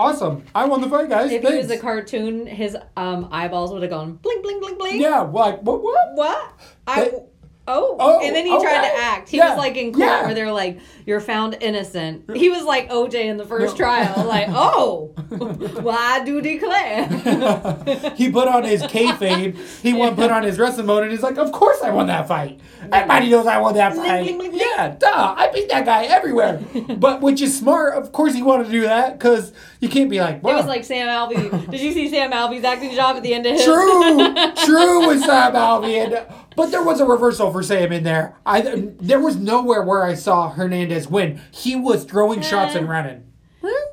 awesome! 0.01 0.43
I 0.55 0.65
won 0.65 0.81
the 0.81 0.89
fight, 0.89 1.11
guys. 1.11 1.31
If 1.31 1.47
he 1.47 1.55
was 1.59 1.71
a 1.71 1.77
cartoon, 1.79 2.47
his 2.47 2.79
um, 2.97 3.29
eyeballs 3.31 3.73
would 3.75 3.83
have 3.83 3.91
gone 3.91 4.15
blink, 4.15 4.43
blink, 4.43 4.63
blink, 4.63 4.79
blink. 4.79 5.03
yeah, 5.03 5.21
like 5.21 5.61
what? 5.61 5.83
What? 5.83 6.15
What? 6.15 6.53
I. 6.87 7.05
They- 7.05 7.19
Oh, 7.67 7.97
Oh, 7.99 8.21
and 8.21 8.31
oh, 8.31 8.35
then 8.35 8.45
he 8.47 8.53
oh, 8.53 8.61
tried 8.61 8.83
to 8.89 8.95
act. 9.03 9.29
He 9.31 9.39
Yeah, 9.39 9.51
was 9.51 9.59
like 9.59 9.77
in 9.77 9.93
court 9.93 10.07
yeah. 10.07 10.25
where 10.27 10.35
they're 10.35 10.53
like, 10.53 10.81
"You're 11.07 11.21
found 11.21 11.57
innocent." 11.61 12.37
He 12.37 12.51
was 12.51 12.63
like 12.65 12.91
OJ 12.91 13.15
in 13.25 13.39
the 13.39 13.47
first 13.47 13.77
trial, 13.77 14.27
like, 14.27 14.49
"Oh, 14.51 15.15
well, 15.31 15.97
I 15.99 16.23
do 16.25 16.43
declare." 16.43 17.07
he 18.17 18.31
put 18.31 18.49
on 18.49 18.65
his 18.65 18.83
kayfabe. 18.83 19.57
He 19.83 19.95
won 19.95 20.15
put 20.15 20.31
on 20.31 20.43
his 20.43 20.59
wrestling 20.59 20.87
mode, 20.87 21.05
and 21.05 21.13
he's 21.13 21.23
like, 21.23 21.39
"Of 21.39 21.53
course 21.53 21.81
I 21.83 21.91
won 21.91 22.09
that 22.09 22.29
fight. 22.29 22.61
Everybody 22.93 23.31
knows 23.31 23.47
I 23.47 23.59
won 23.59 23.75
that 23.75 23.95
fight. 23.97 24.31
Yeah, 24.53 24.97
duh, 24.99 25.35
I 25.37 25.51
beat 25.53 25.71
that 25.71 25.87
guy 25.87 26.05
everywhere." 26.05 26.61
but 26.99 27.23
which 27.23 27.41
is 27.41 27.57
smart. 27.59 27.95
Of 27.95 28.13
course, 28.13 28.35
he 28.35 28.43
wanted 28.43 28.65
to 28.65 28.71
do 28.73 28.83
that 28.83 29.19
because 29.19 29.53
you 29.81 29.89
can't 29.89 30.11
be 30.11 30.21
like, 30.21 30.37
It 30.37 30.43
was 30.43 30.67
like 30.67 30.85
Sam 30.85 31.09
Alvey. 31.09 31.71
Did 31.71 31.81
you 31.81 31.93
see 31.93 32.09
Sam 32.11 32.31
Alvey's 32.33 32.65
acting 32.65 32.95
job 32.95 33.17
at 33.17 33.23
the 33.23 33.33
end 33.33 33.47
of 33.47 33.53
his? 33.53 33.65
true, 33.65 34.35
true 34.67 35.07
with 35.09 35.21
Sam 35.21 35.55
Alvey." 35.55 36.05
And, 36.05 36.27
but 36.57 36.71
there 36.71 36.83
was 36.83 37.01
a 37.01 37.05
reversal 37.07 37.53
for 37.53 37.63
Sam 37.63 37.93
in 37.93 38.05
there. 38.05 38.37
I 38.47 38.61
there 39.01 39.21
was 39.21 39.37
nowhere 39.37 39.83
where 39.83 40.05
I 40.05 40.15
saw 40.15 40.51
Hernandez 40.51 41.09
win. 41.09 41.41
He 41.51 41.77
was 41.77 42.05
throwing 42.05 42.41
eh. 42.41 42.43
shots 42.43 42.75
and 42.75 42.89
running. 42.89 43.31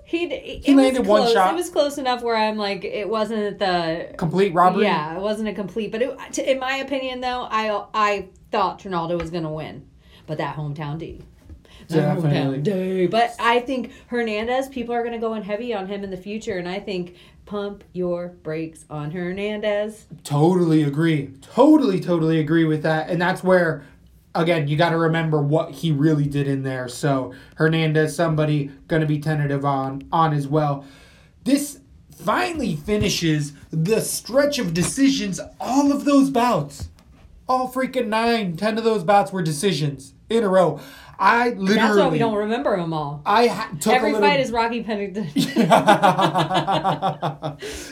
He 0.06 0.28
He 0.28 0.76
was 0.76 0.84
landed 0.84 1.06
one 1.08 1.22
close. 1.22 1.34
shot. 1.34 1.54
It 1.54 1.56
was 1.56 1.70
close 1.70 1.98
enough 1.98 2.22
where 2.22 2.36
I'm 2.36 2.58
like, 2.58 2.84
it 2.84 3.08
wasn't 3.08 3.60
the 3.60 4.14
Complete 4.18 4.54
robbery. 4.54 4.84
yeah, 4.84 5.16
it 5.16 5.22
wasn't 5.22 5.48
a 5.48 5.54
complete. 5.54 5.90
But 5.92 6.02
it, 6.02 6.38
in 6.40 6.60
my 6.60 6.76
opinion, 6.78 7.22
though, 7.22 7.48
I 7.50 7.86
I 7.94 8.28
thought 8.52 8.80
Trinaldo 8.80 9.18
was 9.18 9.30
gonna 9.30 9.54
win, 9.54 9.88
but 10.28 10.38
that 10.40 10.58
hometown 10.58 10.98
D. 10.98 11.22
Definitely. 11.88 12.32
hometown 12.32 12.64
D. 12.64 13.08
But 13.08 13.36
I 13.40 13.62
think 13.62 13.94
Hernandez, 14.08 14.68
people 14.68 14.94
are 14.94 15.04
gonna 15.04 15.18
go 15.20 15.34
in 15.36 15.44
heavy 15.44 15.74
on 15.74 15.88
him 15.88 16.04
in 16.04 16.10
the 16.12 16.18
future, 16.18 16.58
and 16.58 16.68
I 16.68 16.80
think 16.82 17.16
pump 17.52 17.84
your 17.92 18.30
brakes 18.44 18.86
on 18.90 19.12
Hernandez. 19.12 20.06
Totally 20.24 20.84
agree. 20.84 21.34
Totally, 21.42 22.00
totally 22.00 22.40
agree 22.40 22.64
with 22.64 22.84
that. 22.84 23.10
And 23.10 23.22
that's 23.22 23.44
where, 23.44 23.84
again, 24.34 24.70
you 24.70 24.78
got 24.78 24.92
to 24.92 24.98
remember 24.98 25.42
what 25.42 25.72
he 25.72 25.92
really 25.92 26.28
did 26.28 26.48
in 26.48 26.64
there. 26.64 26.88
So 26.88 27.34
Hernandez, 27.58 28.16
somebody 28.16 28.72
going 28.88 29.02
to 29.02 29.06
be 29.06 29.20
tentative 29.20 29.66
on 29.66 30.08
on 30.14 30.32
as 30.34 30.48
well. 30.48 30.86
This 31.44 31.82
finally 32.16 32.78
finishes 32.78 33.52
the 33.70 34.00
stretch 34.00 34.58
of 34.58 34.74
decisions. 34.74 35.42
All 35.60 35.92
of 35.92 36.06
those 36.06 36.30
bouts, 36.30 36.88
all 37.50 37.70
freaking 37.70 38.08
nine, 38.08 38.56
ten 38.56 38.78
of 38.78 38.86
those 38.86 39.04
bouts 39.04 39.34
were 39.34 39.42
decisions 39.42 40.14
in 40.30 40.46
a 40.46 40.48
row. 40.48 40.80
I 41.22 41.50
literally, 41.50 41.76
That's 41.76 41.98
why 41.98 42.08
we 42.08 42.18
don't 42.18 42.36
remember 42.36 42.76
them 42.76 42.94
all. 42.94 43.22
I 43.28 43.46
ha- 43.46 43.70
took 43.80 43.94
Every 43.94 44.10
a 44.10 44.14
little. 44.14 44.28
fight 44.28 44.40
is 44.40 44.50
Rocky 44.52 44.82
Pennington. 44.82 45.26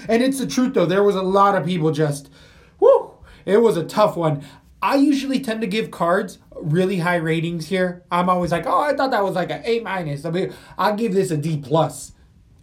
and 0.09 0.23
it's 0.23 0.39
the 0.39 0.47
truth 0.47 0.73
though. 0.73 0.87
There 0.87 1.03
was 1.03 1.15
a 1.15 1.21
lot 1.21 1.53
of 1.55 1.63
people 1.63 1.91
just, 1.91 2.31
whoo. 2.79 3.11
It 3.45 3.57
was 3.57 3.77
a 3.77 3.83
tough 3.83 4.17
one. 4.17 4.43
I 4.81 4.95
usually 4.95 5.39
tend 5.39 5.61
to 5.61 5.67
give 5.67 5.91
cards 5.91 6.39
really 6.55 6.97
high 6.99 7.17
ratings 7.17 7.67
here. 7.67 8.03
I'm 8.11 8.29
always 8.29 8.51
like, 8.51 8.65
oh, 8.65 8.81
I 8.81 8.95
thought 8.95 9.11
that 9.11 9.23
was 9.23 9.35
like 9.35 9.51
an 9.51 9.61
A 9.63 9.79
minus. 9.81 10.25
I 10.25 10.31
mean, 10.31 10.51
I'll 10.77 10.95
give 10.95 11.13
this 11.13 11.29
a 11.29 11.37
D 11.37 11.57
plus, 11.57 12.13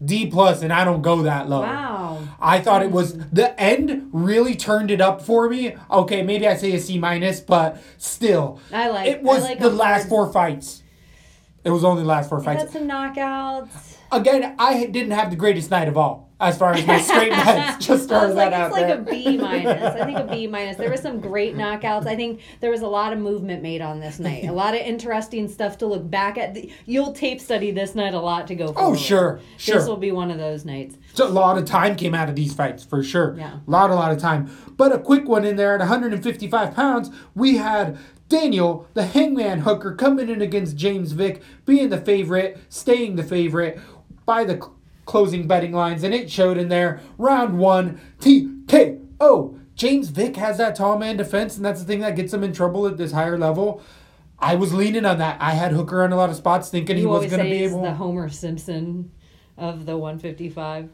D 0.05 0.27
plus, 0.27 0.63
and 0.63 0.73
I 0.73 0.85
don't 0.85 1.03
go 1.03 1.23
that 1.23 1.49
low. 1.49 1.61
Wow. 1.61 2.26
I 2.41 2.61
thought 2.61 2.83
it 2.83 2.91
was 2.91 3.17
the 3.33 3.59
end 3.61 4.09
really 4.13 4.55
turned 4.57 4.91
it 4.91 5.01
up 5.01 5.23
for 5.23 5.49
me. 5.49 5.75
Okay, 5.91 6.23
maybe 6.23 6.47
I 6.47 6.57
say 6.57 6.73
a 6.75 6.81
C 6.81 6.99
minus, 6.99 7.41
but 7.41 7.81
still, 7.99 8.61
I 8.73 8.89
like- 8.91 9.09
it 9.09 9.23
was 9.23 9.43
like 9.43 9.59
the 9.59 9.71
last 9.71 10.01
hard- 10.03 10.09
four 10.09 10.33
fights. 10.33 10.83
It 11.65 11.71
was 11.71 11.83
only 11.83 12.03
the 12.03 12.09
last 12.09 12.29
four 12.29 12.41
fights 12.41 12.63
Had 12.63 12.71
some 12.71 12.87
knockouts. 12.89 13.96
Again, 14.13 14.55
I 14.59 14.87
didn't 14.87 15.13
have 15.13 15.31
the 15.31 15.37
greatest 15.37 15.71
night 15.71 15.89
of 15.89 15.97
all 15.97 16.27
as 16.39 16.59
far 16.59 16.75
as 16.75 16.87
my 16.87 17.01
straight 17.01 17.31
bets. 17.31 17.87
Just 17.87 18.05
I 18.05 18.09
throwing 18.09 18.27
was 18.29 18.37
that 18.37 18.53
like, 18.53 18.53
out 18.53 18.67
it's 18.67 18.77
like 18.77 18.87
there. 18.87 18.99
a 18.99 19.03
B 19.03 19.39
minus. 19.39 19.83
I 19.83 20.05
think 20.05 20.19
a 20.19 20.25
B 20.25 20.47
minus. 20.51 20.77
There 20.77 20.91
were 20.91 20.97
some 20.97 21.21
great 21.21 21.55
knockouts. 21.55 22.07
I 22.07 22.15
think 22.15 22.41
there 22.61 22.71
was 22.71 22.83
a 22.83 22.87
lot 22.87 23.13
of 23.13 23.19
movement 23.19 23.63
made 23.63 23.81
on 23.81 24.01
this 24.01 24.19
night. 24.19 24.45
A 24.45 24.53
lot 24.53 24.75
of 24.75 24.81
interesting 24.81 25.49
stuff 25.49 25.79
to 25.79 25.87
look 25.87 26.09
back 26.09 26.37
at. 26.37 26.57
You'll 26.85 27.13
tape 27.13 27.41
study 27.41 27.71
this 27.71 27.95
night 27.95 28.15
a 28.15 28.21
lot 28.21 28.47
to 28.49 28.55
go 28.55 28.67
oh, 28.67 28.73
forward. 28.73 28.97
Oh, 28.97 28.97
sure, 28.97 29.41
sure. 29.57 29.77
This 29.77 29.89
will 29.89 29.97
be 29.97 30.13
one 30.13 30.31
of 30.31 30.39
those 30.39 30.65
nights. 30.65 30.97
So 31.15 31.27
a 31.27 31.31
lot 31.31 31.57
of 31.57 31.65
time 31.65 31.97
came 31.97 32.15
out 32.15 32.29
of 32.29 32.37
these 32.37 32.53
fights 32.53 32.85
for 32.85 33.03
sure. 33.03 33.35
Yeah. 33.39 33.61
A 33.67 33.71
lot, 33.71 33.91
a 33.91 33.95
lot 33.95 34.13
of 34.13 34.19
time. 34.19 34.51
But 34.77 34.93
a 34.93 34.99
quick 34.99 35.27
one 35.27 35.45
in 35.45 35.57
there 35.57 35.73
at 35.75 35.81
155 35.81 36.75
pounds, 36.75 37.11
we 37.35 37.57
had 37.57 37.99
Daniel, 38.29 38.89
the 38.95 39.07
hangman 39.07 39.61
hooker, 39.61 39.95
coming 39.95 40.29
in 40.29 40.43
against 40.43 40.77
James 40.77 41.13
Vick, 41.13 41.43
being 41.65 41.91
the 41.91 41.99
favorite, 41.99 42.59
staying 42.69 43.17
the 43.17 43.23
favorite 43.23 43.81
by 44.27 44.45
the 44.45 44.55
cl- 44.55 44.75
closing 45.07 45.47
betting 45.47 45.73
lines, 45.73 46.03
and 46.03 46.13
it 46.13 46.31
showed 46.31 46.59
in 46.59 46.69
there. 46.69 47.01
Round 47.17 47.59
one, 47.59 48.01
TKO. 48.21 49.59
James 49.75 50.09
Vick 50.09 50.37
has 50.37 50.59
that 50.59 50.75
tall 50.75 50.99
man 50.99 51.17
defense, 51.17 51.57
and 51.57 51.65
that's 51.65 51.81
the 51.81 51.87
thing 51.87 52.01
that 52.01 52.17
gets 52.17 52.33
him 52.35 52.43
in 52.43 52.53
trouble 52.53 52.87
at 52.87 52.97
this 52.97 53.13
higher 53.13 53.39
level. 53.39 53.81
I 54.39 54.55
was 54.55 54.75
leaning 54.75 55.05
on 55.07 55.19
that. 55.19 55.39
I 55.41 55.53
had 55.53 55.73
Hooker 55.73 56.03
on 56.03 56.13
a 56.13 56.17
lot 56.17 56.29
of 56.31 56.37
spots, 56.37 56.69
thinking 56.69 56.97
he 56.97 57.07
was 57.07 57.27
going 57.31 57.43
to 57.43 57.49
be 57.51 57.65
able. 57.65 57.83
the 57.83 57.95
Homer 57.95 58.29
Simpson 58.29 59.11
of 59.57 59.87
the 59.87 59.97
155. 59.97 60.91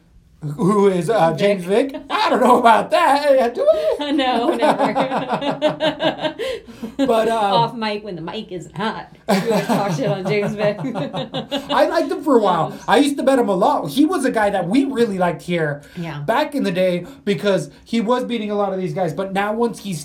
Who 0.56 0.88
is 0.88 1.08
uh, 1.08 1.34
James 1.36 1.64
Vick? 1.64 1.94
I 2.10 2.28
don't 2.30 2.40
know 2.40 2.58
about 2.58 2.90
that. 2.90 3.54
Do 3.54 3.64
I? 4.00 4.10
no, 4.14 4.54
never. 4.56 6.34
But 7.06 7.28
um, 7.28 7.52
Off 7.54 7.74
mic 7.74 8.04
when 8.04 8.16
the 8.16 8.22
mic 8.22 8.52
isn't 8.52 8.76
hot. 8.76 9.16
You 9.28 9.34
always 9.50 9.66
talk 9.66 9.92
shit 9.92 10.06
on 10.08 10.24
James 10.26 10.54
Vick. 10.54 10.78
I 10.82 11.86
liked 11.88 12.10
him 12.12 12.22
for 12.22 12.36
a 12.36 12.40
while. 12.40 12.78
I 12.86 12.98
used 12.98 13.16
to 13.16 13.22
bet 13.22 13.38
him 13.38 13.48
a 13.48 13.54
lot. 13.54 13.88
He 13.88 14.04
was 14.04 14.24
a 14.24 14.30
guy 14.30 14.50
that 14.50 14.68
we 14.68 14.84
really 14.84 15.18
liked 15.18 15.42
here 15.42 15.82
Yeah. 15.96 16.20
back 16.20 16.54
in 16.54 16.62
the 16.64 16.70
day 16.70 17.06
because 17.24 17.70
he 17.84 18.00
was 18.00 18.24
beating 18.24 18.50
a 18.50 18.54
lot 18.54 18.72
of 18.72 18.78
these 18.80 18.94
guys. 18.94 19.12
But 19.14 19.32
now 19.32 19.52
once 19.52 19.80
he's 19.80 20.04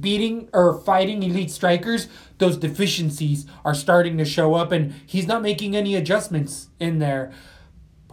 beating 0.00 0.48
or 0.52 0.80
fighting 0.80 1.22
elite 1.22 1.50
strikers, 1.50 2.08
those 2.38 2.56
deficiencies 2.56 3.46
are 3.64 3.74
starting 3.74 4.18
to 4.18 4.24
show 4.24 4.54
up, 4.54 4.72
and 4.72 4.94
he's 5.06 5.26
not 5.26 5.42
making 5.42 5.76
any 5.76 5.94
adjustments 5.94 6.68
in 6.80 6.98
there. 7.00 7.32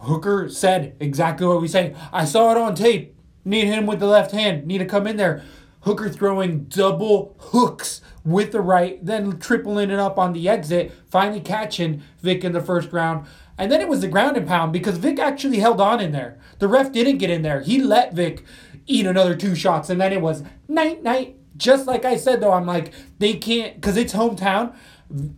Hooker 0.00 0.48
said 0.48 0.96
exactly 1.00 1.46
what 1.46 1.60
we 1.60 1.68
say. 1.68 1.94
I 2.12 2.24
saw 2.24 2.50
it 2.50 2.56
on 2.56 2.74
tape. 2.74 3.16
Need 3.44 3.66
him 3.66 3.86
with 3.86 4.00
the 4.00 4.06
left 4.06 4.32
hand. 4.32 4.66
Need 4.66 4.78
to 4.78 4.86
come 4.86 5.06
in 5.06 5.16
there. 5.16 5.42
Hooker 5.82 6.08
throwing 6.08 6.64
double 6.64 7.36
hooks 7.38 8.00
with 8.24 8.50
the 8.50 8.60
right, 8.60 8.98
then 9.04 9.38
tripling 9.38 9.90
it 9.90 10.00
up 10.00 10.18
on 10.18 10.32
the 10.32 10.48
exit, 10.48 10.92
finally 11.08 11.40
catching 11.40 12.02
Vick 12.20 12.42
in 12.42 12.50
the 12.52 12.60
first 12.60 12.92
round. 12.92 13.24
And 13.56 13.70
then 13.70 13.80
it 13.80 13.88
was 13.88 14.00
the 14.00 14.08
ground 14.08 14.36
and 14.36 14.48
pound 14.48 14.72
because 14.72 14.98
Vick 14.98 15.20
actually 15.20 15.60
held 15.60 15.80
on 15.80 16.00
in 16.00 16.10
there. 16.10 16.38
The 16.58 16.66
ref 16.66 16.90
didn't 16.90 17.18
get 17.18 17.30
in 17.30 17.42
there. 17.42 17.60
He 17.60 17.80
let 17.80 18.14
Vick 18.14 18.44
eat 18.86 19.06
another 19.06 19.36
two 19.36 19.54
shots, 19.54 19.88
and 19.88 20.00
then 20.00 20.12
it 20.12 20.20
was 20.20 20.42
night, 20.68 21.04
night. 21.04 21.36
Just 21.56 21.86
like 21.86 22.04
I 22.04 22.16
said, 22.16 22.40
though, 22.40 22.52
I'm 22.52 22.66
like, 22.66 22.92
they 23.18 23.34
can't, 23.34 23.76
because 23.76 23.96
it's 23.96 24.12
hometown. 24.12 24.74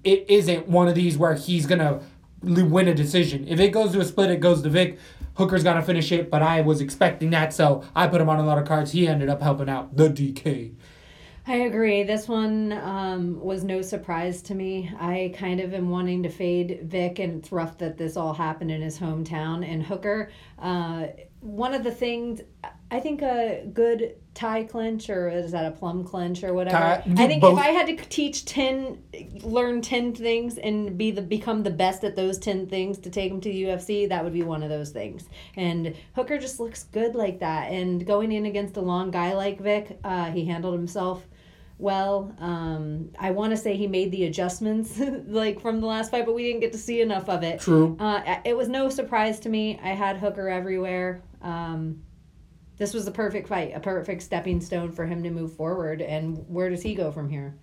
It 0.03 0.25
isn't 0.29 0.67
one 0.67 0.89
of 0.89 0.95
these 0.95 1.19
where 1.19 1.35
he's 1.35 1.67
going 1.67 1.79
to 1.79 2.01
win 2.43 2.89
a 2.89 2.95
decision. 2.95 3.47
If 3.49 3.61
it 3.61 3.71
goes 3.71 3.93
to 3.93 4.01
a 4.01 4.05
split, 4.05 4.31
it 4.31 4.41
goes 4.41 4.63
to 4.63 4.69
Vick. 4.69 4.99
Hooker's 5.35 5.63
gonna 5.63 5.83
finish 5.83 6.11
it, 6.11 6.31
but 6.31 6.43
I 6.43 6.61
was 6.63 6.81
expecting 6.81 7.31
that, 7.31 7.53
so 7.53 7.85
I 7.95 8.09
put 8.09 8.21
him 8.21 8.29
on 8.29 8.39
a 8.39 8.45
lot 8.45 8.59
of 8.59 8.67
cards. 8.67 8.93
He 8.93 9.07
ended 9.07 9.29
up 9.29 9.41
helping 9.41 9.69
out 9.69 9.97
the 9.97 10.09
DK. 10.09 10.75
I 11.49 11.55
agree. 11.61 12.03
This 12.03 12.29
one 12.29 12.73
um, 12.73 13.41
was 13.41 13.65
no 13.65 13.81
surprise 13.81 14.43
to 14.43 14.55
me. 14.55 14.93
I 15.01 15.33
kind 15.35 15.61
of 15.61 15.73
am 15.73 15.89
wanting 15.89 16.23
to 16.25 16.29
fade 16.29 16.81
Vick, 16.83 17.21
and 17.21 17.39
it's 17.39 17.51
rough 17.51 17.79
that 17.79 17.97
this 17.97 18.19
all 18.19 18.35
happened 18.35 18.71
in 18.71 18.83
his 18.83 18.99
hometown. 18.99 19.67
And 19.67 19.83
Hooker, 19.83 20.31
uh, 20.59 21.07
one 21.41 21.73
of 21.73 21.85
the 21.85 21.91
things, 21.91 22.43
I 22.91 23.01
think 23.01 23.23
a 23.23 23.65
good 23.73 24.17
tie 24.39 24.63
clinch, 24.63 25.11
or 25.11 25.29
is 25.29 25.51
that 25.51 25.67
a 25.67 25.73
plum 25.73 26.05
clinch 26.05 26.45
or 26.45 26.55
whatever? 26.55 26.77
I 26.77 27.27
think 27.27 27.43
both. 27.43 27.59
if 27.59 27.65
I 27.65 27.71
had 27.71 27.89
to 27.89 27.97
teach 27.97 28.45
10, 28.45 29.03
learn 29.43 29.83
10 29.83 30.15
things 30.15 30.59
and 30.59 30.97
be 30.97 31.11
the 31.11 31.23
become 31.23 31.65
the 31.65 31.71
best 31.71 32.05
at 32.05 32.15
those 32.15 32.39
10 32.39 32.69
things 32.69 32.99
to 32.99 33.11
take 33.11 33.33
him 33.33 33.41
to 33.41 33.49
the 33.49 33.65
UFC, 33.65 34.09
that 34.09 34.23
would 34.23 34.33
be 34.33 34.45
one 34.45 34.63
of 34.63 34.69
those 34.69 34.91
things. 34.91 35.29
And 35.57 35.97
Hooker 36.15 36.39
just 36.39 36.61
looks 36.61 36.85
good 36.85 37.17
like 37.17 37.41
that. 37.41 37.73
And 37.73 38.07
going 38.07 38.31
in 38.31 38.47
against 38.47 38.77
a 38.77 38.81
long 38.81 39.11
guy 39.11 39.35
like 39.35 39.61
Vick, 39.61 39.99
uh, 40.05 40.31
he 40.31 40.45
handled 40.45 40.75
himself 40.75 41.27
well. 41.79 42.33
Um, 42.39 43.11
I 43.19 43.33
want 43.33 43.51
to 43.51 43.57
say 43.57 43.77
he 43.77 43.89
made 43.89 44.13
the 44.13 44.27
adjustments 44.27 45.01
like 45.27 45.61
from 45.61 45.81
the 45.81 45.87
last 45.87 46.13
fight, 46.13 46.27
but 46.27 46.37
we 46.37 46.45
didn't 46.45 46.61
get 46.61 46.71
to 46.73 46.79
see 46.79 47.01
enough 47.01 47.29
of 47.29 47.43
it. 47.43 47.59
True. 47.61 47.97
Uh, 47.99 48.37
it 48.45 48.57
was 48.57 48.69
no 48.69 48.89
surprise 48.89 49.41
to 49.41 49.49
me. 49.49 49.81
I 49.83 49.89
had 49.89 50.17
Hooker 50.19 50.49
everywhere. 50.49 51.23
Um, 51.43 52.03
this 52.79 52.95
was 52.95 53.05
the 53.05 53.11
perfect 53.11 53.49
fight, 53.49 53.73
a 53.75 53.81
perfect 53.81 54.23
stepping 54.23 54.61
stone 54.61 54.93
for 54.93 55.07
him 55.07 55.23
to 55.25 55.31
move 55.31 55.53
forward. 55.53 56.01
And 56.01 56.45
where 56.49 56.71
does 56.71 56.83
he 56.83 56.95
go 56.95 57.13
from 57.13 57.29
here? 57.29 57.57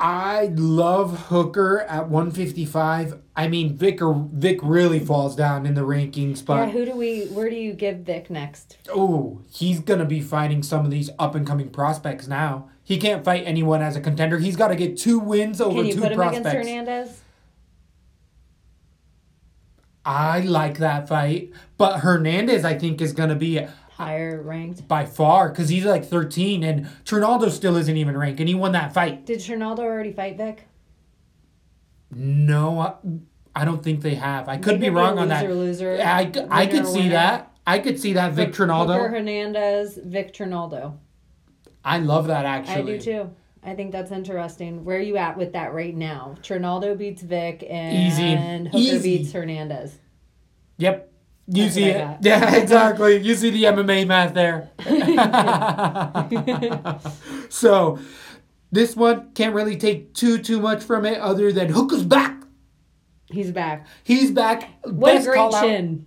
I 0.00 0.52
love 0.54 1.26
Hooker 1.26 1.80
at 1.80 2.08
155. 2.08 3.20
I 3.34 3.48
mean, 3.48 3.74
Vick 3.76 3.98
Vick 4.00 4.60
really 4.62 5.00
falls 5.00 5.34
down 5.34 5.66
in 5.66 5.74
the 5.74 5.80
rankings, 5.80 6.44
but 6.44 6.68
yeah, 6.68 6.70
who 6.70 6.84
do 6.84 6.94
we? 6.94 7.26
Where 7.26 7.50
do 7.50 7.56
you 7.56 7.72
give 7.72 7.98
Vick 7.98 8.30
next? 8.30 8.78
oh, 8.94 9.42
he's 9.50 9.80
gonna 9.80 10.04
be 10.04 10.20
fighting 10.20 10.62
some 10.62 10.84
of 10.84 10.92
these 10.92 11.10
up 11.18 11.34
and 11.34 11.44
coming 11.44 11.70
prospects 11.70 12.28
now. 12.28 12.70
He 12.84 12.96
can't 12.96 13.24
fight 13.24 13.42
anyone 13.44 13.82
as 13.82 13.96
a 13.96 14.00
contender. 14.00 14.38
He's 14.38 14.56
got 14.56 14.68
to 14.68 14.76
get 14.76 14.96
two 14.96 15.18
wins 15.18 15.60
over 15.60 15.82
two 15.82 15.94
prospects. 15.94 15.94
Can 15.94 16.02
you 16.02 16.02
put 16.02 16.12
him 16.12 16.16
prospects. 16.16 16.48
against 16.48 16.68
Hernandez? 16.68 17.22
I 20.08 20.40
like 20.40 20.78
that 20.78 21.06
fight, 21.06 21.52
but 21.76 22.00
Hernandez, 22.00 22.64
I 22.64 22.78
think, 22.78 23.02
is 23.02 23.12
gonna 23.12 23.34
be 23.34 23.60
Higher 23.90 24.40
ranked. 24.40 24.88
by 24.88 25.04
far 25.04 25.50
because 25.50 25.68
he's 25.68 25.84
like 25.84 26.04
13, 26.06 26.62
and 26.64 26.88
Trinaldo 27.04 27.50
still 27.50 27.76
isn't 27.76 27.94
even 27.96 28.16
ranked, 28.16 28.40
and 28.40 28.48
he 28.48 28.54
won 28.54 28.72
that 28.72 28.94
fight. 28.94 29.26
Did 29.26 29.40
Ronaldo 29.40 29.80
already 29.80 30.12
fight 30.12 30.38
Vick? 30.38 30.66
No, 32.10 32.80
I, 32.80 32.94
I 33.54 33.64
don't 33.66 33.82
think 33.84 34.00
they 34.00 34.14
have. 34.14 34.48
I 34.48 34.56
could 34.56 34.80
Maybe 34.80 34.86
be 34.88 34.96
wrong 34.96 35.18
a 35.18 35.22
on 35.22 35.28
that. 35.28 35.42
loser, 35.44 35.54
loser, 35.54 35.96
Yeah, 35.96 36.16
I, 36.16 36.32
I 36.50 36.66
could 36.66 36.86
see 36.86 37.00
winner. 37.00 37.10
that. 37.10 37.52
I 37.66 37.78
could 37.80 38.00
see 38.00 38.14
that 38.14 38.32
Vick 38.32 38.46
Hooker 38.48 38.56
Trinaldo. 38.56 38.94
Hernandez, 39.10 39.98
Vick 40.02 40.32
Trinaldo. 40.32 40.98
I 41.84 41.98
love 41.98 42.28
that 42.28 42.46
actually. 42.46 42.94
I 42.94 42.96
do 42.96 43.00
too. 43.00 43.30
I 43.62 43.74
think 43.74 43.92
that's 43.92 44.12
interesting. 44.12 44.84
Where 44.84 44.98
are 44.98 45.02
you 45.02 45.16
at 45.16 45.36
with 45.36 45.52
that 45.52 45.74
right 45.74 45.94
now? 45.94 46.36
Trinaldo 46.42 46.96
beats 46.96 47.22
Vick 47.22 47.64
and 47.68 47.96
Easy. 47.96 48.34
Hooker 48.70 48.96
Easy. 48.96 49.18
beats 49.18 49.32
Hernandez. 49.32 49.98
Yep. 50.78 51.12
You 51.50 51.70
see 51.70 51.84
it. 51.84 52.18
Yeah, 52.20 52.54
exactly. 52.56 53.16
You 53.18 53.34
see 53.34 53.50
the 53.50 53.64
MMA 53.64 54.06
math 54.06 54.34
there. 54.34 54.70
so, 57.48 57.98
this 58.70 58.94
one 58.94 59.32
can't 59.32 59.54
really 59.54 59.76
take 59.76 60.14
too 60.14 60.38
too 60.38 60.60
much 60.60 60.84
from 60.84 61.06
it 61.06 61.18
other 61.18 61.50
than 61.50 61.70
Hooker's 61.70 62.04
back. 62.04 62.42
He's 63.30 63.50
back. 63.50 63.86
He's 64.04 64.30
back. 64.30 64.68
What 64.84 65.14
Best 65.14 65.26
a 65.26 65.30
great 65.30 65.36
call 65.36 65.54
out. 65.54 65.64
chin. 65.64 66.06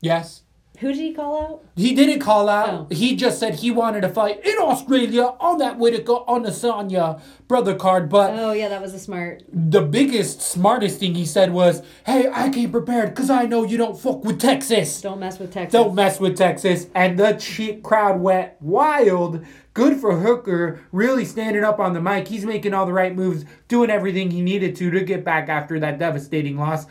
Yes. 0.00 0.42
Who 0.84 0.92
did 0.92 1.00
he 1.00 1.14
call 1.14 1.40
out? 1.40 1.64
He 1.76 1.94
didn't 1.94 2.20
call 2.20 2.46
out. 2.46 2.68
Oh. 2.68 2.94
He 2.94 3.16
just 3.16 3.40
said 3.40 3.54
he 3.54 3.70
wanted 3.70 4.02
to 4.02 4.10
fight 4.10 4.44
in 4.44 4.58
Australia 4.58 5.34
on 5.40 5.56
that 5.56 5.78
Whittaker 5.78 6.12
on 6.28 6.42
the 6.42 6.52
Sonya 6.52 7.22
brother 7.48 7.74
card. 7.74 8.10
But 8.10 8.34
Oh 8.38 8.52
yeah, 8.52 8.68
that 8.68 8.82
was 8.82 8.92
a 8.92 8.98
smart. 8.98 9.44
the 9.50 9.80
biggest, 9.80 10.42
smartest 10.42 11.00
thing 11.00 11.14
he 11.14 11.24
said 11.24 11.54
was, 11.54 11.82
"Hey, 12.04 12.28
I 12.30 12.50
came 12.50 12.70
prepared 12.70 13.14
because 13.14 13.30
I 13.30 13.46
know 13.46 13.64
you 13.64 13.78
don't 13.78 13.98
fuck 13.98 14.26
with 14.26 14.38
Texas. 14.38 15.00
Don't 15.00 15.20
mess 15.20 15.38
with 15.38 15.54
Texas. 15.54 15.72
Don't 15.72 15.94
mess 15.94 16.20
with 16.20 16.36
Texas." 16.36 16.88
And 16.94 17.18
the 17.18 17.38
shit 17.38 17.82
crowd 17.82 18.20
went 18.20 18.52
wild. 18.60 19.42
Good 19.72 19.96
for 19.96 20.18
Hooker, 20.18 20.80
really 20.92 21.24
standing 21.24 21.64
up 21.64 21.80
on 21.80 21.94
the 21.94 22.00
mic. 22.02 22.28
He's 22.28 22.44
making 22.44 22.74
all 22.74 22.84
the 22.84 22.92
right 22.92 23.16
moves, 23.16 23.46
doing 23.68 23.88
everything 23.88 24.30
he 24.30 24.42
needed 24.42 24.76
to 24.76 24.90
to 24.90 25.00
get 25.00 25.24
back 25.24 25.48
after 25.48 25.80
that 25.80 25.98
devastating 25.98 26.58
loss. 26.58 26.84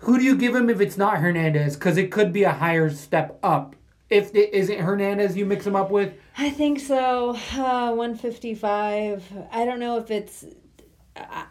Who 0.00 0.18
do 0.18 0.24
you 0.24 0.36
give 0.36 0.54
him 0.54 0.70
if 0.70 0.80
it's 0.80 0.96
not 0.96 1.18
Hernandez? 1.18 1.76
Because 1.76 1.96
it 1.96 2.10
could 2.10 2.32
be 2.32 2.44
a 2.44 2.52
higher 2.52 2.90
step 2.90 3.38
up. 3.42 3.76
If 4.08 4.34
it 4.34 4.52
isn't 4.54 4.78
Hernandez, 4.80 5.36
you 5.36 5.46
mix 5.46 5.66
him 5.66 5.76
up 5.76 5.90
with. 5.90 6.14
I 6.36 6.50
think 6.50 6.80
so. 6.80 7.30
Uh, 7.56 7.92
155. 7.94 9.32
I 9.52 9.64
don't 9.64 9.78
know 9.78 9.98
if 9.98 10.10
it's. 10.10 10.44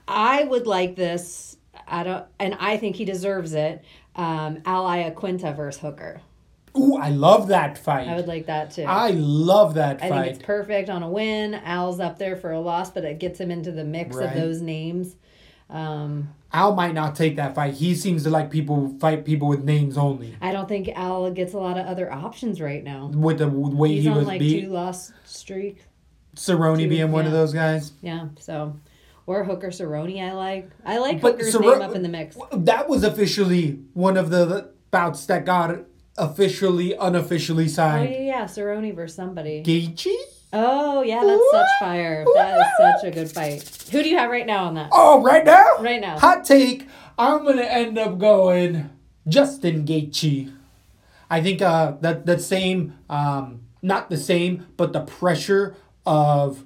I, 0.08 0.44
would 0.46 0.68
like 0.68 0.96
this. 0.96 1.58
I 1.88 2.04
don't, 2.04 2.26
and 2.40 2.56
I 2.60 2.78
think 2.78 2.96
he 2.96 3.06
deserves 3.06 3.54
it. 3.54 3.84
Um, 4.16 4.62
Al 4.66 4.86
Iaquinta 4.86 5.56
versus 5.56 5.80
Hooker. 5.82 6.22
Ooh, 6.78 6.98
I 6.98 7.10
love 7.10 7.48
that 7.48 7.78
fight. 7.78 8.08
I 8.08 8.16
would 8.16 8.28
like 8.28 8.48
that 8.48 8.72
too. 8.72 8.84
I 8.84 9.12
love 9.12 9.76
that 9.76 10.04
I 10.04 10.10
fight. 10.10 10.24
think 10.24 10.36
it's 10.36 10.46
perfect 10.46 10.90
on 10.90 11.04
a 11.04 11.10
win. 11.10 11.54
Al's 11.56 12.00
up 12.00 12.20
there 12.20 12.36
for 12.36 12.52
a 12.52 12.60
loss, 12.60 12.92
but 12.92 13.04
it 13.04 13.20
gets 13.20 13.40
him 13.40 13.52
into 13.52 13.72
the 13.72 13.84
mix 13.84 14.16
Right. 14.16 14.28
of 14.30 14.34
those 14.36 14.62
names. 14.62 15.16
Um, 15.70 16.34
Al 16.52 16.74
might 16.74 16.94
not 16.96 17.16
take 17.16 17.36
that 17.36 17.54
fight. 17.54 17.76
He 17.76 17.94
seems 17.94 18.24
to 18.24 18.30
like 18.30 18.50
people 18.50 18.96
fight 19.00 19.24
people 19.24 19.48
with 19.48 19.64
names 19.64 19.98
only. 19.98 20.36
I 20.42 20.52
don't 20.52 20.68
think 20.68 20.90
Al 20.96 21.30
gets 21.32 21.54
a 21.54 21.60
lot 21.60 21.78
of 21.78 21.86
other 21.86 22.12
options 22.12 22.60
right 22.60 22.84
now. 22.84 23.08
With 23.14 23.38
the 23.38 23.48
way 23.48 23.90
He's 23.90 24.04
he 24.04 24.10
on 24.10 24.18
was 24.18 24.26
like 24.28 24.40
beat, 24.40 24.62
two 24.66 24.70
loss 24.72 25.14
streak. 25.26 25.84
Cerrone 26.36 26.80
two, 26.80 26.90
being 26.90 27.12
one 27.12 27.26
of 27.28 27.32
those 27.32 27.54
guys. 27.54 27.92
Yeah, 28.02 28.30
so 28.40 28.76
or 29.28 29.44
Hooker 29.44 29.68
Cerrone, 29.70 30.20
I 30.24 30.34
like. 30.34 30.70
I 30.86 30.98
like 30.98 31.22
But 31.22 31.34
Hooker's 31.34 31.52
Cerro- 31.52 31.74
name 31.74 31.82
up 31.84 31.96
in 31.96 32.02
the 32.02 32.10
mix. 32.10 32.36
That 32.52 32.90
was 32.90 33.04
officially 33.04 33.80
one 33.94 34.18
of 34.18 34.32
the 34.32 34.72
bouts 34.90 35.28
that 35.28 35.46
got 35.46 35.78
officially, 36.18 36.94
unofficially 37.00 37.66
Oh 37.66 37.68
signed. 37.68 38.12
yeah, 38.12 38.20
yeah, 38.22 38.44
Cerrone 38.46 38.96
versus 38.96 39.16
somebody. 39.16 39.64
Gaethje. 39.64 40.14
Oh 40.52 41.04
yeah, 41.04 41.24
that's 41.24 41.52
such 41.52 41.68
fire. 41.80 42.26
That 42.36 42.60
is 42.60 42.66
such 42.78 43.04
a 43.04 43.12
good 43.12 43.32
fight. 43.32 43.88
Who 43.92 44.02
do 44.02 44.10
you 44.10 44.18
have 44.18 44.32
right 44.32 44.46
now 44.46 44.66
on 44.66 44.74
that? 44.76 44.90
Oh, 44.92 45.22
right 45.22 45.46
now. 45.46 45.78
Right 45.80 46.02
now. 46.02 46.18
Hot 46.18 46.44
take. 46.44 46.88
I'm 47.18 47.46
gonna 47.46 47.62
end 47.64 47.98
up 47.98 48.18
going 48.18 48.90
Justin 49.28 49.86
Gaethje. 49.86 50.52
I 51.30 51.42
think 51.42 51.62
uh 51.62 51.94
that 52.02 52.26
that 52.26 52.42
same 52.42 52.98
um 53.10 53.62
not 53.82 54.10
the 54.10 54.18
same, 54.18 54.68
but 54.76 54.92
the 54.92 55.02
pressure 55.02 55.76
of 56.06 56.64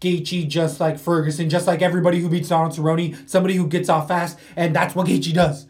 Gaethje, 0.00 0.48
just 0.48 0.80
like 0.80 0.98
Ferguson, 0.98 1.48
just 1.48 1.66
like 1.66 1.82
everybody 1.82 2.20
who 2.20 2.28
beats 2.28 2.48
Donald 2.48 2.72
Cerrone, 2.72 3.28
somebody 3.28 3.54
who 3.54 3.66
gets 3.66 3.88
off 3.88 4.08
fast, 4.08 4.38
and 4.56 4.74
that's 4.74 4.94
what 4.94 5.06
Gaethje 5.06 5.32
does. 5.34 5.66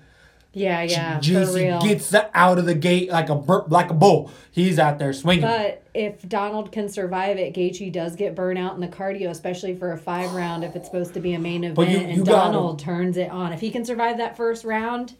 Yeah, 0.53 0.82
yeah, 0.82 1.20
real. 1.55 1.80
gets 1.80 2.12
out 2.34 2.59
of 2.59 2.66
the 2.66 2.74
gate 2.74 3.09
like 3.11 3.28
a 3.28 3.36
bur- 3.36 3.66
like 3.68 3.90
a 3.90 3.94
bull. 3.94 4.32
He's 4.51 4.78
out 4.80 4.98
there 4.98 5.12
swinging. 5.12 5.42
But 5.42 5.84
if 5.94 6.28
Donald 6.28 6.72
can 6.72 6.88
survive 6.88 7.36
it, 7.38 7.55
Gaethje 7.55 7.92
does 7.92 8.16
get 8.16 8.34
burnt 8.34 8.59
out 8.59 8.74
in 8.74 8.80
the 8.80 8.88
cardio, 8.88 9.30
especially 9.30 9.76
for 9.76 9.92
a 9.92 9.96
five 9.98 10.32
round 10.34 10.64
if 10.64 10.74
it's 10.74 10.86
supposed 10.86 11.14
to 11.14 11.20
be 11.20 11.34
a 11.34 11.38
main 11.38 11.62
event. 11.62 11.76
But 11.76 11.88
you- 11.88 11.98
and 11.98 12.16
you 12.16 12.24
gotta- 12.24 12.53
Donald 12.53 12.78
turns 12.80 13.16
it 13.16 13.30
on. 13.30 13.53
If 13.53 13.61
he 13.61 13.70
can 13.70 13.84
survive 13.84 14.16
that 14.18 14.36
first 14.36 14.64
round, 14.64 15.14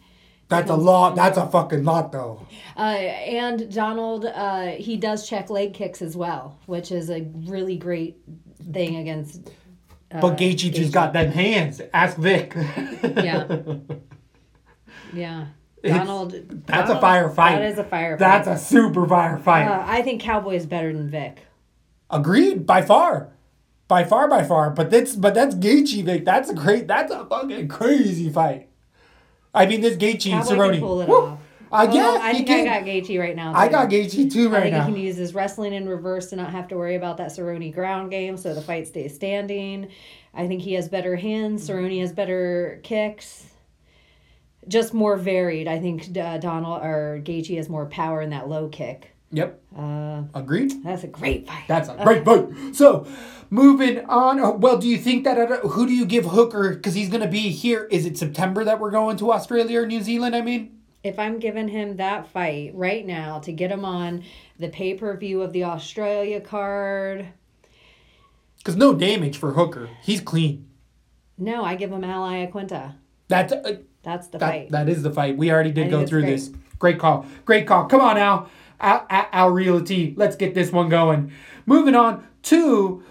that's 0.49 0.69
a 0.69 0.75
lot. 0.75 1.15
That's 1.15 1.39
a 1.39 1.47
fucking 1.47 1.85
lot, 1.85 2.11
though. 2.11 2.45
uh, 2.77 2.81
and 2.81 3.73
Donald, 3.73 4.25
uh, 4.27 4.67
he 4.73 4.97
does 4.97 5.29
check 5.29 5.49
leg 5.49 5.75
kicks 5.75 6.03
as 6.03 6.17
well, 6.17 6.59
which 6.67 6.91
is 6.91 7.09
a 7.09 7.21
really 7.47 7.77
great 7.77 8.17
thing 8.73 8.97
against. 8.97 9.49
Uh, 10.13 10.21
But 10.21 10.39
Gaethje 10.39 10.73
just 10.75 10.93
got 10.93 11.13
them 11.13 11.31
hands. 11.31 11.81
Ask 11.95 12.17
Vick. 12.17 12.57
Yeah. 13.05 13.47
Yeah. 15.13 15.47
It's- 15.83 15.99
Donald. 15.99 16.33
That's 16.33 16.43
a 16.91 16.95
Donald- 16.95 17.01
fire 17.01 17.31
fight. 17.31 17.57
That 17.57 17.65
is 17.71 17.79
a 17.79 17.85
fire 17.85 18.19
fight. 18.19 18.45
That's 18.45 18.49
a 18.49 18.59
super 18.59 19.07
fire 19.07 19.39
fight. 19.39 19.67
Uh, 19.67 19.83
I 19.87 20.03
think 20.03 20.21
Cowboy 20.21 20.57
is 20.57 20.67
better 20.67 20.93
than 20.93 21.09
Vick. 21.09 21.47
Agreed, 22.11 22.67
by 22.67 22.83
far, 22.83 23.29
by 23.89 24.05
far, 24.05 24.29
by 24.29 24.43
far. 24.45 24.71
But 24.71 24.91
that's 24.91 25.15
but 25.17 25.33
that's 25.35 25.55
Gaethje, 25.55 26.05
Vick. 26.05 26.25
That's 26.25 26.51
a 26.51 26.55
great. 26.55 26.87
That's 26.89 27.13
a 27.13 27.25
fucking 27.25 27.69
crazy 27.69 28.29
fight. 28.31 28.69
I 29.55 29.67
mean, 29.67 29.81
this 29.81 29.97
Gaethje 29.97 30.33
and 30.33 30.43
Cowboy 30.45 30.55
Cerrone. 30.55 30.71
can 30.73 30.81
pull 30.81 31.01
it 31.01 31.09
Woo. 31.09 31.17
off. 31.17 31.39
Oh, 31.73 31.83
yeah, 31.95 32.19
I 32.21 32.33
think 32.33 32.49
can. 32.49 32.67
I 32.69 32.81
got 32.81 32.83
Gaethje 32.87 33.19
right 33.21 33.37
now. 33.37 33.53
I 33.55 33.69
got 33.69 33.89
Gaethje 33.91 34.31
too 34.33 34.49
I 34.49 34.53
right 34.53 34.63
think 34.65 34.75
now. 34.75 34.87
he 34.87 34.93
can 34.93 35.01
use 35.01 35.17
his 35.17 35.35
wrestling 35.35 35.73
in 35.73 35.89
reverse 35.89 36.31
to 36.31 36.37
not 36.37 36.51
have 36.51 36.67
to 36.69 36.77
worry 36.77 36.97
about 36.97 37.17
that 37.19 37.29
Cerrone 37.31 37.73
ground 37.73 38.11
game, 38.11 38.37
so 38.37 38.55
the 38.55 38.61
fight 38.61 38.89
stays 38.89 39.15
standing. 39.15 39.89
I 40.35 40.49
think 40.49 40.63
he 40.63 40.73
has 40.75 40.89
better 40.89 41.15
hands. 41.17 41.69
Cerrone 41.69 42.01
has 42.01 42.13
better 42.13 42.81
kicks. 42.83 43.47
Just 44.69 44.93
more 44.95 45.17
varied. 45.17 45.67
I 45.69 45.79
think 45.79 46.17
uh, 46.17 46.39
Donald 46.39 46.83
or 46.83 47.21
Gaethje 47.25 47.57
has 47.57 47.69
more 47.69 47.87
power 47.87 48.21
in 48.23 48.31
that 48.31 48.49
low 48.49 48.69
kick. 48.69 49.13
Yep, 49.33 49.63
Uh, 49.79 50.23
agreed. 50.35 50.73
that's 50.83 51.05
a 51.05 51.07
great 51.07 51.47
fight. 51.47 51.63
That's 51.69 51.89
a 51.89 51.97
great 52.03 52.25
fight. 52.25 52.75
So, 52.75 53.07
moving 53.49 54.05
on. 54.07 54.41
uh, 54.41 54.51
Well, 54.51 54.77
do 54.79 54.89
you 54.89 54.99
think 54.99 55.23
that 55.25 55.39
uh, 55.39 55.69
who 55.69 55.87
do 55.87 55.95
you 55.95 56.05
give 56.05 56.25
Hooker? 56.27 56.71
Because 56.75 56.95
he's 56.95 57.09
gonna 57.09 57.29
be 57.29 57.51
here. 57.51 57.87
Is 57.93 58.05
it 58.07 58.19
September 58.19 58.65
that 58.65 58.81
we're 58.81 58.91
going 58.91 59.17
to 59.19 59.33
Australia 59.33 59.81
or 59.83 59.87
New 59.87 60.03
Zealand? 60.03 60.35
I 60.35 60.41
mean, 60.41 60.81
if 61.05 61.17
I'm 61.19 61.39
giving 61.39 61.69
him 61.69 61.97
that 61.97 62.27
fight 62.29 62.73
right 62.75 63.07
now 63.07 63.39
to 63.39 63.53
get 63.53 63.71
him 63.71 63.85
on 63.85 64.25
the 64.59 64.69
pay 64.69 64.95
per 64.95 65.17
view 65.17 65.43
of 65.43 65.53
the 65.53 65.63
Australia 65.65 66.41
card, 66.41 67.29
Because 68.59 68.75
no 68.77 68.93
damage 68.95 69.37
for 69.39 69.53
Hooker. 69.53 69.89
He's 70.03 70.21
clean. 70.21 70.69
no, 71.39 71.65
I 71.65 71.77
give 71.77 71.93
him 71.93 72.03
Al 72.05 72.25
Iaquinta. 72.29 72.95
That's 73.29 73.53
uh, 73.53 73.77
That's 74.03 74.29
the 74.29 74.39
that, 74.39 74.49
fight. 74.49 74.71
that 74.71 74.89
is 74.89 75.03
the 75.03 75.11
fight. 75.11 75.37
We 75.37 75.51
already 75.51 75.73
did 75.73 75.91
go 75.91 76.07
through 76.07 76.23
great. 76.23 76.33
this. 76.33 76.51
Great 76.79 76.99
call. 76.99 77.27
Great 77.45 77.67
call. 77.67 77.87
Come 77.87 78.01
on, 78.01 78.17
Al. 78.17 78.49
Al, 78.81 79.07
Al, 79.11 79.29
Al 79.33 79.51
Realty. 79.51 80.15
Let's 80.17 80.37
get 80.37 80.55
this 80.55 80.73
one 80.73 80.89
going. 80.89 81.33
Moving 81.67 81.95
on 81.95 82.27
to 82.45 83.03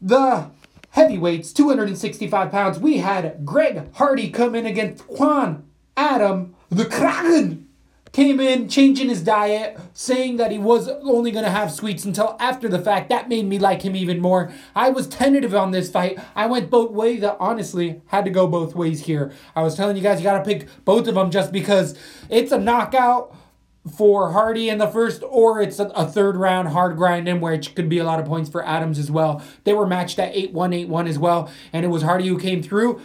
the 0.00 0.50
heavyweights, 0.90 1.52
265 1.52 2.52
pounds. 2.52 2.78
We 2.78 2.98
had 2.98 3.44
Greg 3.44 3.92
Hardy 3.94 4.30
come 4.30 4.54
in 4.54 4.64
against 4.66 5.02
Juan 5.08 5.64
Adam, 5.96 6.54
the 6.70 6.84
Kraken. 6.84 7.68
Came 8.14 8.38
in 8.38 8.68
changing 8.68 9.08
his 9.08 9.22
diet, 9.22 9.76
saying 9.92 10.36
that 10.36 10.52
he 10.52 10.58
was 10.58 10.86
only 10.88 11.32
going 11.32 11.44
to 11.44 11.50
have 11.50 11.72
sweets 11.72 12.04
until 12.04 12.36
after 12.38 12.68
the 12.68 12.78
fact. 12.78 13.08
That 13.08 13.28
made 13.28 13.44
me 13.44 13.58
like 13.58 13.82
him 13.82 13.96
even 13.96 14.20
more. 14.20 14.52
I 14.72 14.90
was 14.90 15.08
tentative 15.08 15.52
on 15.52 15.72
this 15.72 15.90
fight. 15.90 16.20
I 16.36 16.46
went 16.46 16.70
both 16.70 16.92
ways. 16.92 17.22
That 17.22 17.36
honestly 17.40 18.02
had 18.06 18.24
to 18.24 18.30
go 18.30 18.46
both 18.46 18.76
ways 18.76 19.06
here. 19.06 19.32
I 19.56 19.64
was 19.64 19.74
telling 19.74 19.96
you 19.96 20.02
guys, 20.02 20.20
you 20.20 20.22
got 20.22 20.38
to 20.38 20.44
pick 20.44 20.68
both 20.84 21.08
of 21.08 21.16
them 21.16 21.32
just 21.32 21.50
because 21.50 21.98
it's 22.30 22.52
a 22.52 22.58
knockout 22.58 23.34
for 23.96 24.30
Hardy 24.30 24.68
in 24.68 24.78
the 24.78 24.86
first, 24.86 25.24
or 25.28 25.60
it's 25.60 25.80
a, 25.80 26.06
third 26.06 26.36
round 26.36 26.68
hard 26.68 26.96
grind 26.96 27.26
in 27.26 27.42
it 27.42 27.74
could 27.74 27.88
be 27.88 27.98
a 27.98 28.04
lot 28.04 28.20
of 28.20 28.26
points 28.26 28.48
for 28.48 28.64
Adams 28.64 29.00
as 29.00 29.10
well. 29.10 29.42
They 29.64 29.72
were 29.72 29.88
matched 29.88 30.20
at 30.20 30.36
8 30.36 30.52
1 30.52 30.72
8 30.72 30.88
1 30.88 31.08
as 31.08 31.18
well, 31.18 31.50
and 31.72 31.84
it 31.84 31.88
was 31.88 32.04
Hardy 32.04 32.28
who 32.28 32.38
came 32.38 32.62
through. 32.62 33.00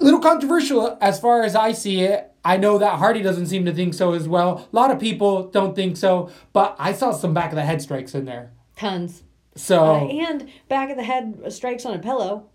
Little 0.00 0.18
controversial 0.18 0.98
as 1.00 1.20
far 1.20 1.44
as 1.44 1.54
I 1.54 1.70
see 1.70 2.00
it. 2.00 2.29
I 2.44 2.56
know 2.56 2.78
that 2.78 2.98
Hardy 2.98 3.22
doesn't 3.22 3.46
seem 3.46 3.64
to 3.66 3.72
think 3.72 3.92
so 3.94 4.12
as 4.14 4.26
well. 4.28 4.68
A 4.72 4.76
lot 4.76 4.90
of 4.90 4.98
people 4.98 5.44
don't 5.50 5.74
think 5.76 5.96
so, 5.96 6.30
but 6.52 6.74
I 6.78 6.92
saw 6.92 7.10
some 7.12 7.34
back 7.34 7.50
of 7.50 7.56
the 7.56 7.64
head 7.64 7.82
strikes 7.82 8.14
in 8.14 8.24
there. 8.24 8.52
Tons. 8.76 9.22
So, 9.56 9.84
Uh, 9.96 10.06
and 10.06 10.48
back 10.68 10.90
of 10.90 10.96
the 10.96 11.02
head 11.02 11.42
strikes 11.52 11.84
on 11.84 11.92
a 11.94 11.98
pillow. 11.98 12.46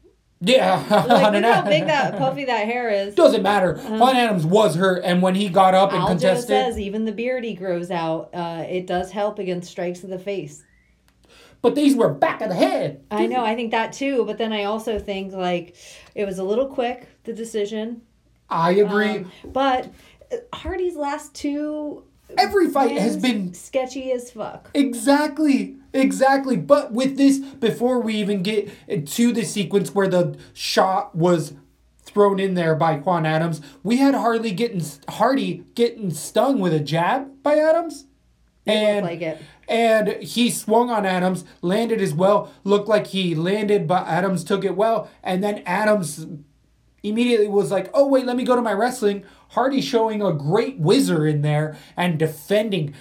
yeah. 0.42 0.84
Like, 1.08 1.34
look 1.34 1.44
how 1.44 1.62
big 1.64 1.86
that 1.86 2.18
puffy 2.18 2.46
that 2.46 2.66
hair 2.66 2.90
is. 2.90 3.14
Doesn't 3.16 3.44
matter. 3.44 3.76
Juan 3.78 4.16
Adams 4.16 4.46
was 4.46 4.76
hurt, 4.76 5.04
and 5.04 5.22
when 5.22 5.36
he 5.36 5.50
got 5.50 5.76
up 5.76 5.92
and 5.94 6.02
Aljo 6.02 6.08
contested. 6.08 6.48
says 6.48 6.80
even 6.80 7.06
the 7.06 7.12
beard 7.12 7.44
he 7.44 7.54
grows 7.54 7.92
out, 7.92 8.30
uh, 8.34 8.66
it 8.68 8.88
does 8.88 9.12
help 9.12 9.38
against 9.40 9.70
strikes 9.70 10.04
of 10.04 10.10
the 10.10 10.20
face. 10.20 10.64
but 11.62 11.76
these 11.76 11.96
were 11.96 12.10
back 12.14 12.42
of 12.42 12.50
the 12.50 12.56
head. 12.56 13.04
I 13.12 13.26
know, 13.28 13.44
I 13.44 13.56
think 13.56 13.72
that 13.72 13.92
too, 13.94 14.24
but 14.26 14.38
then 14.38 14.52
I 14.54 14.64
also 14.66 14.98
think 15.00 15.32
like 15.34 15.76
it 16.16 16.26
was 16.26 16.38
a 16.40 16.44
little 16.44 16.68
quick 16.68 17.08
the 17.24 17.34
decision. 17.34 18.02
I 18.50 18.72
agree. 18.72 19.18
Um, 19.18 19.32
but 19.46 19.92
uh, 20.32 20.38
Hardy's 20.54 20.96
last 20.96 21.34
two 21.34 22.04
Every 22.38 22.70
fight 22.70 22.98
has 23.00 23.18
been 23.18 23.54
sketchy 23.54 24.12
as 24.12 24.32
fuck. 24.32 24.72
Exactly, 24.74 25.78
exactly. 25.94 26.58
But 26.58 26.92
with 26.92 27.18
this, 27.18 27.38
before 27.38 28.00
we 28.00 28.16
even 28.16 28.42
get 28.42 28.72
to 29.08 29.32
the 29.32 29.44
sequence 29.44 29.94
where 29.94 30.08
the 30.08 30.38
shot 30.54 31.16
was 31.16 31.54
thrown 32.02 32.40
in 32.40 32.56
there 32.56 32.76
by 32.76 32.98
Juan 32.98 33.26
Adams, 33.26 33.62
we 33.84 33.98
had 33.98 34.16
Harley 34.16 34.52
getting 34.52 34.84
Hardy 35.08 35.66
getting 35.76 36.12
stung 36.12 36.60
with 36.60 36.74
a 36.74 36.80
jab 36.80 37.44
by 37.44 37.58
Adams, 37.58 38.06
and 38.66 39.06
like 39.06 39.22
it. 39.22 39.42
and 39.70 40.24
he 40.24 40.50
swung 40.50 40.90
on 40.90 41.06
Adams, 41.06 41.46
landed 41.62 42.02
as 42.02 42.14
well. 42.14 42.52
Looked 42.64 42.88
like 42.88 43.08
he 43.08 43.36
landed, 43.36 43.88
but 43.88 44.08
Adams 44.08 44.44
took 44.44 44.66
it 44.66 44.76
well, 44.76 45.10
and 45.24 45.44
then 45.44 45.62
Adams 45.66 46.26
immediately 47.10 47.48
was 47.48 47.72
like, 47.72 47.90
oh, 47.94 48.08
wait, 48.08 48.26
let 48.26 48.36
me 48.36 48.44
go 48.44 48.56
to 48.56 48.62
my 48.62 48.74
wrestling. 48.74 49.24
Hardy 49.50 49.82
showing 49.82 50.22
a 50.22 50.34
great 50.34 50.78
whizzer 50.78 51.26
in 51.26 51.42
there 51.42 51.78
and 51.96 52.20
defending 52.20 52.94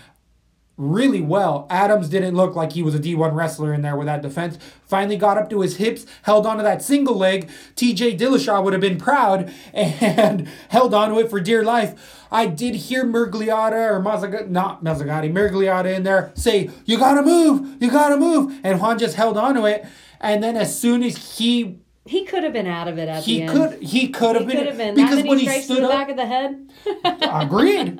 really 0.77 1.21
well. 1.21 1.67
Adams 1.71 2.09
didn't 2.09 2.35
look 2.35 2.57
like 2.57 2.73
he 2.73 2.83
was 2.83 2.95
a 2.95 2.99
D1 2.99 3.35
wrestler 3.35 3.73
in 3.73 3.83
there 3.83 3.97
with 3.97 4.07
that 4.07 4.23
defense. 4.23 4.59
Finally 4.85 5.17
got 5.17 5.39
up 5.39 5.49
to 5.51 5.61
his 5.61 5.77
hips, 5.77 6.05
held 6.23 6.47
onto 6.47 6.63
that 6.63 6.83
single 6.83 7.17
leg. 7.17 7.49
TJ 7.77 8.19
Dillashaw 8.19 8.63
would 8.63 8.73
have 8.73 8.83
been 8.83 8.99
proud 8.99 9.53
and 9.73 10.49
held 10.69 10.93
onto 10.93 11.19
it 11.21 11.31
for 11.31 11.41
dear 11.41 11.63
life. 11.63 12.27
I 12.31 12.47
did 12.47 12.75
hear 12.75 13.05
Mergliata 13.05 13.91
or 13.91 14.01
Mazzagatti, 14.03 14.49
not 14.49 14.83
Mazzagatti, 14.83 15.33
Mergliata 15.33 15.95
in 15.95 16.03
there 16.03 16.33
say, 16.35 16.71
you 16.85 16.99
gotta 16.99 17.23
move, 17.23 17.81
you 17.81 17.91
gotta 17.91 18.17
move. 18.17 18.59
And 18.65 18.81
Juan 18.81 18.99
just 18.99 19.15
held 19.15 19.37
onto 19.37 19.67
it. 19.67 19.87
And 20.21 20.43
then 20.43 20.57
as 20.57 20.77
soon 20.79 21.05
as 21.05 21.39
he 21.39 21.79
He 22.07 22.25
could 22.25 22.45
have 22.45 22.53
been 22.53 22.67
out 22.67 22.87
of 22.89 22.99
it 22.99 23.09
at 23.09 23.23
he 23.25 23.39
the 23.39 23.43
end. 23.45 23.83
he 23.83 24.09
could 24.09 24.37
have 24.37 24.45
He 24.45 24.53
been, 24.53 24.57
could 24.59 24.67
have 24.67 24.77
been. 24.77 24.95
because 24.95 25.25
when 25.25 25.39
he 25.39 25.49
stood 25.63 25.79
the 25.79 25.85
up 25.87 25.91
back 25.91 26.09
of 26.11 26.17
the 26.17 26.27
head. 26.27 26.71
Agreed. 27.23 27.99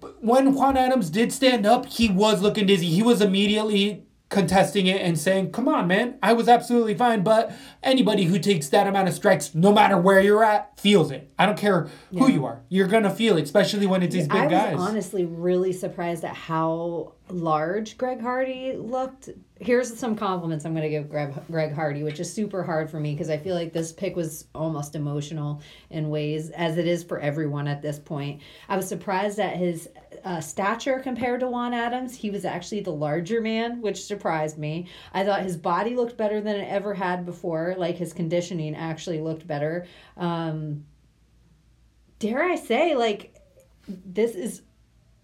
But 0.00 0.22
when 0.22 0.54
Juan 0.54 0.76
Adams 0.76 1.10
did 1.10 1.32
stand 1.32 1.66
up, 1.66 1.86
he 1.86 2.08
was 2.08 2.40
looking 2.42 2.66
dizzy. 2.66 2.86
He 2.86 3.02
was 3.02 3.20
immediately 3.20 4.04
contesting 4.28 4.86
it 4.86 5.00
and 5.02 5.18
saying, 5.18 5.52
Come 5.52 5.68
on, 5.68 5.86
man, 5.86 6.18
I 6.22 6.32
was 6.32 6.48
absolutely 6.48 6.94
fine. 6.94 7.22
But 7.22 7.52
anybody 7.82 8.24
who 8.24 8.38
takes 8.38 8.68
that 8.70 8.86
amount 8.86 9.08
of 9.08 9.14
strikes, 9.14 9.54
no 9.54 9.72
matter 9.72 9.96
where 9.98 10.20
you're 10.20 10.42
at, 10.44 10.78
feels 10.80 11.10
it. 11.10 11.30
I 11.38 11.44
don't 11.46 11.58
care 11.58 11.88
who 12.10 12.30
you 12.30 12.44
are. 12.46 12.62
You're 12.68 12.88
going 12.88 13.02
to 13.04 13.10
feel 13.10 13.36
it, 13.36 13.42
especially 13.42 13.86
when 13.86 14.02
it's 14.02 14.14
these 14.14 14.28
big 14.28 14.48
guys. 14.48 14.52
I 14.52 14.72
was 14.74 14.80
guys. 14.80 14.88
honestly 14.90 15.24
really 15.26 15.72
surprised 15.72 16.24
at 16.24 16.34
how 16.34 17.12
large 17.28 17.96
Greg 17.96 18.20
Hardy 18.20 18.74
looked. 18.76 19.30
Here's 19.60 19.96
some 19.96 20.16
compliments 20.16 20.64
I'm 20.64 20.74
going 20.74 20.82
to 20.82 20.90
give 20.90 21.08
Greg, 21.08 21.34
Greg 21.50 21.72
Hardy, 21.72 22.02
which 22.02 22.20
is 22.20 22.32
super 22.32 22.62
hard 22.62 22.90
for 22.90 22.98
me 22.98 23.12
because 23.12 23.30
I 23.30 23.36
feel 23.36 23.54
like 23.54 23.72
this 23.72 23.92
pick 23.92 24.16
was 24.16 24.46
almost 24.54 24.96
emotional 24.96 25.62
in 25.90 26.10
ways, 26.10 26.50
as 26.50 26.78
it 26.78 26.86
is 26.86 27.04
for 27.04 27.20
everyone 27.20 27.68
at 27.68 27.80
this 27.80 27.98
point. 27.98 28.42
I 28.68 28.76
was 28.76 28.88
surprised 28.88 29.38
at 29.38 29.56
his 29.56 29.88
uh, 30.24 30.40
stature 30.40 30.98
compared 30.98 31.40
to 31.40 31.48
Juan 31.48 31.74
Adams. 31.74 32.14
He 32.14 32.30
was 32.30 32.44
actually 32.44 32.80
the 32.80 32.90
larger 32.90 33.40
man, 33.40 33.80
which 33.80 34.04
surprised 34.04 34.58
me. 34.58 34.88
I 35.12 35.24
thought 35.24 35.42
his 35.42 35.56
body 35.56 35.94
looked 35.94 36.16
better 36.16 36.40
than 36.40 36.56
it 36.56 36.68
ever 36.68 36.94
had 36.94 37.24
before. 37.24 37.74
Like 37.78 37.96
his 37.96 38.12
conditioning 38.12 38.74
actually 38.74 39.20
looked 39.20 39.46
better. 39.46 39.86
Um, 40.16 40.84
dare 42.18 42.42
I 42.42 42.56
say, 42.56 42.94
like, 42.94 43.36
this 43.88 44.34
is 44.34 44.62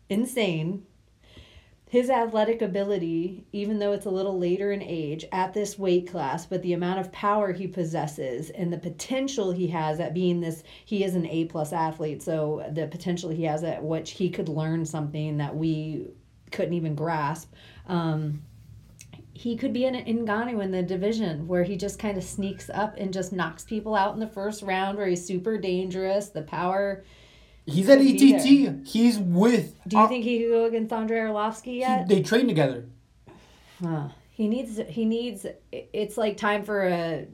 insane. 0.08 0.84
His 1.88 2.10
athletic 2.10 2.60
ability, 2.60 3.46
even 3.52 3.78
though 3.78 3.92
it's 3.92 4.04
a 4.04 4.10
little 4.10 4.38
later 4.38 4.72
in 4.72 4.82
age 4.82 5.24
at 5.32 5.54
this 5.54 5.78
weight 5.78 6.10
class, 6.10 6.44
but 6.44 6.62
the 6.62 6.74
amount 6.74 7.00
of 7.00 7.10
power 7.12 7.50
he 7.52 7.66
possesses 7.66 8.50
and 8.50 8.70
the 8.70 8.78
potential 8.78 9.52
he 9.52 9.68
has 9.68 9.98
at 9.98 10.12
being 10.12 10.40
this, 10.40 10.62
he 10.84 11.02
is 11.02 11.14
an 11.14 11.26
A 11.26 11.46
plus 11.46 11.72
athlete. 11.72 12.22
So 12.22 12.68
the 12.72 12.88
potential 12.88 13.30
he 13.30 13.44
has 13.44 13.64
at 13.64 13.82
which 13.82 14.10
he 14.10 14.28
could 14.28 14.50
learn 14.50 14.84
something 14.84 15.38
that 15.38 15.56
we 15.56 16.08
couldn't 16.50 16.74
even 16.74 16.94
grasp. 16.94 17.54
Um, 17.86 18.42
he 19.32 19.56
could 19.56 19.72
be 19.72 19.86
an 19.86 19.94
Ngannou 19.94 20.62
in 20.62 20.72
the 20.72 20.82
division 20.82 21.46
where 21.46 21.62
he 21.62 21.76
just 21.76 21.98
kind 21.98 22.18
of 22.18 22.24
sneaks 22.24 22.68
up 22.68 22.96
and 22.98 23.14
just 23.14 23.32
knocks 23.32 23.64
people 23.64 23.94
out 23.94 24.12
in 24.12 24.20
the 24.20 24.26
first 24.26 24.62
round 24.62 24.98
where 24.98 25.06
he's 25.06 25.24
super 25.24 25.56
dangerous. 25.56 26.28
The 26.28 26.42
power. 26.42 27.04
He's 27.68 27.88
at 27.88 27.98
ATT. 28.00 28.86
He's 28.86 29.18
with. 29.18 29.78
Do 29.86 29.96
you 29.96 30.02
uh, 30.02 30.08
think 30.08 30.24
he 30.24 30.40
could 30.40 30.50
go 30.50 30.64
against 30.64 30.92
Andrei 30.92 31.18
Arlovsky 31.18 31.78
yet? 31.78 32.08
they 32.08 32.22
train 32.22 32.48
together? 32.48 32.86
Huh. 33.82 34.08
He 34.30 34.48
needs. 34.48 34.80
He 34.88 35.04
needs. 35.04 35.46
It's 35.72 36.16
like 36.16 36.36
time 36.36 36.64
for 36.64 36.86
a. 36.86 37.26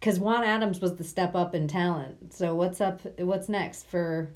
Because 0.00 0.18
Juan 0.18 0.44
Adams 0.44 0.80
was 0.80 0.96
the 0.96 1.04
step 1.04 1.34
up 1.34 1.54
in 1.54 1.68
talent. 1.68 2.32
So 2.32 2.54
what's 2.54 2.80
up? 2.80 3.00
What's 3.18 3.48
next 3.48 3.86
for 3.86 4.30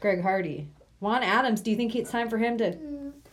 Greg 0.00 0.22
Hardy? 0.22 0.68
Juan 1.00 1.22
Adams. 1.22 1.60
Do 1.60 1.70
you 1.70 1.76
think 1.76 1.94
it's 1.94 2.10
time 2.10 2.30
for 2.30 2.38
him 2.38 2.56
to? 2.58 2.76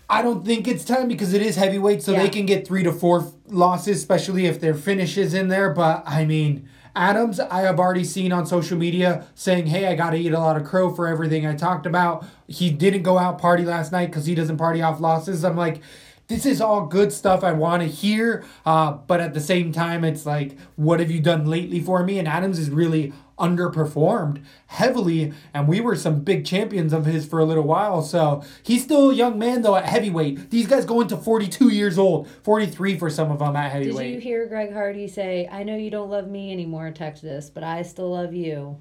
I 0.09 0.21
don't 0.21 0.45
think 0.45 0.67
it's 0.67 0.85
time 0.85 1.07
because 1.07 1.33
it 1.33 1.41
is 1.41 1.55
heavyweight, 1.55 2.03
so 2.03 2.11
Yeah. 2.11 2.23
they 2.23 2.29
can 2.29 2.45
get 2.45 2.67
three 2.67 2.83
to 2.83 2.91
four 2.91 3.25
losses, 3.47 3.97
especially 3.97 4.45
if 4.45 4.59
their 4.59 4.73
finish 4.73 5.17
is 5.17 5.33
in 5.33 5.47
there. 5.47 5.69
But 5.71 6.03
I 6.05 6.25
mean, 6.25 6.67
Adams, 6.95 7.39
I 7.39 7.61
have 7.61 7.79
already 7.79 8.03
seen 8.03 8.31
on 8.31 8.45
social 8.45 8.77
media 8.77 9.23
saying, 9.33 9.67
"Hey, 9.67 9.87
I 9.87 9.95
got 9.95 10.11
to 10.11 10.17
eat 10.17 10.31
a 10.33 10.39
lot 10.39 10.57
of 10.57 10.63
crow 10.63 10.93
for 10.93 11.07
everything 11.07 11.47
I 11.47 11.55
talked 11.55 11.85
about." 11.85 12.25
He 12.47 12.69
didn't 12.69 13.01
go 13.03 13.17
out 13.17 13.39
party 13.39 13.65
last 13.65 13.91
night 13.91 14.07
because 14.07 14.25
he 14.25 14.35
doesn't 14.35 14.57
party 14.57 14.81
off 14.81 14.99
losses. 14.99 15.43
I'm 15.43 15.57
like. 15.57 15.81
This 16.29 16.45
is 16.45 16.61
all 16.61 16.85
good 16.85 17.11
stuff 17.11 17.43
I 17.43 17.51
want 17.51 17.81
to 17.83 17.87
hear, 17.87 18.45
uh, 18.65 18.93
but 18.93 19.19
at 19.19 19.33
the 19.33 19.41
same 19.41 19.73
time, 19.73 20.05
it's 20.05 20.25
like, 20.25 20.57
what 20.77 21.01
have 21.01 21.11
you 21.11 21.19
done 21.19 21.45
lately 21.45 21.81
for 21.81 22.01
me? 22.01 22.17
And 22.17 22.29
Adams 22.29 22.57
is 22.59 22.69
really 22.69 23.11
underperformed 23.39 24.43
heavily, 24.67 25.33
and 25.53 25.67
we 25.67 25.81
were 25.81 25.95
some 25.95 26.21
big 26.21 26.45
champions 26.45 26.93
of 26.93 27.05
his 27.05 27.25
for 27.25 27.39
a 27.39 27.45
little 27.45 27.63
while. 27.63 28.01
So 28.01 28.43
he's 28.63 28.83
still 28.83 29.09
a 29.09 29.13
young 29.13 29.37
man 29.39 29.61
though 29.61 29.75
at 29.75 29.85
heavyweight. 29.85 30.49
These 30.49 30.67
guys 30.67 30.85
go 30.85 31.01
into 31.01 31.17
42 31.17 31.69
years 31.69 31.97
old, 31.97 32.27
43 32.43 32.97
for 32.97 33.09
some 33.09 33.31
of 33.31 33.39
them 33.39 33.55
at 33.55 33.71
heavyweight. 33.71 34.05
Did 34.07 34.13
you 34.15 34.19
hear 34.21 34.45
Greg 34.47 34.73
Hardy 34.73 35.07
say, 35.07 35.47
"I 35.51 35.63
know 35.63 35.75
you 35.75 35.89
don't 35.89 36.09
love 36.09 36.27
me 36.29 36.51
anymore, 36.51 36.91
Texas, 36.91 37.49
but 37.49 37.63
I 37.63 37.81
still 37.81 38.11
love 38.11 38.33
you," 38.33 38.77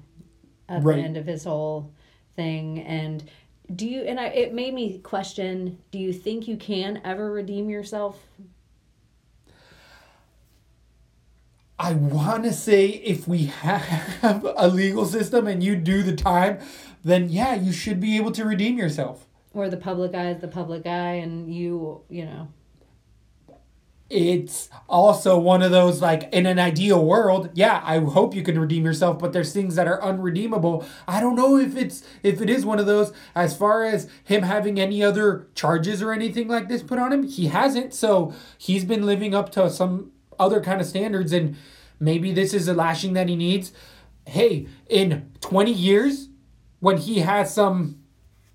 at 0.69 0.83
Right. 0.83 0.97
the 0.97 1.01
end 1.03 1.17
of 1.17 1.25
his 1.25 1.43
whole 1.43 1.91
thing? 2.35 2.79
And 2.81 3.23
do 3.75 3.87
you? 3.87 4.01
And 4.01 4.19
I, 4.19 4.27
it 4.27 4.53
made 4.53 4.73
me 4.73 4.99
question: 4.99 5.77
Do 5.91 5.97
you 5.99 6.13
think 6.13 6.47
you 6.47 6.57
can 6.57 7.01
ever 7.03 7.31
redeem 7.31 7.69
yourself? 7.69 8.19
I 11.79 11.93
want 11.93 12.43
to 12.43 12.53
say 12.53 12.87
if 12.87 13.27
we 13.27 13.45
have 13.45 14.45
a 14.55 14.67
legal 14.67 15.05
system 15.05 15.47
and 15.47 15.63
you 15.63 15.75
do 15.75 16.03
the 16.03 16.15
time, 16.15 16.59
then 17.03 17.29
yeah, 17.29 17.55
you 17.55 17.71
should 17.71 17.99
be 17.99 18.17
able 18.17 18.31
to 18.31 18.45
redeem 18.45 18.77
yourself. 18.77 19.27
Or 19.53 19.69
the 19.69 19.77
public 19.77 20.15
eye 20.15 20.31
is 20.31 20.41
the 20.41 20.47
public 20.47 20.87
eye, 20.87 21.13
and 21.15 21.53
you, 21.53 22.01
you 22.09 22.25
know. 22.25 22.47
It's 24.09 24.69
also 24.87 25.39
one 25.39 25.63
of 25.63 25.71
those 25.71 26.01
like 26.01 26.31
in 26.31 26.45
an 26.45 26.59
ideal 26.59 27.03
world, 27.03 27.49
yeah, 27.53 27.81
I 27.83 27.97
hope 27.99 28.35
you 28.35 28.43
can 28.43 28.59
redeem 28.59 28.85
yourself, 28.85 29.17
but 29.17 29.33
there's 29.33 29.51
things 29.51 29.73
that 29.75 29.87
are 29.87 30.03
unredeemable. 30.03 30.85
I 31.07 31.19
don't 31.19 31.35
know 31.35 31.57
if 31.57 31.75
it's 31.75 32.03
if 32.21 32.39
it 32.39 32.49
is 32.49 32.63
one 32.63 32.77
of 32.77 32.85
those 32.85 33.11
as 33.33 33.57
far 33.57 33.83
as 33.83 34.07
him 34.23 34.43
having 34.43 34.79
any 34.79 35.01
other 35.03 35.47
charges 35.55 36.03
or 36.03 36.11
anything 36.11 36.47
like 36.47 36.67
this 36.67 36.83
put 36.83 36.99
on 36.99 37.11
him. 37.11 37.23
He 37.23 37.47
hasn't, 37.47 37.95
so 37.95 38.33
he's 38.55 38.85
been 38.85 39.03
living 39.03 39.33
up 39.33 39.51
to 39.53 39.67
some 39.69 40.11
other 40.39 40.61
kind 40.61 40.81
of 40.81 40.87
standards 40.87 41.33
and 41.33 41.55
maybe 41.99 42.31
this 42.31 42.53
is 42.53 42.67
a 42.67 42.73
lashing 42.73 43.13
that 43.13 43.29
he 43.29 43.35
needs. 43.35 43.71
Hey, 44.25 44.67
in 44.89 45.31
20 45.41 45.71
years 45.71 46.29
when 46.79 46.97
he 46.97 47.19
has 47.19 47.53
some 47.53 47.99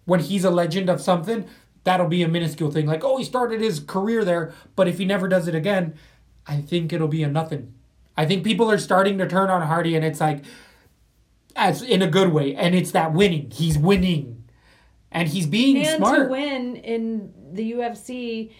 when 0.05 0.21
he's 0.21 0.43
a 0.43 0.51
legend 0.51 0.89
of 0.89 1.03
something, 1.03 1.47
that'll 1.85 2.09
be 2.09 2.23
a 2.23 2.29
minuscule 2.29 2.71
thing. 2.71 2.87
Like, 2.87 3.05
oh, 3.05 3.19
he 3.19 3.25
started 3.25 3.61
his 3.61 3.79
career 3.79 4.25
there, 4.25 4.55
but 4.75 4.89
if 4.89 4.97
he 4.97 5.05
never 5.05 5.29
does 5.29 5.49
it 5.49 5.55
again, 5.55 5.95
I 6.47 6.63
think 6.63 6.93
it'll 6.93 7.09
be 7.09 7.23
a 7.23 7.29
nothing. 7.29 7.75
I 8.17 8.25
think 8.25 8.43
people 8.43 8.71
are 8.71 8.79
starting 8.79 9.19
to 9.19 9.29
turn 9.29 9.51
on 9.51 9.63
Hardy, 9.63 9.95
and 9.95 10.05
it's 10.05 10.21
like, 10.21 10.45
as 11.55 11.83
in 11.83 12.01
a 12.01 12.07
good 12.07 12.33
way, 12.33 12.55
and 12.55 12.75
it's 12.75 12.91
that 12.93 13.13
winning. 13.13 13.51
He's 13.51 13.79
winning, 13.79 14.45
and 15.13 15.29
he's 15.29 15.47
being 15.47 15.77
and 15.79 15.99
smart. 15.99 16.25
to 16.25 16.29
win 16.29 16.77
in 16.77 17.33
the 17.53 17.73
UFC, 17.73 18.51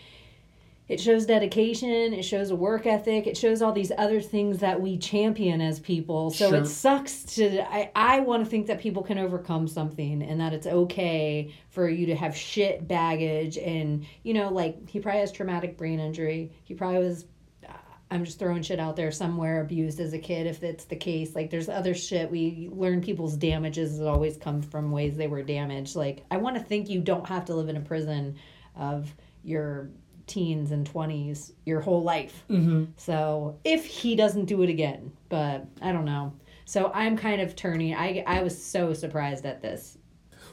it 0.89 0.99
shows 1.01 1.27
dedication, 1.27 2.15
it 2.15 2.23
shows 2.23 2.51
a 2.51 2.57
work 2.57 2.87
ethic, 2.87 3.27
it 3.27 3.37
shows 3.37 3.61
all 3.61 3.73
these 3.73 3.93
other 3.99 4.21
things 4.21 4.59
that 4.61 4.81
we 4.81 4.97
champion 4.97 5.61
as 5.61 5.79
people. 5.81 6.31
So 6.31 6.49
Sure. 6.51 6.59
it 6.61 6.67
sucks 6.67 7.23
to 7.37 7.61
I, 7.73 7.91
I 7.95 8.21
want 8.21 8.43
to 8.45 8.51
think 8.51 8.67
that 8.69 8.81
people 8.81 9.03
can 9.03 9.19
overcome 9.19 9.69
something 9.69 10.23
and 10.23 10.41
that 10.41 10.55
it's 10.55 10.67
okay 10.67 11.53
for 11.69 11.89
you 11.89 12.07
to 12.07 12.15
have 12.17 12.35
shit 12.35 12.89
baggage 12.89 13.59
and 13.59 14.07
you 14.23 14.33
know 14.35 14.49
like 14.49 14.89
he 14.89 14.99
probably 15.01 15.21
has 15.21 15.31
traumatic 15.33 15.77
brain 15.77 16.01
injury. 16.01 16.53
He 16.65 16.73
probably 16.75 17.05
was 17.05 17.27
uh, 17.69 17.73
I'm 18.11 18.25
just 18.25 18.39
throwing 18.39 18.63
shit 18.63 18.81
out 18.81 18.97
there 18.97 19.13
somewhere 19.13 19.61
abused 19.61 20.01
as 20.01 20.15
a 20.15 20.19
kid 20.19 20.47
if 20.47 20.59
that's 20.59 20.87
the 20.87 20.97
case. 20.97 21.35
Like 21.35 21.51
there's 21.51 21.69
other 21.69 21.95
shit 21.95 22.31
we 22.31 22.71
learn 22.73 23.03
people's 23.03 23.37
damages 23.37 23.99
that 23.99 24.07
always 24.09 24.39
come 24.39 24.63
from 24.63 24.91
ways 24.91 25.19
they 25.19 25.27
were 25.29 25.43
damaged. 25.43 25.97
Like 25.97 26.25
I 26.31 26.39
want 26.39 26.57
to 26.57 26.63
think 26.63 26.89
you 26.89 27.03
don't 27.03 27.27
have 27.27 27.45
to 27.45 27.55
live 27.55 27.69
in 27.69 27.77
a 27.77 27.81
prison 27.83 28.37
of 28.75 29.15
your 29.45 29.91
teens 30.29 30.71
and 30.71 30.91
20s 30.91 31.53
your 31.67 31.81
whole 31.81 32.03
life. 32.03 32.45
Mm-hmm. 32.51 32.85
So 32.97 33.59
if 33.65 33.85
he 33.87 34.15
doesn't 34.15 34.45
do 34.45 34.63
it 34.63 34.69
again, 34.71 35.13
but 35.29 35.67
I 35.83 35.93
don't 35.93 36.05
know. 36.05 36.35
So 36.65 36.91
I'm 36.95 37.17
kind 37.17 37.41
of 37.41 37.57
turning. 37.57 37.95
I 37.95 38.23
I 38.27 38.43
was 38.43 38.63
so 38.63 38.93
surprised 38.93 39.47
at 39.47 39.63
this. 39.63 39.97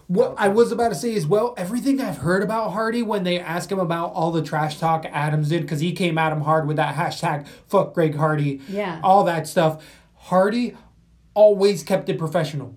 What 0.07 0.35
I 0.37 0.49
was 0.49 0.71
about 0.71 0.89
to 0.89 0.95
say 0.95 1.13
is, 1.13 1.25
well, 1.25 1.55
everything 1.57 1.99
I've 1.99 2.19
heard 2.19 2.43
about 2.43 2.71
Hardy 2.73 3.01
when 3.01 3.23
they 3.23 3.39
ask 3.39 3.71
him 3.71 3.79
about 3.79 4.13
all 4.13 4.31
the 4.31 4.43
trash 4.43 4.77
talk 4.79 5.05
Adams 5.11 5.49
did, 5.49 5.63
because 5.63 5.79
he 5.79 5.93
came 5.93 6.17
at 6.19 6.31
him 6.31 6.41
hard 6.41 6.67
with 6.67 6.77
that 6.77 6.95
hashtag 6.95 7.47
fuck 7.67 7.93
Greg 7.95 8.15
Hardy, 8.15 8.61
Yeah. 8.69 8.99
all 9.03 9.23
that 9.23 9.47
stuff. 9.47 9.83
Hardy 10.13 10.75
always 11.33 11.83
kept 11.83 12.07
it 12.07 12.17
professional. 12.19 12.75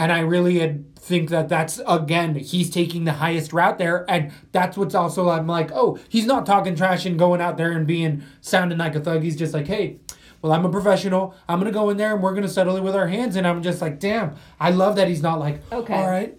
And 0.00 0.10
I 0.10 0.20
really 0.20 0.58
had- 0.60 0.96
think 0.96 1.28
that 1.28 1.50
that's, 1.50 1.78
again, 1.86 2.34
he's 2.36 2.70
taking 2.70 3.04
the 3.04 3.12
highest 3.12 3.52
route 3.52 3.76
there. 3.76 4.06
And 4.08 4.32
that's 4.50 4.78
what's 4.78 4.94
also, 4.94 5.28
I'm 5.28 5.46
like, 5.46 5.70
oh, 5.74 5.98
he's 6.08 6.24
not 6.24 6.46
talking 6.46 6.74
trash 6.74 7.04
and 7.04 7.18
going 7.18 7.42
out 7.42 7.58
there 7.58 7.72
and 7.72 7.86
being, 7.86 8.22
sounding 8.40 8.78
like 8.78 8.94
a 8.94 9.00
thug. 9.00 9.22
He's 9.22 9.36
just 9.36 9.52
like, 9.52 9.66
hey, 9.66 9.98
well, 10.40 10.52
I'm 10.52 10.64
a 10.64 10.70
professional. 10.70 11.34
I'm 11.48 11.60
going 11.60 11.70
to 11.70 11.78
go 11.78 11.90
in 11.90 11.98
there 11.98 12.14
and 12.14 12.22
we're 12.22 12.30
going 12.32 12.44
to 12.44 12.48
settle 12.48 12.76
it 12.76 12.82
with 12.82 12.94
our 12.96 13.08
hands. 13.08 13.36
And 13.36 13.46
I'm 13.46 13.62
just 13.62 13.82
like, 13.82 14.00
damn, 14.00 14.36
I 14.58 14.70
love 14.70 14.96
that 14.96 15.06
he's 15.08 15.20
not 15.22 15.38
like, 15.38 15.60
Okay. 15.70 15.92
all 15.94 16.08
right. 16.08 16.34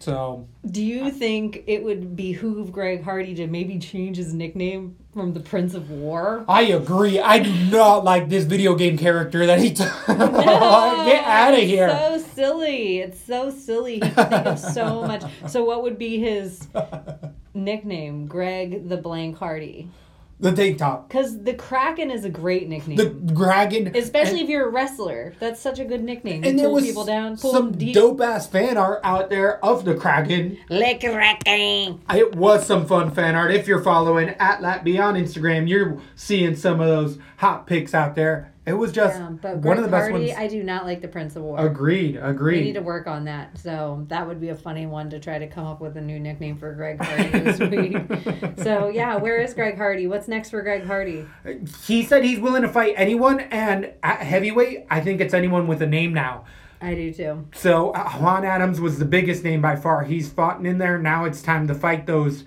So, 0.00 0.48
Do 0.68 0.82
you 0.82 1.10
think 1.12 1.62
it 1.68 1.84
would 1.84 2.16
behoove 2.16 2.72
Greg 2.72 3.04
Hardy 3.04 3.34
to 3.36 3.46
maybe 3.46 3.78
change 3.78 4.16
his 4.16 4.34
nickname 4.34 4.96
from 5.14 5.32
the 5.32 5.40
Prince 5.40 5.74
of 5.74 5.90
War? 5.90 6.44
I 6.48 6.62
agree. 6.62 7.20
I 7.20 7.38
do 7.38 7.52
not 7.70 8.04
like 8.10 8.28
this 8.28 8.44
video 8.44 8.74
game 8.74 8.98
character 8.98 9.46
that 9.46 9.60
he 9.60 9.72
took. 9.72 9.88
Get 10.08 11.24
out 11.24 11.54
of 11.54 11.60
here. 11.60 11.88
So 11.88 12.18
silly. 12.18 12.98
It's 12.98 13.20
so 13.20 13.50
silly. 13.50 13.94
He 13.94 14.00
can 14.00 14.14
think 14.14 14.46
of 14.46 14.58
so 14.58 15.02
much. 15.02 15.22
So 15.46 15.64
what 15.64 15.84
would 15.84 15.98
be 15.98 16.18
his 16.18 16.66
nickname? 17.54 18.26
Greg 18.26 18.88
the 18.88 18.96
Blank 18.96 19.38
Hardy. 19.38 19.88
The 20.40 20.52
tank 20.52 20.78
top. 20.78 21.08
Because 21.08 21.42
the 21.42 21.54
Kraken 21.54 22.10
is 22.10 22.24
a 22.24 22.30
great 22.30 22.68
nickname. 22.68 22.96
The 22.96 23.34
Kraken. 23.34 23.94
Especially 23.96 24.40
if 24.40 24.48
you're 24.48 24.66
a 24.66 24.70
wrestler. 24.70 25.34
That's 25.38 25.60
such 25.60 25.78
a 25.78 25.84
good 25.84 26.02
nickname. 26.02 26.44
You 26.44 26.50
and 26.50 26.58
there 26.58 26.70
was 26.70 26.84
people 26.84 27.04
down. 27.04 27.36
Some 27.36 27.72
dope 27.72 28.20
ass 28.20 28.46
fan 28.46 28.76
art 28.76 29.00
out 29.04 29.30
there 29.30 29.64
of 29.64 29.84
the 29.84 29.94
Kraken. 29.94 30.58
Le 30.68 30.98
Kraken. 30.98 32.00
It 32.14 32.34
was 32.34 32.66
some 32.66 32.86
fun 32.86 33.10
fan 33.10 33.34
art. 33.34 33.52
If 33.52 33.68
you're 33.68 33.82
following 33.82 34.30
at 34.30 34.60
Latby 34.60 35.02
on 35.02 35.14
Instagram, 35.14 35.68
you're 35.68 36.00
seeing 36.14 36.56
some 36.56 36.80
of 36.80 36.86
those 36.86 37.18
hot 37.38 37.66
pics 37.66 37.94
out 37.94 38.14
there. 38.14 38.53
It 38.66 38.72
was 38.72 38.92
just 38.92 39.20
Um, 39.20 39.38
but 39.42 39.58
one 39.58 39.76
of 39.76 39.84
the 39.84 39.90
best 39.90 40.10
ones. 40.10 40.30
I 40.36 40.46
do 40.48 40.62
not 40.62 40.86
like 40.86 41.02
the 41.02 41.08
Prince 41.08 41.36
of 41.36 41.42
War. 41.42 41.58
agreed. 41.66 42.16
Agreed. 42.20 42.60
We 42.60 42.64
need 42.64 42.72
to 42.74 42.80
work 42.82 43.06
on 43.06 43.24
that. 43.26 43.58
So 43.58 44.06
that 44.08 44.26
would 44.26 44.40
be 44.40 44.48
a 44.48 44.54
funny 44.54 44.86
one 44.86 45.10
to 45.10 45.20
try 45.20 45.38
to 45.38 45.46
come 45.46 45.66
up 45.66 45.82
with 45.82 45.98
a 45.98 46.00
new 46.00 46.18
nickname 46.18 46.56
for 46.56 46.72
Greg 46.72 46.98
Hardy 47.04 47.28
this 47.40 47.58
week. 47.70 48.64
so 48.64 48.88
yeah, 48.88 49.16
where 49.16 49.36
is 49.38 49.52
Greg 49.52 49.76
Hardy? 49.76 50.06
What's 50.06 50.28
next 50.28 50.48
for 50.48 50.62
Greg 50.62 50.86
Hardy? 50.86 51.26
he 51.84 52.02
said 52.02 52.24
he's 52.24 52.40
willing 52.40 52.62
to 52.62 52.68
fight 52.68 52.94
anyone, 52.96 53.40
and 53.40 53.92
at 54.02 54.20
heavyweight, 54.20 54.86
I 54.90 55.00
think 55.00 55.20
it's 55.20 55.34
anyone 55.34 55.66
with 55.66 55.82
a 55.82 55.86
name 55.86 56.14
now. 56.14 56.44
I 56.80 56.94
do 56.94 57.12
too. 57.12 57.46
So 57.54 57.90
uh, 57.90 58.10
Juan 58.12 58.44
Adams 58.46 58.80
was 58.80 58.98
the 58.98 59.04
biggest 59.04 59.44
name 59.44 59.60
by 59.60 59.76
far. 59.76 60.04
He's 60.04 60.30
fought 60.30 60.64
in 60.64 60.78
there. 60.78 60.98
Now 60.98 61.26
it's 61.26 61.42
time 61.42 61.66
to 61.68 61.74
fight 61.74 62.06
those. 62.06 62.44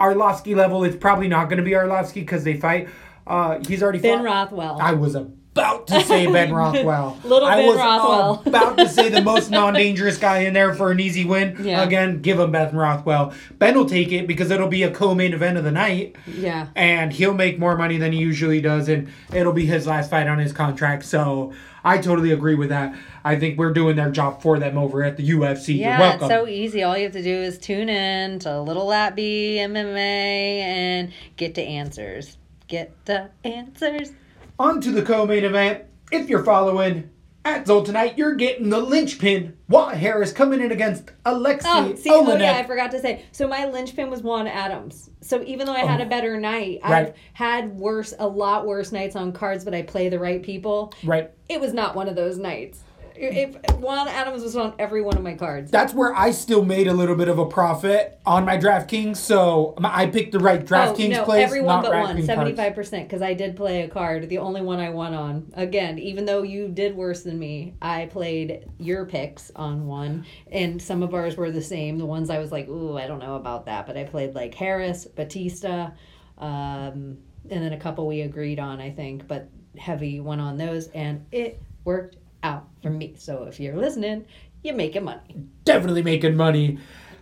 Arlovsky 0.00 0.54
level. 0.54 0.84
It's 0.84 0.96
probably 0.96 1.26
not 1.28 1.46
going 1.48 1.58
to 1.58 1.64
be 1.64 1.72
Arlovsky 1.72 2.14
because 2.14 2.44
they 2.44 2.54
fight. 2.54 2.88
Uh, 3.26 3.58
he's 3.66 3.82
already 3.82 3.98
Ben 3.98 4.18
fought. 4.18 4.24
Rothwell. 4.24 4.78
I 4.80 4.92
was 4.92 5.16
about 5.58 5.86
to 5.88 6.00
say 6.02 6.26
Ben 6.30 6.52
Rothwell. 6.54 7.18
Little 7.24 7.48
I 7.48 7.56
Ben 7.56 7.66
was 7.66 7.76
Rothwell. 7.76 8.42
about 8.46 8.78
to 8.78 8.88
say 8.88 9.08
the 9.08 9.22
most 9.22 9.50
non-dangerous 9.58 10.18
guy 10.18 10.38
in 10.40 10.54
there 10.54 10.74
for 10.74 10.90
an 10.90 11.00
easy 11.00 11.24
win. 11.24 11.56
Yeah. 11.60 11.82
Again, 11.82 12.20
give 12.22 12.38
him 12.38 12.52
Ben 12.52 12.74
Rothwell. 12.74 13.32
Ben 13.58 13.76
will 13.76 13.86
take 13.88 14.12
it 14.12 14.26
because 14.26 14.50
it'll 14.50 14.68
be 14.68 14.82
a 14.82 14.90
co-main 14.90 15.32
event 15.34 15.58
of 15.58 15.64
the 15.64 15.72
night. 15.72 16.16
yeah. 16.26 16.68
And 16.76 17.12
he'll 17.12 17.34
make 17.34 17.58
more 17.58 17.76
money 17.76 17.98
than 17.98 18.12
he 18.12 18.18
usually 18.18 18.60
does, 18.60 18.88
and 18.88 19.08
it'll 19.32 19.52
be 19.52 19.66
his 19.66 19.86
last 19.86 20.10
fight 20.10 20.26
on 20.26 20.38
his 20.38 20.52
contract. 20.52 21.04
So 21.04 21.52
I 21.84 21.98
totally 21.98 22.32
agree 22.32 22.54
with 22.54 22.68
that. 22.70 22.94
I 23.24 23.36
think 23.36 23.58
we're 23.58 23.72
doing 23.72 23.96
their 23.96 24.10
job 24.10 24.40
for 24.42 24.58
them 24.58 24.78
over 24.78 25.02
at 25.02 25.16
the 25.16 25.28
UFC. 25.30 25.68
You're 25.76 25.88
Yeah, 25.88 26.14
it's 26.14 26.26
so 26.26 26.46
easy. 26.46 26.82
All 26.82 26.96
you 26.96 27.04
have 27.04 27.12
to 27.12 27.22
do 27.22 27.34
is 27.34 27.58
tune 27.58 27.88
in 27.88 28.38
to 28.40 28.60
Little 28.60 28.86
Latby 28.86 29.56
MMA 29.56 30.60
and 30.60 31.12
get 31.36 31.54
the 31.54 31.62
answers. 31.62 32.36
Get 32.68 32.92
the 33.06 33.30
answers. 33.44 34.12
On 34.58 34.80
to 34.80 34.90
the 34.90 35.02
co-main 35.02 35.44
event. 35.44 35.84
If 36.10 36.28
you're 36.28 36.42
following 36.44 37.10
at 37.44 37.66
Zol 37.66 37.84
tonight, 37.84 38.18
you're 38.18 38.34
getting 38.34 38.70
the 38.70 38.80
linchpin. 38.80 39.56
Walt 39.68 39.94
Harris 39.94 40.32
coming 40.32 40.60
in 40.60 40.72
against 40.72 41.12
Alexei 41.24 41.68
Oh, 41.68 41.94
see, 41.94 42.10
oh 42.10 42.36
yeah, 42.36 42.56
I 42.56 42.64
forgot 42.64 42.90
to 42.90 43.00
say. 43.00 43.24
So 43.30 43.46
my 43.46 43.66
linchpin 43.66 44.10
was 44.10 44.22
Juan 44.22 44.48
Adams. 44.48 45.10
So 45.20 45.42
even 45.44 45.66
though 45.66 45.74
I 45.74 45.84
had 45.84 46.00
a 46.00 46.06
oh. 46.06 46.08
better 46.08 46.40
night, 46.40 46.80
Oh. 46.82 46.90
Right. 46.90 47.08
I've 47.08 47.14
had 47.34 47.78
worse, 47.78 48.14
a 48.18 48.26
lot 48.26 48.66
worse 48.66 48.90
nights 48.90 49.14
on 49.14 49.32
cards, 49.32 49.64
but 49.64 49.74
I 49.74 49.82
play 49.82 50.08
the 50.08 50.18
right 50.18 50.42
people. 50.42 50.92
Right. 51.04 51.30
It 51.48 51.60
was 51.60 51.72
not 51.72 51.94
one 51.94 52.08
of 52.08 52.16
those 52.16 52.36
nights. 52.36 52.82
If 53.20 53.56
Juan 53.78 54.08
Adams 54.08 54.42
was 54.42 54.56
on 54.56 54.74
every 54.78 55.02
one 55.02 55.16
of 55.16 55.22
my 55.22 55.34
cards. 55.34 55.70
That's 55.70 55.92
where 55.92 56.14
I 56.14 56.30
still 56.30 56.64
made 56.64 56.86
a 56.86 56.94
little 56.94 57.16
bit 57.16 57.28
of 57.28 57.38
a 57.38 57.46
profit 57.46 58.20
on 58.24 58.44
my 58.44 58.56
DraftKings. 58.56 59.16
So 59.16 59.74
I 59.78 60.06
picked 60.06 60.32
the 60.32 60.38
right 60.38 60.64
DraftKings 60.64 61.16
oh, 61.16 61.18
no, 61.18 61.24
place, 61.24 61.44
everyone 61.44 61.82
not 61.82 61.84
but 61.84 61.92
one, 61.92 62.16
DraftKings 62.16 62.26
seventy 62.26 62.50
cards. 62.52 62.60
five 62.60 62.74
percent, 62.74 63.08
because 63.08 63.22
I 63.22 63.34
did 63.34 63.56
play 63.56 63.82
a 63.82 63.88
card, 63.88 64.28
the 64.28 64.38
only 64.38 64.62
one 64.62 64.78
I 64.78 64.90
won 64.90 65.14
on. 65.14 65.50
Again, 65.54 65.98
even 65.98 66.24
though 66.24 66.42
you 66.42 66.68
did 66.68 66.96
worse 66.96 67.22
than 67.22 67.38
me, 67.38 67.74
I 67.82 68.06
played 68.06 68.68
your 68.78 69.04
picks 69.04 69.50
on 69.56 69.86
one, 69.86 70.24
and 70.52 70.80
some 70.80 71.02
of 71.02 71.12
ours 71.14 71.36
were 71.36 71.50
the 71.50 71.62
same. 71.62 71.98
The 71.98 72.06
ones 72.06 72.30
I 72.30 72.38
was 72.38 72.52
like, 72.52 72.68
ooh, 72.68 72.96
I 72.96 73.06
don't 73.06 73.18
know 73.20 73.36
about 73.36 73.66
that, 73.66 73.86
but 73.86 73.96
I 73.96 74.04
played 74.04 74.34
like 74.34 74.54
Harris, 74.54 75.06
Batista, 75.06 75.90
um, 76.38 77.18
and 77.50 77.62
then 77.62 77.72
a 77.72 77.78
couple 77.78 78.06
we 78.06 78.20
agreed 78.20 78.58
on, 78.58 78.80
I 78.80 78.90
think, 78.90 79.26
but 79.26 79.48
heavy 79.76 80.20
went 80.20 80.40
on 80.40 80.56
those, 80.56 80.88
and 80.88 81.26
it 81.32 81.60
worked 81.84 82.16
out 82.42 82.68
for 82.82 82.90
me. 82.90 83.14
So 83.18 83.44
if 83.44 83.58
you're 83.60 83.76
listening, 83.76 84.24
you're 84.62 84.74
making 84.74 85.04
money. 85.04 85.36
Definitely 85.64 86.02
making 86.02 86.36
money. 86.36 86.78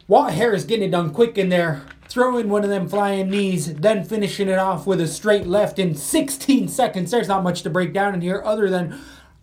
Walt 0.08 0.32
Harris 0.32 0.64
getting 0.64 0.88
it 0.88 0.92
done 0.92 1.10
quick 1.12 1.36
in 1.36 1.48
there, 1.48 1.82
throwing 2.08 2.48
one 2.48 2.62
of 2.62 2.70
them 2.70 2.88
flying 2.88 3.28
knees, 3.28 3.74
then 3.74 4.04
finishing 4.04 4.48
it 4.48 4.58
off 4.58 4.86
with 4.86 5.00
a 5.00 5.08
straight 5.08 5.46
left 5.46 5.78
in 5.78 5.94
16 5.96 6.68
seconds. 6.68 7.10
There's 7.10 7.28
not 7.28 7.42
much 7.42 7.62
to 7.62 7.70
break 7.70 7.92
down 7.92 8.14
in 8.14 8.20
here 8.20 8.40
other 8.44 8.70
than 8.70 8.98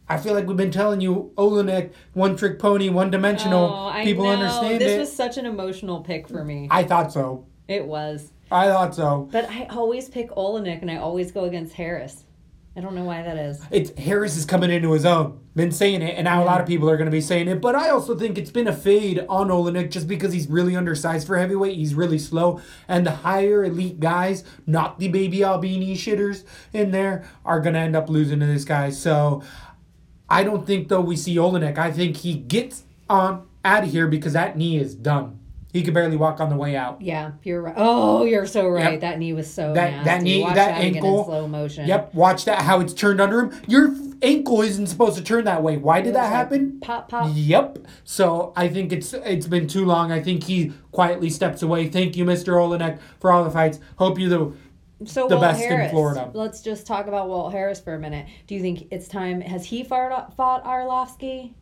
I 0.07 0.17
feel 0.17 0.33
like 0.33 0.47
we've 0.47 0.57
been 0.57 0.71
telling 0.71 1.01
you 1.01 1.31
Oleinik, 1.35 1.91
one 2.13 2.35
trick 2.35 2.59
pony, 2.59 2.89
one 2.89 3.09
dimensional. 3.11 3.65
Oh, 3.65 4.03
People 4.03 4.27
understand 4.27 4.79
this 4.79 4.91
it. 4.93 4.99
was 4.99 5.13
such 5.13 5.37
an 5.37 5.45
emotional 5.45 6.01
pick 6.01 6.27
for 6.27 6.43
me. 6.45 6.67
I 6.71 6.83
thought 6.83 7.11
so. 7.11 7.45
It 7.67 7.85
was. 7.85 8.31
I 8.51 8.67
thought 8.67 8.93
so. 8.95 9.27
But 9.31 9.49
I 9.49 9.65
always 9.71 10.09
pick 10.09 10.29
Oleinik 10.31 10.81
and 10.81 10.91
I 10.91 10.97
always 10.97 11.31
go 11.31 11.45
against 11.45 11.73
Harris. 11.73 12.25
I 12.75 12.81
don't 12.81 12.95
know 12.95 13.03
why 13.03 13.21
that 13.21 13.37
is. 13.37 13.61
It's 13.69 13.97
Harris 13.99 14.35
is 14.35 14.45
coming 14.45 14.71
into 14.71 14.93
his 14.93 15.05
own. 15.05 15.39
Been 15.55 15.71
saying 15.71 16.01
it, 16.01 16.15
and 16.15 16.25
now 16.25 16.43
a 16.43 16.45
lot 16.45 16.59
of 16.59 16.65
people 16.65 16.89
are 16.89 16.97
going 16.97 17.05
to 17.05 17.11
be 17.11 17.21
saying 17.21 17.47
it. 17.47 17.61
But 17.61 17.75
I 17.75 17.89
also 17.89 18.17
think 18.17 18.35
it's 18.35 18.49
been 18.49 18.67
a 18.67 18.75
fade 18.75 19.23
on 19.29 19.49
Oleinik 19.49 19.91
just 19.91 20.07
because 20.07 20.33
he's 20.33 20.47
really 20.47 20.75
undersized 20.75 21.27
for 21.27 21.37
heavyweight. 21.37 21.77
He's 21.77 21.93
really 21.93 22.17
slow, 22.17 22.59
and 22.87 23.05
the 23.05 23.11
higher 23.11 23.63
elite 23.63 23.99
guys, 23.99 24.43
not 24.65 24.97
the 24.97 25.07
baby 25.09 25.43
Albini 25.43 25.95
shitters 25.95 26.45
in 26.73 26.89
there, 26.89 27.29
are 27.45 27.59
going 27.59 27.75
to 27.75 27.79
end 27.79 27.95
up 27.95 28.09
losing 28.09 28.39
to 28.39 28.47
this 28.47 28.65
guy. 28.65 28.89
So 28.89 29.43
I 30.27 30.43
don't 30.43 30.65
think 30.65 30.87
though 30.87 31.01
we 31.01 31.15
see 31.15 31.35
Oleinik. 31.35 31.77
I 31.77 31.91
think 31.91 32.17
he 32.17 32.33
gets 32.33 32.85
on 33.07 33.47
out 33.63 33.83
of 33.83 33.91
here 33.91 34.07
because 34.07 34.33
that 34.33 34.57
knee 34.57 34.77
is 34.79 34.95
done. 34.95 35.39
He 35.73 35.81
could 35.81 35.95
barely 35.95 36.15
walk 36.15 36.39
on 36.39 36.49
the 36.49 36.55
way 36.55 36.75
out. 36.75 37.01
Yeah, 37.01 37.31
you're 37.41 37.59
right. 37.63 37.73
Oh, 37.75 38.25
you're 38.25 38.45
so 38.45 38.67
right. 38.69 38.91
Yep. 38.93 39.01
That 39.01 39.17
knee 39.17 39.33
was 39.33 39.51
so 39.51 39.73
That- 39.73 39.89
nasty. 39.91 40.05
that 40.05 40.21
knee- 40.21 40.43
that 40.53 40.77
again 40.79 40.95
ankle- 40.97 41.19
in 41.21 41.25
slow 41.25 41.47
motion. 41.47 41.87
Yep, 41.87 42.13
watch 42.13 42.45
that 42.45 42.61
how 42.61 42.79
it's 42.79 42.93
turned 42.93 43.19
under 43.19 43.39
him. 43.41 43.51
Your 43.67 43.95
ankle 44.21 44.61
isn't 44.61 44.85
supposed 44.85 45.17
to 45.17 45.23
turn 45.23 45.45
that 45.45 45.63
way. 45.63 45.77
Why 45.77 46.01
did 46.01 46.13
that 46.13 46.25
like 46.25 46.31
happen? 46.31 46.77
Pop, 46.79 47.09
pop. 47.09 47.31
Yep. 47.33 47.79
So 48.03 48.53
I 48.55 48.67
think 48.67 48.93
it's 48.93 49.13
it's 49.13 49.47
been 49.47 49.67
too 49.67 49.83
long. 49.83 50.11
I 50.11 50.21
think 50.21 50.43
he 50.43 50.73
quietly 50.91 51.31
steps 51.31 51.63
away. 51.63 51.89
Thank 51.89 52.15
you, 52.15 52.23
Mr. 52.23 52.53
Oleinik, 52.53 52.99
for 53.19 53.31
all 53.31 53.43
the 53.43 53.49
fights. 53.49 53.79
Hope 53.95 54.19
you 54.19 54.29
the 54.29 54.51
So 55.05 55.27
the 55.27 55.37
Walt 55.37 55.41
best 55.41 55.63
in 55.63 55.89
Florida. 55.89 56.29
Let's 56.35 56.61
just 56.61 56.85
talk 56.85 57.07
about 57.07 57.27
Walt 57.29 57.51
Harris 57.51 57.79
for 57.79 57.95
a 57.95 57.99
minute. 57.99 58.27
Do 58.45 58.53
you 58.53 58.61
think 58.61 58.85
it's 58.91 59.07
time? 59.07 59.41
Has 59.41 59.65
he 59.65 59.83
fought 59.83 60.35
fought 60.37 60.63
Arlovsky? 60.63 61.53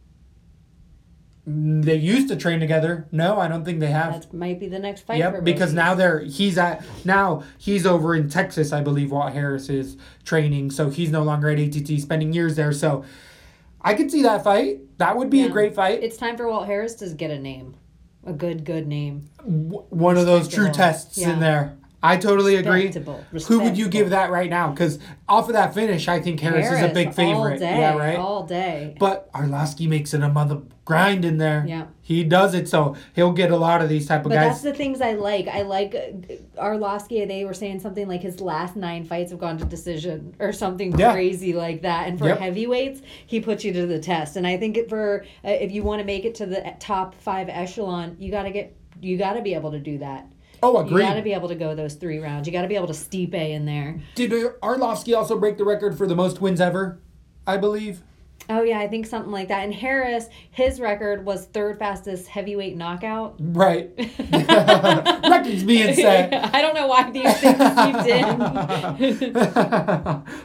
They 1.46 1.96
used 1.96 2.28
to 2.30 2.36
train 2.36 2.60
together. 2.60 3.08
No, 3.12 3.40
I 3.40 3.48
don't 3.48 3.66
think 3.66 3.80
they 3.80 3.88
have. 3.92 4.22
That 4.22 4.34
might 4.34 4.60
be 4.60 4.68
the 4.68 4.78
next 4.80 5.02
fight. 5.08 5.18
Yep, 5.18 5.44
because 5.44 5.74
now 5.74 5.96
they're 5.96 6.20
he's 6.20 6.58
at 6.58 6.84
now 7.04 7.44
he's 7.58 7.86
over 7.86 8.14
in 8.16 8.30
Texas, 8.30 8.72
I 8.72 8.82
believe. 8.82 9.12
Walt 9.12 9.34
Harris 9.34 9.68
is 9.70 9.98
training, 10.24 10.70
so 10.72 10.90
he's 10.90 11.10
no 11.12 11.24
longer 11.24 11.50
at 11.50 11.60
ATT, 11.60 12.00
spending 12.00 12.32
years 12.34 12.56
there. 12.56 12.72
So 12.72 13.04
I 13.82 13.96
could 13.96 14.12
see 14.12 14.22
that 14.22 14.44
fight. 14.44 14.82
That 15.00 15.18
would 15.18 15.32
be 15.32 15.42
a 15.42 15.50
great 15.50 15.74
fight. 15.74 16.04
it's 16.04 16.18
time 16.18 16.38
for 16.38 16.48
Walt 16.48 16.68
Harris 16.68 16.94
to 16.96 17.10
get 17.10 17.32
a 17.32 17.40
name, 17.40 17.76
a 18.24 18.34
good, 18.34 18.64
good 18.64 18.86
name. 18.88 19.30
W- 19.40 19.84
One 19.90 20.18
of 20.18 20.28
those 20.28 20.48
true 20.48 20.72
tests 20.72 21.18
Yeah. 21.18 21.34
in 21.34 21.40
there. 21.40 21.76
I 22.04 22.18
totally 22.18 22.56
agree. 22.56 22.86
Respectable. 22.88 23.24
Who 23.48 23.60
would 23.60 23.78
you 23.78 23.88
give 23.88 24.10
that 24.10 24.32
right 24.32 24.50
now? 24.50 24.72
Because 24.72 24.98
off 25.30 25.48
of 25.48 25.54
that 25.54 25.74
finish, 25.74 26.08
I 26.08 26.20
think 26.20 26.40
Harris, 26.40 26.72
is 26.72 26.82
a 26.82 26.88
big 26.90 27.08
all 27.08 27.14
favorite. 27.14 27.60
day, 27.60 27.78
yeah, 27.80 27.96
right. 27.96 28.18
all 28.18 28.44
day. 28.44 28.96
But 29.00 29.32
Arlovsky 29.34 29.88
makes 29.88 30.14
it 30.16 30.22
a 30.24 30.30
mother 30.30 30.62
grind 30.84 31.24
in 31.26 31.38
there. 31.38 31.64
Yeah. 31.68 31.86
He 32.02 32.24
does 32.24 32.56
it, 32.56 32.68
so 32.68 32.96
he'll 33.14 33.32
get 33.32 33.52
a 33.52 33.56
lot 33.56 33.82
of 33.82 33.88
these 33.88 34.08
type 34.08 34.26
of 34.26 34.32
guys. 34.32 34.40
But 34.40 34.50
that's 34.50 34.62
the 34.62 34.74
things 34.74 35.00
I 35.00 35.14
like. 35.14 35.48
I 35.48 35.62
like 35.62 35.94
uh, 35.94 36.62
Arlovsky. 36.62 37.26
They 37.28 37.46
were 37.46 37.54
saying 37.54 37.80
something 37.80 38.08
like 38.08 38.22
his 38.22 38.42
last 38.42 38.76
nine 38.76 39.06
fights 39.06 39.32
have 39.32 39.40
gone 39.40 39.58
to 39.60 39.66
decision 39.66 40.36
or 40.40 40.52
something 40.52 40.98
Yeah. 40.98 41.14
crazy 41.14 41.54
like 41.54 41.84
that. 41.84 42.08
And 42.08 42.18
for 42.18 42.28
Yep. 42.28 42.40
heavyweights, 42.40 43.02
he 43.28 43.40
puts 43.40 43.64
you 43.64 43.74
to 43.74 43.86
the 43.86 44.00
test. 44.00 44.36
And 44.38 44.48
I 44.48 44.58
think 44.58 44.76
it 44.76 44.90
for 44.90 45.24
uh, 45.46 45.50
if 45.50 45.72
you 45.72 45.84
want 45.84 46.00
to 46.00 46.06
make 46.06 46.26
it 46.26 46.36
to 46.36 46.46
the 46.46 46.74
top 46.80 47.16
five 47.16 47.48
echelon, 47.48 48.16
you 48.20 48.32
got 48.32 48.44
to 48.44 48.52
get 48.52 48.76
you 49.00 49.18
got 49.18 49.34
to 49.34 49.42
be 49.42 49.54
able 49.54 49.72
to 49.72 49.80
do 49.80 49.98
that. 50.00 50.28
Oh, 50.64 50.78
agree. 50.78 51.02
You 51.02 51.08
got 51.08 51.16
to 51.16 51.22
be 51.22 51.34
able 51.34 51.48
to 51.50 51.56
go 51.56 51.76
those 51.76 51.96
three 51.96 52.20
rounds. 52.20 52.48
You 52.48 52.54
got 52.54 52.62
to 52.64 52.68
be 52.68 52.76
able 52.76 52.88
to 52.88 52.94
steep 52.94 53.34
A 53.34 53.54
in 53.54 53.66
there. 53.66 54.00
Did 54.16 54.32
Arlovsky 54.32 55.16
also 55.16 55.38
break 55.40 55.58
the 55.58 55.66
record 55.66 55.98
for 55.98 56.08
the 56.08 56.16
most 56.16 56.42
wins 56.42 56.62
ever? 56.62 57.00
I 57.46 57.58
believe. 57.58 58.02
Oh 58.50 58.64
yeah, 58.64 58.80
I 58.80 58.88
think 58.88 59.06
something 59.06 59.32
like 59.32 59.48
that. 59.50 59.64
And 59.64 59.74
Harris, 59.74 60.28
his 60.50 60.80
record 60.80 61.26
was 61.26 61.46
third 61.46 61.80
fastest 61.80 62.28
heavyweight 62.28 62.76
knockout. 62.76 63.36
Right. 63.40 63.92
Records 63.98 65.64
being 65.64 65.94
set. 65.96 66.34
I 66.54 66.62
don't 66.62 66.76
know 66.76 66.88
why 66.88 67.10
these 67.12 67.38
things 67.38 67.58
seeped 67.58 68.08
in. 68.08 68.38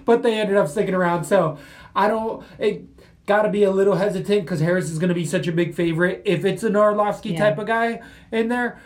but 0.04 0.22
they 0.22 0.38
ended 0.38 0.56
up 0.56 0.68
sticking 0.68 0.94
around. 0.94 1.24
So 1.24 1.58
I 1.94 2.08
don't. 2.08 2.44
It 2.58 2.84
got 3.26 3.42
to 3.42 3.48
be 3.50 3.64
a 3.64 3.70
little 3.70 3.96
hesitant 3.96 4.42
because 4.42 4.60
Harris 4.60 4.90
is 4.90 4.98
going 4.98 5.08
to 5.08 5.14
be 5.14 5.24
such 5.24 5.48
a 5.48 5.52
big 5.52 5.74
favorite. 5.74 6.22
If 6.24 6.44
it's 6.44 6.62
an 6.62 6.74
Arlovsky 6.74 7.32
Yeah. 7.32 7.38
type 7.40 7.58
of 7.58 7.66
guy 7.66 8.00
in 8.30 8.48
there, 8.48 8.80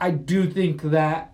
I 0.00 0.10
do 0.10 0.48
think 0.48 0.82
that 0.82 1.32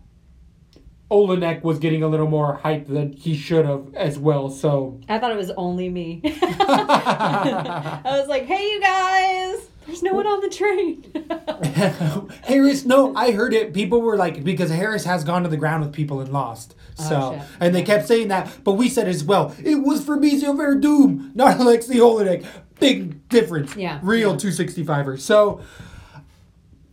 Oleinik 1.10 1.62
was 1.62 1.78
getting 1.78 2.02
a 2.02 2.08
little 2.08 2.28
more 2.28 2.54
hype 2.54 2.86
than 2.86 3.12
he 3.12 3.36
should 3.36 3.66
have 3.66 3.94
as 3.94 4.18
well. 4.18 4.48
So 4.50 5.00
I 5.08 5.18
thought 5.18 5.30
it 5.32 5.36
was 5.36 5.50
only 5.52 5.88
me. 5.88 6.20
I 6.24 8.00
was 8.04 8.28
like, 8.28 8.46
hey, 8.46 8.70
you 8.70 8.80
guys, 8.80 9.68
there's 9.86 10.02
no 10.02 10.14
one 10.14 10.26
on 10.26 10.40
the 10.40 10.48
train. 10.48 12.30
Harris, 12.44 12.84
no, 12.86 13.14
I 13.14 13.32
heard 13.32 13.52
it. 13.52 13.74
People 13.74 14.00
were 14.00 14.16
like, 14.16 14.42
because 14.42 14.70
Harris 14.70 15.04
has 15.04 15.24
gone 15.24 15.42
to 15.42 15.48
the 15.48 15.58
ground 15.58 15.84
with 15.84 15.92
people 15.92 16.20
and 16.20 16.32
lost. 16.32 16.74
Oh, 16.98 17.08
so, 17.08 17.16
Oh, 17.38 17.46
and 17.60 17.74
they 17.74 17.82
kept 17.82 18.08
saying 18.08 18.28
that, 18.28 18.50
but 18.64 18.72
we 18.72 18.88
said 18.88 19.06
as 19.06 19.22
well, 19.22 19.54
it 19.62 19.76
was 19.76 20.04
for 20.04 20.16
Fabricio 20.16 20.54
Werdum, 20.56 21.34
not 21.34 21.60
Alexei 21.60 21.96
Oleinik. 21.96 22.46
Big 22.80 23.28
difference. 23.28 23.76
Yeah, 23.76 24.00
Real 24.02 24.30
yeah. 24.32 24.36
265er. 24.36 25.20
So, 25.20 25.60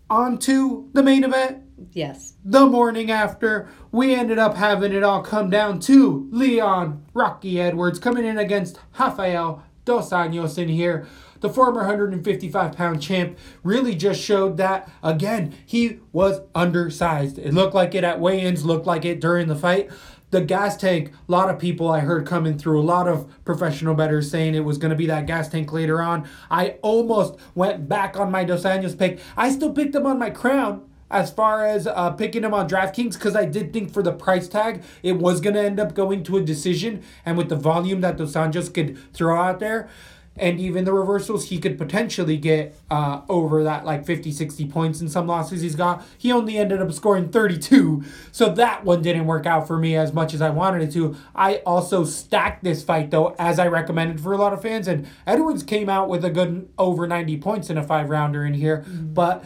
on 0.09 0.37
to 0.39 0.89
the 0.93 1.01
main 1.01 1.23
event. 1.23 1.60
Yes. 1.91 2.35
The 2.43 2.65
morning 2.65 3.11
after, 3.11 3.69
we 3.91 4.15
ended 4.15 4.39
up 4.39 4.55
having 4.55 4.93
it 4.93 5.03
all 5.03 5.21
come 5.21 5.49
down 5.49 5.79
to 5.81 6.29
Leon 6.31 7.05
Rocky 7.13 7.59
Edwards 7.59 7.99
coming 7.99 8.25
in 8.25 8.37
against 8.37 8.79
Rafael 8.99 9.63
Dos 9.85 10.11
Anjos 10.11 10.57
in 10.57 10.69
here. 10.69 11.07
The 11.41 11.49
former 11.49 11.79
155 11.79 12.75
pound 12.75 13.01
champ 13.01 13.37
really 13.63 13.95
just 13.95 14.21
showed 14.21 14.57
that, 14.57 14.89
again, 15.01 15.55
he 15.65 15.99
was 16.11 16.41
undersized. 16.53 17.39
It 17.39 17.53
looked 17.53 17.73
like 17.73 17.95
it 17.95 18.03
at 18.03 18.19
weigh 18.19 18.41
ins, 18.41 18.63
looked 18.63 18.85
like 18.85 19.05
it 19.05 19.19
during 19.19 19.47
the 19.47 19.55
fight. 19.55 19.89
The 20.29 20.41
gas 20.41 20.77
tank, 20.77 21.11
a 21.27 21.31
lot 21.31 21.49
of 21.49 21.59
people 21.59 21.89
I 21.89 21.99
heard 21.99 22.25
coming 22.25 22.57
through, 22.57 22.79
a 22.79 22.83
lot 22.83 23.07
of 23.07 23.43
professional 23.43 23.95
bettors 23.95 24.31
saying 24.31 24.55
it 24.55 24.63
was 24.63 24.77
going 24.77 24.91
to 24.91 24.95
be 24.95 25.07
that 25.07 25.25
gas 25.25 25.49
tank 25.49 25.73
later 25.73 26.01
on. 26.01 26.25
I 26.49 26.77
almost 26.81 27.37
went 27.53 27.89
back 27.89 28.17
on 28.17 28.31
my 28.31 28.45
Dos 28.45 28.63
Anjos 28.63 28.97
pick. 28.97 29.19
I 29.35 29.51
still 29.51 29.73
picked 29.73 29.95
him 29.95 30.05
on 30.05 30.19
my 30.19 30.29
crown 30.29 30.87
as 31.11 31.31
far 31.31 31.65
as 31.65 31.85
uh, 31.87 32.11
picking 32.11 32.43
him 32.43 32.53
on 32.53 32.67
DraftKings 32.67 33.13
because 33.13 33.35
I 33.35 33.45
did 33.45 33.73
think 33.73 33.93
for 33.93 34.01
the 34.01 34.13
price 34.13 34.47
tag 34.47 34.83
it 35.03 35.13
was 35.13 35.41
going 35.41 35.55
to 35.55 35.61
end 35.61 35.79
up 35.79 35.93
going 35.93 36.23
to 36.23 36.37
a 36.37 36.41
decision, 36.41 37.03
and 37.25 37.37
with 37.37 37.49
the 37.49 37.55
volume 37.55 38.01
that 38.01 38.17
Dos 38.17 38.33
Anjos 38.33 38.73
could 38.73 38.97
throw 39.13 39.39
out 39.39 39.59
there, 39.59 39.89
and 40.37 40.59
even 40.59 40.85
the 40.85 40.93
reversals, 40.93 41.49
he 41.49 41.59
could 41.59 41.77
potentially 41.77 42.37
get 42.37 42.75
uh, 42.89 43.21
over 43.27 43.63
that 43.63 43.85
like 43.85 44.05
50, 44.05 44.31
60 44.31 44.67
points 44.67 45.01
in 45.01 45.09
some 45.09 45.27
losses 45.27 45.61
he's 45.61 45.75
got. 45.75 46.05
He 46.17 46.31
only 46.31 46.57
ended 46.57 46.81
up 46.81 46.91
scoring 46.93 47.29
32, 47.29 48.03
so 48.31 48.49
that 48.53 48.85
one 48.85 49.01
didn't 49.01 49.25
work 49.25 49.45
out 49.45 49.67
for 49.67 49.77
me 49.77 49.95
as 49.95 50.13
much 50.13 50.33
as 50.33 50.41
I 50.41 50.49
wanted 50.49 50.83
it 50.83 50.93
to. 50.93 51.15
I 51.35 51.57
also 51.57 52.05
stacked 52.05 52.63
this 52.63 52.83
fight 52.83 53.11
though, 53.11 53.35
as 53.37 53.59
I 53.59 53.67
recommended 53.67 54.21
for 54.21 54.31
a 54.31 54.37
lot 54.37 54.53
of 54.53 54.61
fans, 54.61 54.87
and 54.87 55.07
Edwards 55.27 55.63
came 55.63 55.89
out 55.89 56.07
with 56.07 56.23
a 56.23 56.29
good 56.29 56.69
over 56.77 57.05
90 57.07 57.37
points 57.37 57.69
in 57.69 57.77
a 57.77 57.83
five 57.83 58.09
rounder 58.09 58.45
in 58.45 58.53
here, 58.53 58.85
but. 58.87 59.43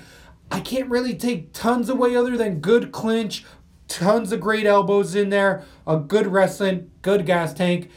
I 0.56 0.62
can't 0.62 0.89
really 0.89 1.16
take 1.16 1.51
tons 1.51 1.89
away 1.89 2.16
other 2.16 2.38
than 2.38 2.62
good 2.62 2.93
clinch, 2.93 3.43
tons 3.89 4.32
of 4.32 4.39
great 4.39 4.66
elbows 4.66 5.14
in 5.14 5.30
there, 5.30 5.66
a 5.86 5.97
good 5.97 6.28
wrestling, 6.28 6.91
good 7.01 7.26
gas 7.26 7.53
tank. 7.53 7.91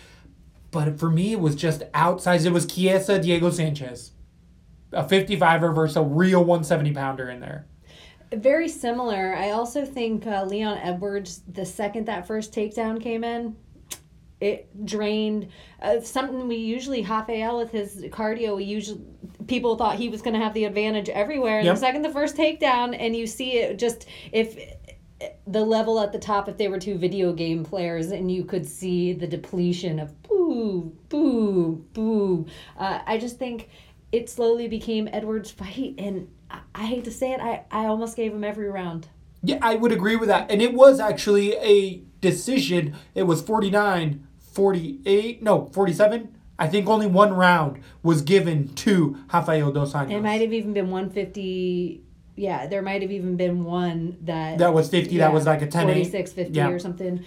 But 0.73 0.99
for 0.99 1.09
me, 1.09 1.35
it 1.35 1.39
was 1.39 1.55
just 1.55 1.83
outsized. 1.93 2.47
It 2.47 2.51
was 2.51 2.67
Chiesa 2.67 3.21
Diego 3.21 3.51
Sanchez, 3.51 4.11
a 4.91 5.05
55er 5.05 5.73
versus 5.73 5.99
a 5.99 6.03
real 6.03 6.41
170 6.41 6.93
pounder 6.95 7.31
in 7.31 7.39
there. 7.39 7.65
Very 8.33 8.69
similar. 8.69 9.37
I 9.37 9.51
also 9.51 9.85
think 9.85 10.27
uh, 10.27 10.45
Leon 10.45 10.79
Edwards, 10.79 11.43
the 11.47 11.65
second 11.65 12.07
that 12.07 12.27
first 12.27 12.53
takedown 12.53 13.01
came 13.01 13.23
in, 13.23 13.55
it 14.41 14.87
drained 14.87 15.49
uh, 15.83 16.01
something 16.01 16.47
we 16.47 16.57
usually 16.57 17.03
Rafael 17.03 17.59
with 17.59 17.71
his 17.71 18.03
cardio. 18.11 18.57
We 18.57 18.65
usually 18.65 19.01
people 19.47 19.77
thought 19.77 19.97
he 19.97 20.09
was 20.09 20.23
going 20.23 20.35
to 20.35 20.41
have 20.41 20.55
the 20.55 20.65
advantage 20.65 21.09
everywhere. 21.09 21.59
And 21.59 21.67
Yep. 21.67 21.75
the 21.75 21.81
second 21.81 22.03
the 22.03 22.11
first 22.11 22.37
takedown, 22.37 22.97
and 22.99 23.17
you 23.17 23.27
see 23.27 23.59
it 23.59 23.79
just 23.79 24.07
if 24.33 24.57
the 25.47 25.65
level 25.65 25.99
at 26.01 26.13
the 26.13 26.19
top, 26.19 26.49
if 26.49 26.57
they 26.57 26.69
were 26.69 26.79
two 26.79 26.97
video 26.97 27.33
game 27.33 27.65
players, 27.65 28.13
and 28.13 28.31
you 28.31 28.45
could 28.45 28.67
see 28.67 29.13
the 29.13 29.27
depletion 29.27 29.99
of 29.99 30.23
boo, 30.23 30.97
boo, 31.09 31.85
boo. 31.93 32.47
Uh, 32.77 33.01
I 33.07 33.19
just 33.19 33.39
think 33.39 33.69
it 34.13 34.31
slowly 34.31 34.69
became 34.69 35.09
Edwards' 35.13 35.51
fight, 35.51 35.95
and 35.99 36.29
I, 36.51 36.61
I 36.75 36.87
hate 36.87 37.05
to 37.05 37.11
say 37.11 37.33
it, 37.33 37.41
I, 37.41 37.65
I 37.71 37.87
almost 37.87 38.17
gave 38.17 38.33
him 38.33 38.45
every 38.45 38.71
round. 38.71 39.09
Yeah, 39.43 39.59
I 39.63 39.77
would 39.77 39.93
agree 39.93 40.17
with 40.17 40.29
that. 40.29 40.51
And 40.51 40.61
it 40.61 40.75
was 40.75 40.99
actually 41.01 41.55
a 41.57 42.03
decision. 42.21 42.97
It 43.15 43.25
was 43.25 43.41
49, 43.43 44.27
48, 44.69 45.41
no, 45.41 45.67
47. 45.67 46.35
I 46.59 46.67
think 46.67 46.89
only 46.89 47.07
one 47.07 47.33
round 47.33 47.81
was 48.03 48.23
given 48.23 48.75
to 48.75 49.17
Rafael 49.33 49.71
Dos 49.71 49.93
Anjos. 49.93 50.11
It 50.11 50.21
might 50.21 50.41
have 50.41 50.53
even 50.53 50.73
been 50.73 50.91
150. 50.91 52.03
Yeah, 52.35 52.67
there 52.67 52.83
might 52.83 53.03
have 53.03 53.13
even 53.13 53.37
been 53.37 53.63
one 53.63 54.17
that. 54.23 54.59
That 54.59 54.75
was 54.75 54.89
50, 54.89 55.19
that 55.19 55.33
was 55.33 55.47
like 55.47 55.63
a 55.63 55.69
10 55.69 55.87
46, 55.87 56.33
50 56.33 56.53
Yeah. 56.53 56.71
or 56.71 56.81
something. 56.81 57.25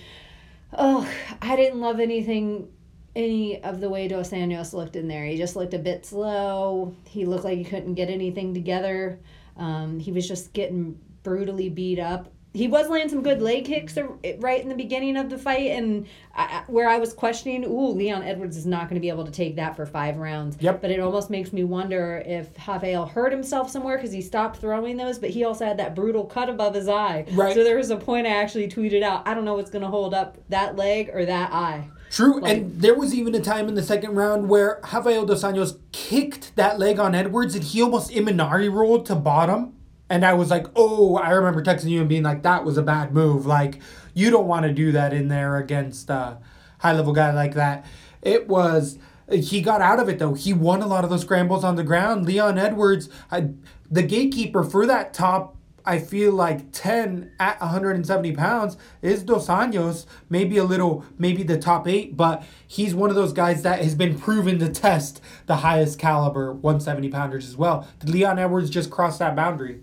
Oh, 0.78 1.10
I 1.42 1.56
didn't 1.56 1.80
love 1.80 2.02
anything, 2.02 2.68
any 3.16 3.64
of 3.64 3.80
the 3.80 3.88
way 3.88 4.10
Dos 4.10 4.32
Anjos 4.32 4.74
looked 4.74 4.98
in 4.98 5.08
there. 5.08 5.24
He 5.24 5.38
just 5.38 5.56
looked 5.56 5.74
a 5.74 5.80
bit 5.80 6.06
slow. 6.06 6.94
He 7.08 7.24
looked 7.24 7.46
like 7.46 7.58
he 7.58 7.64
couldn't 7.64 7.94
get 7.94 8.10
anything 8.10 8.54
together. 8.54 9.22
Um, 9.56 10.02
he 10.02 10.12
was 10.12 10.28
just 10.28 10.52
getting 10.52 11.00
brutally 11.24 11.70
beat 11.70 11.98
up. 12.00 12.30
He 12.54 12.68
was 12.68 12.90
landing 12.90 13.10
some 13.10 13.24
good 13.24 13.42
leg 13.42 13.64
kicks 13.64 13.98
right 14.40 14.62
in 14.62 14.68
the 14.68 14.76
beginning 14.76 15.16
of 15.16 15.30
the 15.30 15.38
fight, 15.38 15.72
and 15.72 16.06
I, 16.36 16.64
where 16.68 16.90
I 16.90 16.98
was 16.98 17.14
questioning, 17.14 17.64
ooh, 17.64 17.90
Leon 17.90 18.24
Edwards 18.24 18.58
is 18.58 18.66
not 18.66 18.90
going 18.90 18.96
to 18.96 19.02
be 19.02 19.08
able 19.08 19.24
to 19.24 19.32
take 19.32 19.56
that 19.56 19.78
for 19.78 19.86
five 19.86 20.18
rounds. 20.18 20.58
Yep. 20.60 20.82
But 20.82 20.92
it 20.92 21.00
almost 21.00 21.30
makes 21.30 21.54
me 21.54 21.64
wonder 21.64 22.22
if 22.26 22.50
Rafael 22.68 23.06
hurt 23.06 23.32
himself 23.32 23.70
somewhere 23.70 23.96
because 23.98 24.12
he 24.12 24.22
stopped 24.22 24.58
throwing 24.58 24.98
those, 24.98 25.18
but 25.18 25.30
he 25.30 25.46
also 25.46 25.66
had 25.66 25.78
that 25.78 25.96
brutal 25.96 26.26
cut 26.26 26.50
above 26.50 26.76
his 26.76 26.90
eye. 26.90 27.26
Right. 27.32 27.54
So 27.54 27.64
there 27.64 27.78
was 27.78 27.90
a 27.90 27.98
point 27.98 28.28
I 28.28 28.32
actually 28.32 28.68
tweeted 28.68 29.02
out, 29.02 29.26
I 29.26 29.34
don't 29.34 29.46
know 29.46 29.56
what's 29.56 29.72
going 29.72 29.84
to 29.84 29.90
hold 29.90 30.14
up 30.14 30.38
that 30.50 30.76
leg 30.76 31.10
or 31.14 31.26
that 31.26 31.54
eye. 31.54 31.88
True, 32.12 32.42
Like- 32.42 32.58
and 32.58 32.82
there 32.82 32.96
was 32.96 33.16
even 33.16 33.34
a 33.36 33.40
time 33.40 33.70
in 33.70 33.76
the 33.76 33.84
second 33.84 34.16
round 34.16 34.50
where 34.50 34.82
Rafael 34.92 35.26
dos 35.26 35.44
Anjos 35.44 35.80
kicked 35.94 36.54
that 36.58 36.78
leg 36.78 37.00
on 37.00 37.16
Edwards 37.16 37.56
and 37.56 37.64
he 37.64 37.82
almost 37.82 38.12
Imanari 38.12 38.70
rolled 38.70 39.06
to 39.06 39.16
bottom. 39.16 39.76
And 40.12 40.26
I 40.26 40.34
was 40.34 40.50
like, 40.50 40.68
oh, 40.76 41.16
I 41.16 41.30
remember 41.30 41.64
texting 41.64 41.90
you 41.90 42.02
and 42.02 42.10
being 42.10 42.24
like, 42.24 42.44
that 42.44 42.66
was 42.66 42.78
a 42.78 42.82
bad 42.82 43.14
move. 43.14 43.46
Like, 43.46 43.80
you 44.14 44.30
don't 44.30 44.46
want 44.46 44.66
to 44.66 44.74
do 44.74 44.92
that 44.92 45.14
in 45.14 45.30
there 45.30 45.56
against 45.56 46.10
a 46.10 46.38
high 46.80 46.92
level 46.92 47.14
guy 47.14 47.32
like 47.32 47.54
that. 47.54 47.86
It 48.22 48.50
was, 48.50 49.00
he 49.32 49.62
got 49.62 49.80
out 49.80 50.02
of 50.02 50.10
it 50.10 50.20
though. 50.20 50.34
He 50.34 50.52
won 50.52 50.82
a 50.82 50.86
lot 50.86 51.06
of 51.06 51.10
those 51.10 51.22
scrambles 51.22 51.64
on 51.64 51.78
the 51.78 51.84
ground. 51.86 52.26
Leon 52.26 52.58
Edwards, 52.58 53.08
I, 53.32 53.52
the 53.90 54.04
gatekeeper 54.04 54.66
for 54.66 54.86
that 54.86 55.14
top 55.14 55.56
I 55.86 55.98
feel 55.98 56.34
like 56.34 56.72
10 56.72 57.32
at 57.40 57.60
170 57.60 58.34
pounds 58.34 58.78
is 59.02 59.24
Dos 59.24 59.48
Anjos. 59.48 60.06
Maybe 60.30 60.58
a 60.58 60.64
little, 60.64 61.06
maybe 61.18 61.42
the 61.42 61.58
top 61.58 61.88
eight, 61.88 62.16
but 62.16 62.44
he's 62.68 62.94
one 62.94 63.10
of 63.10 63.16
those 63.16 63.34
guys 63.34 63.64
that 63.64 63.82
has 63.82 63.96
been 63.96 64.20
proven 64.20 64.60
to 64.60 64.70
test 64.70 65.22
the 65.48 65.58
highest 65.58 65.98
caliber 65.98 66.54
170 66.54 67.10
pounders 67.10 67.48
as 67.48 67.56
well. 67.56 67.88
Did 68.00 68.10
Leon 68.10 68.38
Edwards 68.38 68.70
just 68.70 68.92
cross 68.92 69.18
that 69.18 69.36
boundary? 69.36 69.82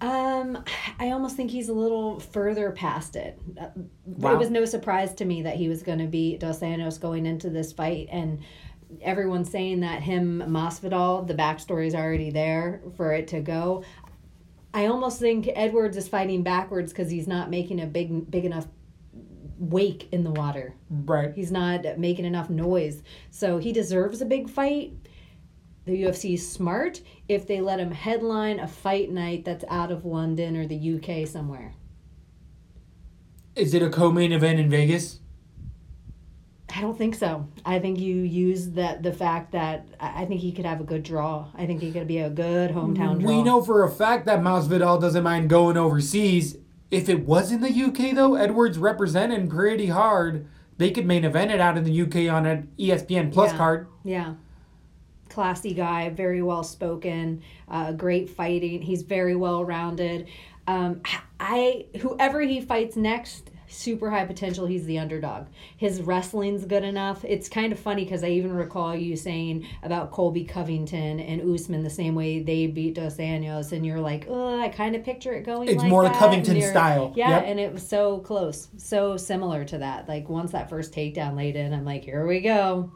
Um, 0.00 0.62
I 0.98 1.10
almost 1.10 1.36
think 1.36 1.50
he's 1.50 1.68
a 1.68 1.72
little 1.72 2.20
further 2.20 2.70
past 2.72 3.16
it. 3.16 3.38
Uh, 3.60 3.68
Wow. 4.06 4.34
It 4.34 4.38
was 4.38 4.50
no 4.50 4.64
surprise 4.66 5.14
to 5.14 5.24
me 5.24 5.42
that 5.42 5.56
he 5.56 5.68
was 5.68 5.82
going 5.82 5.98
to 5.98 6.06
beat 6.06 6.40
Dos 6.40 6.60
Anjos 6.60 7.00
going 7.00 7.24
into 7.26 7.48
this 7.48 7.72
fight, 7.72 8.08
and 8.12 8.40
everyone's 9.00 9.50
saying 9.50 9.80
that 9.80 10.02
him 10.02 10.42
Masvidal, 10.46 11.26
the 11.26 11.34
backstory 11.34 11.86
is 11.86 11.94
already 11.94 12.30
there 12.30 12.82
for 12.96 13.12
it 13.12 13.28
to 13.28 13.40
go. 13.40 13.82
I 14.74 14.86
almost 14.86 15.20
think 15.20 15.48
Edwards 15.54 15.96
is 15.96 16.06
fighting 16.06 16.42
backwards 16.42 16.92
because 16.92 17.10
he's 17.10 17.26
not 17.26 17.48
making 17.48 17.80
a 17.80 17.86
big 17.86 18.30
big 18.30 18.44
enough 18.44 18.66
wake 19.58 20.08
in 20.12 20.24
the 20.24 20.32
water. 20.32 20.74
Right. 20.90 21.32
He's 21.34 21.52
not 21.52 21.98
making 21.98 22.24
enough 22.24 22.50
noise. 22.50 23.02
So 23.30 23.58
he 23.58 23.72
deserves 23.72 24.20
a 24.20 24.26
big 24.26 24.50
fight. 24.50 24.92
The 25.86 26.02
UFC 26.02 26.34
is 26.34 26.50
smart 26.50 27.00
if 27.28 27.46
they 27.46 27.60
let 27.60 27.78
him 27.78 27.90
headline 27.90 28.58
a 28.58 28.66
fight 28.68 29.10
night 29.10 29.44
that's 29.44 29.64
out 29.68 29.92
of 29.92 30.04
London 30.04 30.56
or 30.56 30.66
the 30.66 30.94
UK 30.96 31.28
somewhere. 31.28 31.74
Is 33.54 33.74
it 33.74 33.82
a 33.82 33.90
co 33.90 34.10
main 34.10 34.32
event 34.32 34.58
in 34.58 34.70
Vegas? 34.70 35.20
I 36.76 36.80
don't 36.80 36.98
think 36.98 37.14
so. 37.14 37.46
I 37.64 37.78
think 37.78 38.00
you 38.00 38.16
use 38.16 38.70
that 38.70 39.02
the 39.02 39.12
fact 39.12 39.52
that 39.52 39.86
I 40.00 40.24
think 40.24 40.40
he 40.40 40.50
could 40.50 40.64
have 40.64 40.80
a 40.80 40.84
good 40.84 41.04
draw. 41.04 41.46
I 41.54 41.66
think 41.66 41.80
he 41.80 41.92
could 41.92 42.08
be 42.08 42.18
a 42.18 42.30
good 42.30 42.72
hometown 42.72 43.20
draw. 43.20 43.28
We 43.28 43.42
know 43.42 43.62
for 43.62 43.84
a 43.84 43.90
fact 43.90 44.26
that 44.26 44.40
Masvidal 44.40 45.00
doesn't 45.00 45.22
mind 45.22 45.48
going 45.50 45.76
overseas. 45.76 46.56
If 46.90 47.08
it 47.08 47.26
was 47.26 47.52
in 47.52 47.60
the 47.60 47.70
UK 47.70 48.14
though, 48.14 48.34
Edwards 48.34 48.78
representing 48.78 49.48
pretty 49.48 49.86
hard. 49.86 50.48
They 50.78 50.90
could 50.90 51.06
main 51.06 51.24
event 51.24 51.52
it 51.52 51.60
out 51.60 51.76
in 51.76 51.84
the 51.84 52.02
UK 52.02 52.28
on 52.34 52.46
an 52.46 52.68
ESPN 52.76 53.32
Plus 53.32 53.52
Yeah. 53.52 53.56
card. 53.58 53.86
Yeah. 54.02 54.34
Classy 55.34 55.74
guy, 55.74 56.10
very 56.10 56.42
well 56.42 56.62
spoken, 56.62 57.42
uh, 57.68 57.90
great 57.92 58.30
fighting. 58.30 58.80
He's 58.80 59.02
very 59.02 59.34
well 59.34 59.64
rounded. 59.64 60.28
Um, 60.68 61.02
I 61.40 61.86
whoever 62.00 62.40
he 62.40 62.60
fights 62.60 62.94
next, 62.96 63.50
super 63.66 64.10
high 64.10 64.24
potential. 64.24 64.64
He's 64.66 64.86
the 64.86 64.98
underdog. 65.00 65.48
His 65.76 66.00
wrestling's 66.00 66.64
good 66.64 66.84
enough. 66.84 67.24
It's 67.24 67.48
kind 67.48 67.72
of 67.72 67.78
funny 67.80 68.04
because 68.04 68.22
I 68.22 68.28
even 68.28 68.52
recall 68.52 68.94
you 68.94 69.16
saying 69.16 69.66
about 69.82 70.12
Colby 70.12 70.44
Covington 70.44 71.18
and 71.18 71.42
Usman 71.52 71.82
the 71.82 71.90
same 71.90 72.14
way 72.14 72.38
they 72.40 72.68
beat 72.68 72.94
Dos 72.94 73.16
Anjos, 73.16 73.72
and 73.72 73.84
you're 73.84 74.00
like, 74.00 74.26
oh, 74.28 74.60
I 74.60 74.68
kind 74.68 74.94
of 74.94 75.02
picture 75.04 75.32
it 75.34 75.42
going. 75.44 75.68
It's 75.68 75.82
like 75.82 75.90
more 75.90 76.04
the 76.04 76.10
that," 76.10 76.18
Covington 76.18 76.62
style. 76.62 77.12
Yeah, 77.16 77.30
Yep. 77.30 77.44
and 77.46 77.58
it 77.60 77.72
was 77.72 77.86
so 77.86 78.20
close, 78.20 78.68
so 78.76 79.16
similar 79.16 79.64
to 79.64 79.78
that. 79.78 80.08
Like 80.08 80.28
once 80.28 80.52
that 80.52 80.70
first 80.70 80.92
takedown 80.94 81.34
laid 81.36 81.56
in, 81.56 81.74
I'm 81.74 81.84
like, 81.84 82.04
here 82.04 82.24
we 82.24 82.40
go. 82.40 82.92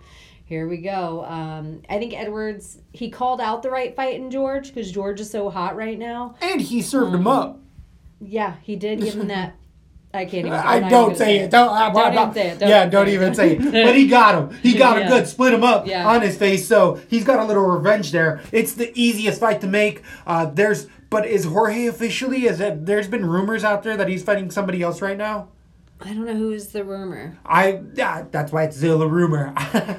Here 0.49 0.66
we 0.66 0.78
go. 0.78 1.26
Um, 1.26 1.82
I 1.90 1.99
think 1.99 2.14
Edwards 2.18 2.78
he 2.92 3.11
called 3.11 3.38
out 3.40 3.62
the 3.62 3.70
right 3.70 3.94
fight 3.94 4.14
in 4.14 4.30
George 4.30 4.68
because 4.68 4.90
George 4.90 5.20
is 5.20 5.28
so 5.30 5.51
hot 5.51 5.76
right 5.76 5.99
now. 5.99 6.36
And 6.40 6.59
he 6.59 6.80
served 6.80 7.09
Um, 7.14 7.20
him 7.20 7.26
up. 7.26 7.61
Yeah, 8.20 8.55
he 8.62 8.74
did 8.74 9.01
give 9.03 9.12
him 9.14 9.28
that. 9.28 9.57
I 10.14 10.24
can't 10.24 10.46
even. 10.46 10.53
I 10.55 10.88
don't 10.88 11.18
say 11.18 11.40
it. 11.40 11.51
Don't, 11.51 11.68
I- 11.68 11.92
Don't 12.14 12.32
say 12.32 12.49
it. 12.49 12.59
Don't 12.61 12.68
yeah, 12.70 12.86
don't 12.86 13.09
even 13.09 13.34
say 13.34 13.57
it. 13.57 13.59
But 13.84 13.94
he 13.94 14.07
got 14.09 14.34
him. 14.53 14.59
He 14.62 14.72
got 14.72 14.99
him 14.99 15.09
good. 15.09 15.26
Split 15.28 15.53
him 15.53 15.62
up 15.62 15.86
Yeah. 15.86 16.09
on 16.09 16.22
his 16.22 16.34
face. 16.38 16.66
So 16.66 16.99
he's 17.09 17.24
got 17.24 17.40
a 17.40 17.44
little 17.44 17.64
revenge 17.64 18.11
there. 18.11 18.40
It's 18.51 18.72
the 18.72 18.90
easiest 18.99 19.40
fight 19.40 19.61
to 19.61 19.66
make. 19.66 20.03
Uh, 20.26 20.46
there's, 20.46 20.86
but 21.11 21.26
is 21.26 21.44
Jorge 21.44 21.86
officially? 21.88 22.46
Is 22.46 22.59
it? 22.59 22.86
There's 22.86 23.07
been 23.07 23.26
rumors 23.26 23.64
out 23.64 23.82
there 23.82 23.99
that 23.99 24.09
he's 24.09 24.22
fighting 24.22 24.51
somebody 24.51 24.80
else 24.80 25.03
right 25.03 25.16
now. 25.18 25.49
I 26.01 26.14
don't 26.14 26.26
know 26.26 26.34
who's 26.36 26.68
the 26.68 26.84
rumor. 26.84 27.36
I 27.44 27.82
yeah, 27.94 28.24
that's 28.30 28.53
why 28.53 28.62
it's 28.64 28.76
still 28.76 29.03
a 29.03 29.09
rumor. 29.09 29.53
I'm 29.57 29.99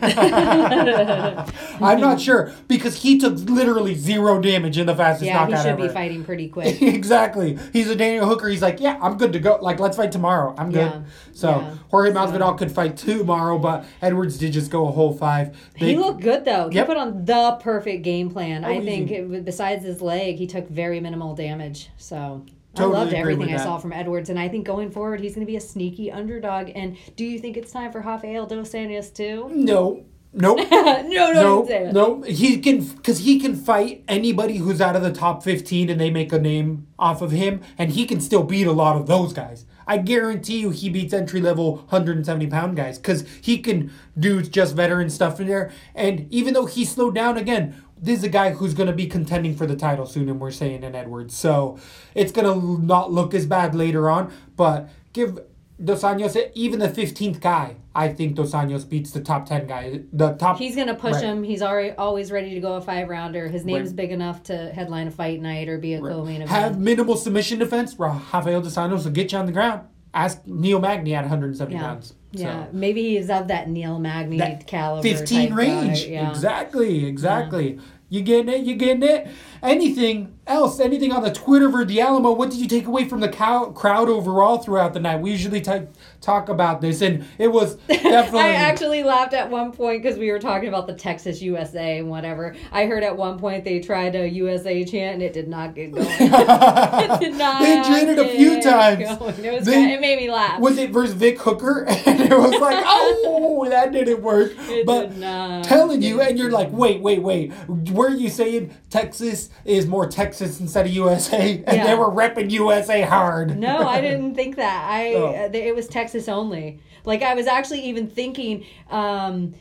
not 1.99 2.21
sure 2.21 2.53
because 2.67 3.01
he 3.01 3.17
took 3.19 3.37
literally 3.37 3.95
zero 3.95 4.41
damage 4.41 4.77
in 4.77 4.85
the 4.85 4.95
fastest 4.95 5.25
Yeah, 5.27 5.45
he 5.45 5.51
knockout 5.51 5.65
should 5.65 5.71
ever. 5.73 5.87
be 5.87 5.93
fighting 5.93 6.23
pretty 6.23 6.47
quick. 6.49 6.81
exactly. 6.81 7.57
He's 7.73 7.89
a 7.89 7.95
Daniel 7.95 8.25
Hooker. 8.27 8.47
He's 8.47 8.61
like, 8.61 8.79
yeah, 8.79 8.97
I'm 9.01 9.17
good 9.17 9.33
to 9.33 9.39
go. 9.39 9.57
Like, 9.61 9.79
let's 9.79 9.97
fight 9.97 10.11
tomorrow. 10.11 10.55
I'm 10.57 10.71
good. 10.71 10.91
Yeah. 10.91 11.01
So 11.33 11.49
Yeah. 11.59 11.75
Jorge 11.89 12.13
So- 12.13 12.17
Masvidal 12.17 12.57
could 12.57 12.71
fight 12.71 12.95
tomorrow, 12.97 13.57
but 13.57 13.85
Edwards 14.01 14.37
did 14.37 14.53
just 14.53 14.71
go 14.71 14.87
a 14.87 14.91
whole 14.91 15.13
five. 15.13 15.57
They- 15.79 15.87
He 15.87 15.97
looked 15.97 16.21
good 16.21 16.45
though. 16.45 16.69
He 16.69 16.75
Yep. 16.75 16.87
put 16.87 16.97
on 16.97 17.25
the 17.25 17.57
perfect 17.61 18.03
game 18.03 18.29
plan. 18.29 18.63
Oh, 18.63 18.69
I 18.69 18.77
Oh, 18.77 18.81
think 18.83 19.11
it, 19.11 19.45
besides 19.45 19.83
his 19.83 20.01
leg, 20.01 20.37
he 20.37 20.47
took 20.47 20.69
very 20.69 20.99
minimal 21.01 21.35
damage. 21.35 21.89
So 21.97 22.45
Totally 22.76 22.95
I 22.95 22.99
loved 22.99 23.13
everything 23.13 23.53
I 23.53 23.57
saw 23.57 23.78
from 23.78 23.91
Edwards, 23.91 24.30
and 24.30 24.39
I 24.39 24.47
think 24.47 24.65
going 24.65 24.91
forward, 24.91 25.20
he's 25.20 25.34
going 25.34 25.45
to 25.45 25.49
be 25.51 25.57
a 25.57 25.61
sneaky 25.61 26.11
underdog. 26.11 26.70
And 26.76 26.97
do 27.15 27.26
you 27.26 27.39
think 27.39 27.57
it's 27.57 27.72
time 27.72 27.91
for 27.91 27.99
Rafael 28.01 28.45
dos 28.45 28.72
Anjos 28.72 29.13
too? 29.13 29.49
no. 29.53 30.05
Nope. 30.32 30.59
no, 30.72 31.01
no, 31.01 31.32
No, 31.32 31.34
don't 31.34 31.67
say 31.67 31.88
it. 31.88 31.91
no, 31.93 32.22
he 32.22 32.59
can 32.59 32.84
because 32.84 33.17
he 33.17 33.39
can 33.39 33.55
fight 33.55 34.03
anybody 34.07 34.57
who's 34.57 34.80
out 34.80 34.95
of 34.95 35.01
the 35.01 35.11
top 35.11 35.41
fifteen, 35.43 35.89
and 35.89 35.99
they 35.99 36.11
make 36.11 36.32
a 36.32 36.38
name 36.38 36.86
off 36.99 37.24
of 37.24 37.32
him, 37.32 37.61
and 37.80 37.93
he 37.93 38.05
can 38.05 38.22
still 38.22 38.43
beat 38.43 38.67
a 38.67 38.72
lot 38.72 38.95
of 38.95 39.07
those 39.07 39.34
guys. 39.34 39.65
I 39.88 39.97
guarantee 39.97 40.59
you, 40.59 40.70
he 40.70 40.88
beats 40.88 41.15
entry 41.15 41.41
level 41.41 41.78
170 41.78 42.45
pound 42.45 42.78
guys 42.78 42.99
because 42.99 43.28
he 43.41 43.57
can 43.57 43.91
do 44.20 44.43
just 44.43 44.76
veteran 44.76 45.09
stuff 45.09 45.39
in 45.39 45.47
there. 45.47 45.72
And 45.95 46.32
even 46.32 46.53
though 46.53 46.67
he 46.67 46.86
slowed 46.86 47.15
down 47.15 47.36
again, 47.36 47.84
this 48.01 48.19
is 48.19 48.23
a 48.23 48.29
guy 48.29 48.51
who's 48.51 48.73
going 48.73 48.87
to 48.87 48.93
be 48.93 49.07
contending 49.07 49.55
for 49.55 49.65
the 49.65 49.75
title 49.75 50.05
soon, 50.05 50.29
and 50.29 50.39
we're 50.39 50.51
saying 50.51 50.83
in 50.83 50.95
Edwards, 50.95 51.35
so 51.35 51.77
it's 52.15 52.31
going 52.31 52.47
to 52.47 52.83
not 52.83 53.11
look 53.11 53.33
as 53.33 53.45
bad 53.45 53.75
later 53.75 54.09
on. 54.09 54.31
But 54.55 54.89
give 55.13 55.39
Dos 55.83 56.01
Anjos 56.03 56.35
even 56.55 56.79
the 56.79 56.89
15th 56.89 57.39
guy. 57.39 57.77
I 57.95 58.09
think 58.09 58.35
Dos 58.35 58.51
Anjos 58.51 58.87
beats 58.87 59.11
the 59.11 59.21
top 59.21 59.45
10 59.45 59.65
guy. 59.67 60.01
The 60.11 60.33
top. 60.33 60.57
He's 60.57 60.75
gonna 60.75 60.95
push 60.95 61.13
Right. 61.15 61.23
him. 61.23 61.43
He's 61.43 61.61
already 61.61 61.91
always 61.91 62.31
ready 62.31 62.53
to 62.53 62.59
go 62.59 62.75
a 62.75 62.81
five 62.81 63.07
rounder. 63.09 63.47
His 63.47 63.65
name's 63.65 63.89
Right. 63.89 63.95
big 63.95 64.11
enough 64.11 64.43
to 64.43 64.71
headline 64.71 65.07
a 65.07 65.11
fight 65.11 65.41
night 65.41 65.67
or 65.69 65.77
be 65.77 65.93
a 65.93 66.01
co-main 66.01 66.41
event. 66.41 66.49
have 66.49 66.79
minimal 66.79 67.15
submission 67.15 67.59
defense. 67.59 67.97
Rafael 67.97 68.61
Dos 68.61 68.75
Anjos 68.75 69.05
will 69.05 69.11
get 69.11 69.31
you 69.31 69.37
on 69.37 69.45
the 69.45 69.51
ground. 69.51 69.81
Ask 70.13 70.41
Neil 70.45 70.79
Magny 70.79 71.13
at 71.15 71.23
170 71.23 71.75
yeah, 71.75 71.81
pounds. 71.81 72.13
Yeah. 72.32 72.65
So. 72.65 72.69
Maybe 72.73 73.15
he's 73.15 73.30
of 73.30 73.47
that 73.47 73.69
Neil 73.69 73.99
Magny 73.99 74.38
That 74.38 74.67
caliber. 74.67 75.07
15 75.07 75.53
range. 75.53 76.05
Yeah. 76.05 76.30
Exactly, 76.30 77.05
exactly. 77.05 77.80
You 78.09 78.21
getting 78.21 78.53
it? 78.53 78.61
You 78.65 78.75
getting 78.75 79.03
it? 79.03 79.27
Anything 79.62 80.38
else? 80.47 80.80
Anything 80.80 81.12
on 81.12 81.22
the 81.24 81.32
Twitter 81.32 81.70
for 81.72 81.84
the 81.86 81.99
Alamo? 82.01 82.32
What 82.32 82.49
did 82.49 82.60
you 82.60 82.68
take 82.68 82.88
away 82.88 83.07
from 83.07 83.20
the 83.20 83.30
cow- 83.30 83.72
crowd 83.72 84.10
overall 84.10 84.57
throughout 84.57 84.93
the 84.93 84.99
night? 84.99 85.20
We 85.22 85.32
usually 85.32 85.62
ta- 85.62 85.84
talk 86.22 86.49
about 86.49 86.82
this, 86.82 87.01
and 87.01 87.26
it 87.38 87.49
was 87.49 87.76
definitely. 87.88 88.39
I 88.39 88.53
actually 88.53 89.03
laughed 89.03 89.34
at 89.34 89.49
one 89.49 89.72
point 89.72 90.01
because 90.01 90.18
we 90.18 90.32
were 90.32 90.39
talking 90.39 90.70
about 90.70 90.88
the 90.88 90.93
Texas 90.93 91.41
USA 91.41 91.99
and 91.99 92.10
whatever. 92.10 92.55
I 92.72 92.86
heard 92.86 93.03
at 93.03 93.16
one 93.18 93.38
point 93.38 93.66
they 93.66 93.80
tried 93.80 94.16
a 94.16 94.28
USA 94.30 94.84
chant 94.86 95.16
and 95.16 95.24
it 95.24 95.34
did 95.34 95.47
not 95.47 95.76
get 95.76 95.91
going. 95.91 96.07
it 96.20 97.20
did 97.20 97.36
not. 97.36 97.62
They 97.62 98.10
it 98.10 98.20
a 98.20 98.30
few 98.30 98.62
times. 98.62 99.01
It 99.39 99.53
was. 99.53 99.66
They- 99.66 99.74
kind- 99.74 99.91
it 99.91 100.01
made 100.01 100.20
me 100.20 100.32
laugh. 100.32 100.60
was 100.60 100.78
it 100.78 100.91
versus 100.91 101.14
Vick 101.14 101.39
Hooker? 101.39 101.86
And 102.10 102.22
it 102.22 102.38
was 102.38 102.60
like, 102.60 102.84
oh, 102.88 103.68
that 103.70 103.91
didn't 103.91 104.22
work. 104.22 104.51
It 104.57 104.86
but 104.86 105.10
did 105.10 105.18
not. 105.20 105.64
telling 105.66 106.01
you, 106.01 106.22
and 106.22 106.38
you're 106.38 106.51
like, 106.51 106.72
wait, 106.72 107.01
wait, 107.01 107.22
wait. 107.22 107.51
Were 107.68 108.10
you 108.10 108.30
saying 108.30 108.76
Texas 108.89 109.48
is 109.65 109.87
more 109.87 110.07
Texas 110.07 110.59
instead 110.59 110.85
of 110.85 110.91
USA? 110.93 111.63
And 111.67 111.77
Yeah. 111.77 111.87
they 111.87 111.95
were 111.95 112.09
repping 112.11 112.49
USA 112.51 113.01
hard. 113.01 113.57
No, 113.57 113.79
I 113.87 114.01
didn't 114.01 114.35
think 114.35 114.55
that. 114.57 114.83
I 114.89 115.13
Oh. 115.15 115.27
uh, 115.27 115.49
it 115.53 115.75
was 115.75 115.87
Texas 115.87 116.27
only. 116.29 116.79
Like 117.05 117.21
I 117.23 117.33
was 117.33 117.47
actually 117.47 117.81
even 117.85 118.07
thinking 118.07 118.65
um 118.89 119.53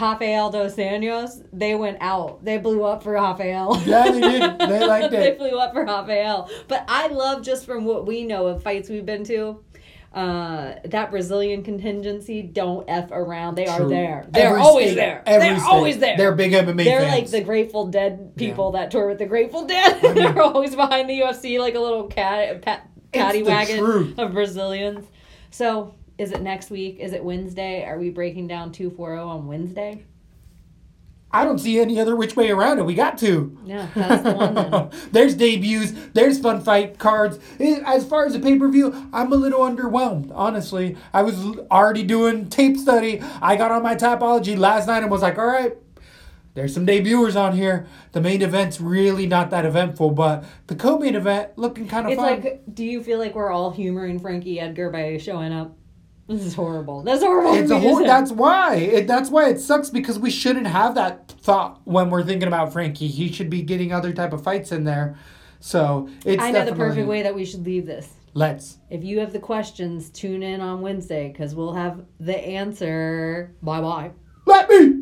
Rafael 0.00 0.50
dos 0.50 0.76
Anjos, 0.76 1.44
they 1.52 1.74
went 1.74 1.98
out. 2.00 2.44
They 2.44 2.58
blew 2.58 2.82
up 2.84 3.02
for 3.02 3.12
Rafael. 3.12 3.80
Yeah, 3.84 4.10
they 4.10 4.20
did. 4.20 4.58
They 4.58 4.86
liked 4.86 5.10
they 5.12 5.32
blew 5.32 5.58
up 5.58 5.72
for 5.72 5.84
Rafael. 5.84 6.50
But 6.66 6.84
I 6.88 7.08
love 7.08 7.42
just 7.42 7.66
from 7.66 7.84
what 7.84 8.06
we 8.06 8.24
know 8.24 8.46
of 8.46 8.62
fights 8.62 8.88
we've 8.88 9.06
been 9.06 9.24
to. 9.24 9.62
Uh, 10.12 10.74
that 10.86 11.10
Brazilian 11.10 11.62
contingency 11.62 12.40
don't 12.42 12.88
f 12.88 13.10
around. 13.12 13.54
They 13.56 13.66
are 13.66 13.86
there. 13.86 14.26
They're 14.30 14.46
Every 14.48 14.60
always 14.62 14.86
state- 14.88 14.94
there. 14.96 15.22
They're 15.26 15.58
state. 15.58 15.68
always 15.68 15.98
there. 15.98 16.16
They're 16.16 16.34
big 16.34 16.52
MMA 16.52 16.84
They're 16.84 17.00
fans. 17.00 17.12
like 17.12 17.30
the 17.30 17.42
Grateful 17.42 17.86
Dead 17.88 18.32
people 18.36 18.72
that 18.72 18.90
tour 18.90 19.06
with 19.08 19.18
the 19.18 19.26
Grateful 19.26 19.66
Dead. 19.66 20.00
They're 20.16 20.40
always 20.42 20.74
behind 20.74 21.10
the 21.10 21.20
UFC 21.20 21.60
like 21.60 21.74
a 21.74 21.80
little 21.80 22.04
cat, 22.04 22.62
pat, 22.62 22.88
caddy 23.12 23.42
wagon 23.42 24.14
of 24.18 24.32
Brazilians. 24.32 25.06
So, 25.50 25.94
is 26.16 26.32
it 26.32 26.40
next 26.42 26.70
week? 26.70 26.98
Is 27.00 27.12
it 27.12 27.22
Wednesday? 27.22 27.84
Are 27.84 27.98
we 27.98 28.08
breaking 28.10 28.48
down 28.48 28.72
240 28.72 29.20
on 29.20 29.46
Wednesday? 29.46 30.04
I 31.30 31.44
don't 31.44 31.58
see 31.58 31.78
any 31.78 32.00
other 32.00 32.16
which 32.16 32.36
way 32.36 32.50
around 32.50 32.78
it. 32.78 32.86
We 32.86 32.94
got 32.94 33.18
to. 33.18 33.56
Yeah, 33.64 33.86
that's 33.94 34.22
the 34.22 34.32
one 34.34 34.54
then. 34.54 34.90
there's 35.12 35.34
debuts. 35.34 35.92
There's 36.14 36.40
fun 36.40 36.62
fight 36.62 36.98
cards. 36.98 37.38
Eh, 37.60 37.82
As 37.84 38.06
far 38.06 38.24
as 38.24 38.32
the 38.32 38.40
pay 38.40 38.58
per 38.58 38.66
view, 38.68 39.08
I'm 39.12 39.30
a 39.32 39.36
little 39.36 39.60
underwhelmed. 39.60 40.32
Honestly, 40.34 40.96
I 41.12 41.22
was 41.22 41.36
already 41.70 42.02
doing 42.02 42.48
tape 42.48 42.78
study. 42.78 43.20
I 43.42 43.56
got 43.56 43.70
on 43.70 43.82
my 43.82 43.94
Tapology 43.94 44.56
last 44.56 44.86
night 44.86 45.02
and 45.02 45.10
was 45.10 45.22
like, 45.22 45.36
all 45.38 45.46
right. 45.46 45.76
There's 46.54 46.74
some 46.74 46.86
debuters 46.86 47.36
on 47.36 47.54
here. 47.54 47.86
The 48.12 48.20
main 48.20 48.42
event's 48.42 48.80
really 48.80 49.26
not 49.28 49.50
that 49.50 49.64
eventful, 49.64 50.10
but 50.12 50.44
the 50.66 50.74
co-main 50.74 51.14
event 51.14 51.50
looking 51.56 51.86
kind 51.86 52.06
of 52.06 52.12
It's 52.12 52.20
fun. 52.20 52.40
like, 52.40 52.62
do 52.74 52.84
you 52.84 53.00
feel 53.00 53.18
like 53.20 53.36
we're 53.36 53.50
all 53.52 53.70
humoring 53.70 54.18
Frankie 54.18 54.58
Edgar 54.58 54.90
by 54.90 55.18
showing 55.18 55.52
up? 55.52 55.76
This 56.28 56.44
is 56.44 56.54
horrible. 56.54 57.02
That's 57.02 57.22
horrible. 57.22 57.54
It's 57.54 57.70
a. 57.70 58.04
That's 58.04 58.30
why. 58.30 58.76
It, 58.76 59.06
that's 59.06 59.30
why 59.30 59.48
it 59.48 59.60
sucks 59.60 59.88
because 59.88 60.18
we 60.18 60.30
shouldn't 60.30 60.66
have 60.66 60.94
that 60.94 61.28
thought 61.40 61.80
when 61.84 62.10
we're 62.10 62.22
thinking 62.22 62.48
about 62.48 62.70
Frankie. 62.72 63.08
He 63.08 63.32
should 63.32 63.48
be 63.48 63.62
getting 63.62 63.92
other 63.92 64.12
type 64.12 64.34
of 64.34 64.44
fights 64.44 64.70
in 64.70 64.84
there. 64.84 65.16
So 65.60 66.10
it's. 66.26 66.42
I 66.42 66.50
know 66.50 66.66
the 66.66 66.74
perfect 66.74 67.08
way 67.08 67.22
that 67.22 67.34
we 67.34 67.46
should 67.46 67.64
leave 67.64 67.86
this. 67.86 68.12
Let's. 68.34 68.78
If 68.90 69.02
you 69.02 69.20
have 69.20 69.32
the 69.32 69.38
questions, 69.38 70.10
tune 70.10 70.42
in 70.42 70.60
on 70.60 70.82
Wednesday 70.82 71.28
because 71.28 71.54
we'll 71.54 71.72
have 71.72 72.04
the 72.20 72.36
answer. 72.36 73.54
Bye 73.62 73.80
bye. 73.80 74.10
Let 74.44 74.68
me. 74.68 74.97